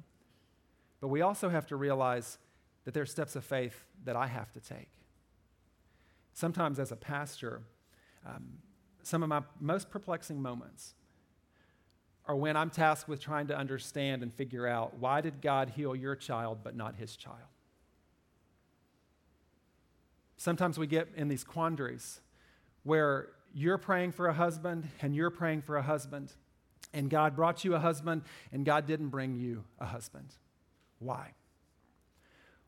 but 1.06 1.10
we 1.10 1.22
also 1.22 1.50
have 1.50 1.68
to 1.68 1.76
realize 1.76 2.40
that 2.84 2.96
there 2.96 3.04
are 3.04 3.06
steps 3.06 3.36
of 3.36 3.46
faith 3.46 3.86
that 4.06 4.16
I 4.16 4.26
have 4.26 4.52
to 4.54 4.60
take. 4.60 4.90
Sometimes, 6.34 6.80
as 6.80 6.92
a 6.92 6.96
pastor, 6.96 7.62
um, 8.26 8.58
some 9.04 9.22
of 9.22 9.30
my 9.30 9.44
most 9.60 9.92
perplexing 9.92 10.42
moments 10.42 10.96
are 12.26 12.36
when 12.36 12.58
I'm 12.58 12.72
tasked 12.72 13.08
with 13.08 13.20
trying 13.20 13.46
to 13.50 13.56
understand 13.56 14.24
and 14.24 14.34
figure 14.34 14.66
out 14.66 14.98
why 14.98 15.22
did 15.22 15.44
God 15.44 15.74
heal 15.76 15.96
your 15.96 16.16
child 16.16 16.62
but 16.64 16.76
not 16.76 16.96
his 16.96 17.16
child? 17.16 17.38
Sometimes 20.38 20.80
we 20.80 20.88
get 20.88 21.10
in 21.16 21.28
these 21.28 21.44
quandaries 21.44 22.20
where 22.82 23.28
you're 23.54 23.78
praying 23.78 24.14
for 24.14 24.26
a 24.26 24.34
husband 24.34 24.90
and 25.04 25.16
you're 25.16 25.30
praying 25.30 25.62
for 25.62 25.78
a 25.78 25.84
husband, 25.84 26.34
and 26.96 27.12
God 27.12 27.36
brought 27.36 27.64
you 27.64 27.76
a 27.76 27.80
husband 27.80 28.24
and 28.52 28.66
God 28.66 28.88
didn't 28.88 29.10
bring 29.10 29.36
you 29.36 29.66
a 29.80 29.86
husband. 29.86 30.34
Why? 31.00 31.32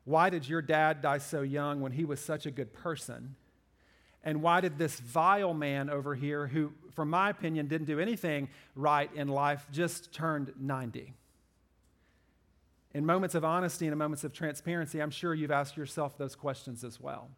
Why 0.05 0.29
did 0.29 0.47
your 0.47 0.61
dad 0.61 1.01
die 1.01 1.17
so 1.17 1.41
young 1.41 1.81
when 1.81 1.91
he 1.91 2.05
was 2.05 2.19
such 2.19 2.45
a 2.45 2.51
good 2.51 2.73
person? 2.73 3.35
And 4.23 4.41
why 4.41 4.61
did 4.61 4.77
this 4.77 4.99
vile 4.99 5.53
man 5.53 5.89
over 5.89 6.15
here, 6.15 6.47
who, 6.47 6.71
from 6.93 7.09
my 7.09 7.29
opinion, 7.29 7.67
didn't 7.67 7.87
do 7.87 7.99
anything 7.99 8.49
right 8.75 9.09
in 9.13 9.27
life, 9.27 9.67
just 9.71 10.13
turned 10.13 10.53
90? 10.59 11.13
In 12.93 13.05
moments 13.05 13.35
of 13.35 13.45
honesty 13.45 13.85
and 13.85 13.91
in 13.91 13.97
moments 13.97 14.23
of 14.23 14.33
transparency, 14.33 15.01
I'm 15.01 15.11
sure 15.11 15.33
you've 15.33 15.51
asked 15.51 15.77
yourself 15.77 16.17
those 16.17 16.35
questions 16.35 16.83
as 16.83 16.99
well. 16.99 17.29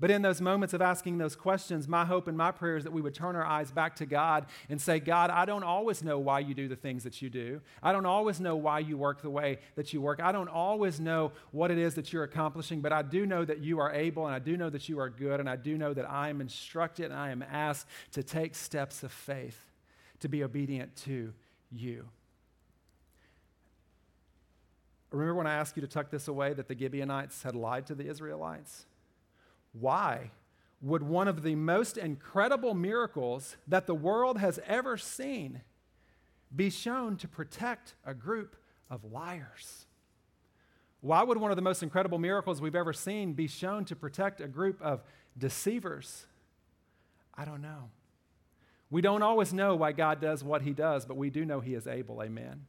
But 0.00 0.12
in 0.12 0.22
those 0.22 0.40
moments 0.40 0.74
of 0.74 0.80
asking 0.80 1.18
those 1.18 1.34
questions, 1.34 1.88
my 1.88 2.04
hope 2.04 2.28
and 2.28 2.38
my 2.38 2.52
prayer 2.52 2.76
is 2.76 2.84
that 2.84 2.92
we 2.92 3.02
would 3.02 3.14
turn 3.14 3.34
our 3.34 3.44
eyes 3.44 3.72
back 3.72 3.96
to 3.96 4.06
God 4.06 4.46
and 4.68 4.80
say, 4.80 5.00
God, 5.00 5.30
I 5.30 5.44
don't 5.44 5.64
always 5.64 6.04
know 6.04 6.20
why 6.20 6.38
you 6.38 6.54
do 6.54 6.68
the 6.68 6.76
things 6.76 7.02
that 7.02 7.20
you 7.20 7.28
do. 7.28 7.60
I 7.82 7.90
don't 7.92 8.06
always 8.06 8.38
know 8.38 8.54
why 8.54 8.78
you 8.78 8.96
work 8.96 9.22
the 9.22 9.30
way 9.30 9.58
that 9.74 9.92
you 9.92 10.00
work. 10.00 10.20
I 10.22 10.30
don't 10.30 10.48
always 10.48 11.00
know 11.00 11.32
what 11.50 11.72
it 11.72 11.78
is 11.78 11.94
that 11.94 12.12
you're 12.12 12.22
accomplishing, 12.22 12.80
but 12.80 12.92
I 12.92 13.02
do 13.02 13.26
know 13.26 13.44
that 13.44 13.58
you 13.58 13.80
are 13.80 13.92
able 13.92 14.26
and 14.26 14.34
I 14.34 14.38
do 14.38 14.56
know 14.56 14.70
that 14.70 14.88
you 14.88 15.00
are 15.00 15.10
good 15.10 15.40
and 15.40 15.50
I 15.50 15.56
do 15.56 15.76
know 15.76 15.92
that 15.92 16.08
I 16.08 16.28
am 16.28 16.40
instructed 16.40 17.06
and 17.06 17.14
I 17.14 17.30
am 17.30 17.42
asked 17.42 17.88
to 18.12 18.22
take 18.22 18.54
steps 18.54 19.02
of 19.02 19.10
faith 19.10 19.72
to 20.20 20.28
be 20.28 20.44
obedient 20.44 20.94
to 20.96 21.32
you. 21.72 22.04
Remember 25.10 25.34
when 25.34 25.46
I 25.46 25.54
asked 25.54 25.76
you 25.76 25.80
to 25.80 25.88
tuck 25.88 26.10
this 26.10 26.28
away 26.28 26.52
that 26.52 26.68
the 26.68 26.78
Gibeonites 26.78 27.42
had 27.42 27.56
lied 27.56 27.86
to 27.86 27.94
the 27.94 28.08
Israelites? 28.08 28.84
Why 29.80 30.30
would 30.80 31.02
one 31.02 31.28
of 31.28 31.42
the 31.42 31.54
most 31.54 31.98
incredible 31.98 32.74
miracles 32.74 33.56
that 33.66 33.86
the 33.86 33.94
world 33.94 34.38
has 34.38 34.60
ever 34.66 34.96
seen 34.96 35.62
be 36.54 36.70
shown 36.70 37.16
to 37.16 37.28
protect 37.28 37.94
a 38.04 38.14
group 38.14 38.56
of 38.90 39.04
liars? 39.04 39.86
Why 41.00 41.22
would 41.22 41.38
one 41.38 41.50
of 41.50 41.56
the 41.56 41.62
most 41.62 41.82
incredible 41.82 42.18
miracles 42.18 42.60
we've 42.60 42.74
ever 42.74 42.92
seen 42.92 43.32
be 43.32 43.46
shown 43.46 43.84
to 43.86 43.96
protect 43.96 44.40
a 44.40 44.48
group 44.48 44.80
of 44.82 45.02
deceivers? 45.36 46.26
I 47.34 47.44
don't 47.44 47.62
know. 47.62 47.90
We 48.90 49.00
don't 49.02 49.22
always 49.22 49.52
know 49.52 49.76
why 49.76 49.92
God 49.92 50.20
does 50.20 50.42
what 50.42 50.62
he 50.62 50.72
does, 50.72 51.04
but 51.04 51.16
we 51.16 51.30
do 51.30 51.44
know 51.44 51.60
he 51.60 51.74
is 51.74 51.86
able. 51.86 52.22
Amen. 52.22 52.66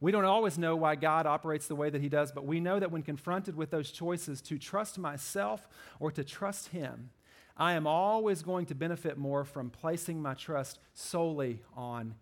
We 0.00 0.12
don't 0.12 0.24
always 0.24 0.58
know 0.58 0.76
why 0.76 0.94
God 0.94 1.26
operates 1.26 1.66
the 1.66 1.74
way 1.74 1.90
that 1.90 2.00
He 2.00 2.08
does, 2.08 2.30
but 2.30 2.46
we 2.46 2.60
know 2.60 2.78
that 2.78 2.92
when 2.92 3.02
confronted 3.02 3.56
with 3.56 3.70
those 3.70 3.90
choices 3.90 4.40
to 4.42 4.58
trust 4.58 4.98
myself 4.98 5.68
or 5.98 6.12
to 6.12 6.22
trust 6.22 6.68
Him, 6.68 7.10
I 7.56 7.72
am 7.72 7.86
always 7.86 8.42
going 8.42 8.66
to 8.66 8.74
benefit 8.74 9.18
more 9.18 9.44
from 9.44 9.70
placing 9.70 10.22
my 10.22 10.34
trust 10.34 10.78
solely 10.94 11.60
on 11.76 12.14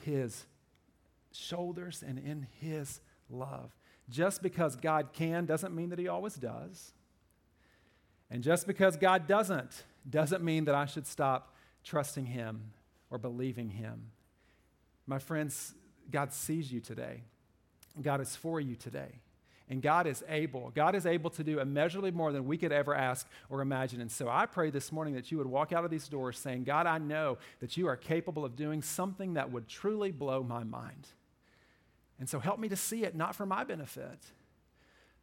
His 0.00 0.44
shoulders 1.32 2.04
and 2.06 2.18
in 2.18 2.46
His 2.60 3.00
love. 3.30 3.74
Just 4.10 4.42
because 4.42 4.76
God 4.76 5.08
can 5.14 5.46
doesn't 5.46 5.74
mean 5.74 5.88
that 5.88 5.98
He 5.98 6.08
always 6.08 6.34
does. 6.34 6.92
And 8.30 8.42
just 8.42 8.66
because 8.66 8.96
God 8.96 9.26
doesn't 9.26 9.84
doesn't 10.08 10.42
mean 10.42 10.66
that 10.66 10.74
I 10.74 10.84
should 10.84 11.06
stop 11.06 11.54
trusting 11.84 12.26
Him 12.26 12.72
or 13.10 13.16
believing 13.16 13.70
Him. 13.70 14.10
My 15.06 15.18
friends, 15.18 15.74
God 16.10 16.32
sees 16.32 16.72
you 16.72 16.80
today. 16.80 17.22
God 18.00 18.20
is 18.20 18.34
for 18.36 18.60
you 18.60 18.74
today. 18.74 19.20
And 19.68 19.80
God 19.80 20.06
is 20.06 20.22
able. 20.28 20.70
God 20.74 20.94
is 20.94 21.06
able 21.06 21.30
to 21.30 21.44
do 21.44 21.58
immeasurably 21.58 22.10
more 22.10 22.32
than 22.32 22.46
we 22.46 22.58
could 22.58 22.72
ever 22.72 22.94
ask 22.94 23.26
or 23.48 23.62
imagine. 23.62 24.00
And 24.00 24.10
so 24.10 24.28
I 24.28 24.44
pray 24.44 24.70
this 24.70 24.92
morning 24.92 25.14
that 25.14 25.30
you 25.30 25.38
would 25.38 25.46
walk 25.46 25.72
out 25.72 25.84
of 25.84 25.90
these 25.90 26.08
doors 26.08 26.38
saying, 26.38 26.64
God, 26.64 26.86
I 26.86 26.98
know 26.98 27.38
that 27.60 27.76
you 27.76 27.86
are 27.86 27.96
capable 27.96 28.44
of 28.44 28.56
doing 28.56 28.82
something 28.82 29.34
that 29.34 29.50
would 29.50 29.68
truly 29.68 30.10
blow 30.10 30.42
my 30.42 30.64
mind. 30.64 31.08
And 32.18 32.28
so 32.28 32.38
help 32.38 32.58
me 32.58 32.68
to 32.68 32.76
see 32.76 33.04
it, 33.04 33.14
not 33.14 33.34
for 33.34 33.46
my 33.46 33.64
benefit, 33.64 34.18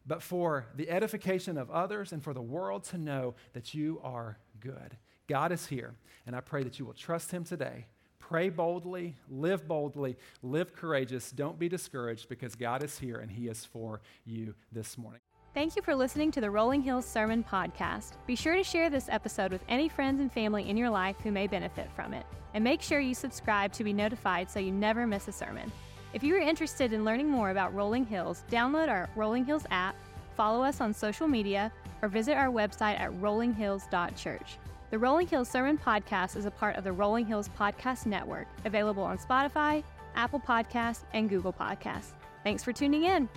but 0.06 0.22
for 0.22 0.66
the 0.74 0.90
edification 0.90 1.56
of 1.56 1.70
others 1.70 2.12
and 2.12 2.22
for 2.22 2.34
the 2.34 2.42
world 2.42 2.84
to 2.84 2.98
know 2.98 3.34
that 3.52 3.72
you 3.74 4.00
are 4.02 4.38
good. 4.58 4.96
God 5.28 5.52
is 5.52 5.66
here, 5.66 5.94
and 6.26 6.34
I 6.34 6.40
pray 6.40 6.64
that 6.64 6.78
you 6.78 6.84
will 6.84 6.94
trust 6.94 7.30
him 7.30 7.44
today 7.44 7.86
Pray 8.30 8.48
boldly, 8.48 9.16
live 9.28 9.66
boldly, 9.66 10.16
live 10.44 10.72
courageous. 10.72 11.32
Don't 11.32 11.58
be 11.58 11.68
discouraged 11.68 12.28
because 12.28 12.54
God 12.54 12.84
is 12.84 12.96
here 12.96 13.16
and 13.16 13.28
He 13.28 13.48
is 13.48 13.64
for 13.64 14.00
you 14.24 14.54
this 14.70 14.96
morning. 14.96 15.20
Thank 15.52 15.74
you 15.74 15.82
for 15.82 15.96
listening 15.96 16.30
to 16.30 16.40
the 16.40 16.48
Rolling 16.48 16.80
Hills 16.80 17.04
Sermon 17.04 17.42
Podcast. 17.42 18.12
Be 18.28 18.36
sure 18.36 18.54
to 18.54 18.62
share 18.62 18.88
this 18.88 19.08
episode 19.08 19.50
with 19.50 19.64
any 19.68 19.88
friends 19.88 20.20
and 20.20 20.32
family 20.32 20.70
in 20.70 20.76
your 20.76 20.90
life 20.90 21.16
who 21.24 21.32
may 21.32 21.48
benefit 21.48 21.90
from 21.96 22.14
it. 22.14 22.24
And 22.54 22.62
make 22.62 22.82
sure 22.82 23.00
you 23.00 23.16
subscribe 23.16 23.72
to 23.72 23.82
be 23.82 23.92
notified 23.92 24.48
so 24.48 24.60
you 24.60 24.70
never 24.70 25.08
miss 25.08 25.26
a 25.26 25.32
sermon. 25.32 25.72
If 26.14 26.22
you 26.22 26.36
are 26.36 26.38
interested 26.38 26.92
in 26.92 27.04
learning 27.04 27.28
more 27.28 27.50
about 27.50 27.74
Rolling 27.74 28.06
Hills, 28.06 28.44
download 28.48 28.88
our 28.88 29.10
Rolling 29.16 29.44
Hills 29.44 29.66
app, 29.72 29.96
follow 30.36 30.62
us 30.62 30.80
on 30.80 30.94
social 30.94 31.26
media, 31.26 31.72
or 32.00 32.08
visit 32.08 32.34
our 32.36 32.46
website 32.46 33.00
at 33.00 33.10
rollinghills.church. 33.20 34.58
The 34.90 34.98
Rolling 34.98 35.28
Hills 35.28 35.48
Sermon 35.48 35.78
Podcast 35.78 36.36
is 36.36 36.46
a 36.46 36.50
part 36.50 36.74
of 36.74 36.82
the 36.82 36.90
Rolling 36.90 37.24
Hills 37.24 37.48
Podcast 37.56 38.06
Network, 38.06 38.48
available 38.64 39.04
on 39.04 39.18
Spotify, 39.18 39.84
Apple 40.16 40.40
Podcasts, 40.40 41.04
and 41.12 41.28
Google 41.30 41.52
Podcasts. 41.52 42.14
Thanks 42.42 42.64
for 42.64 42.72
tuning 42.72 43.04
in. 43.04 43.28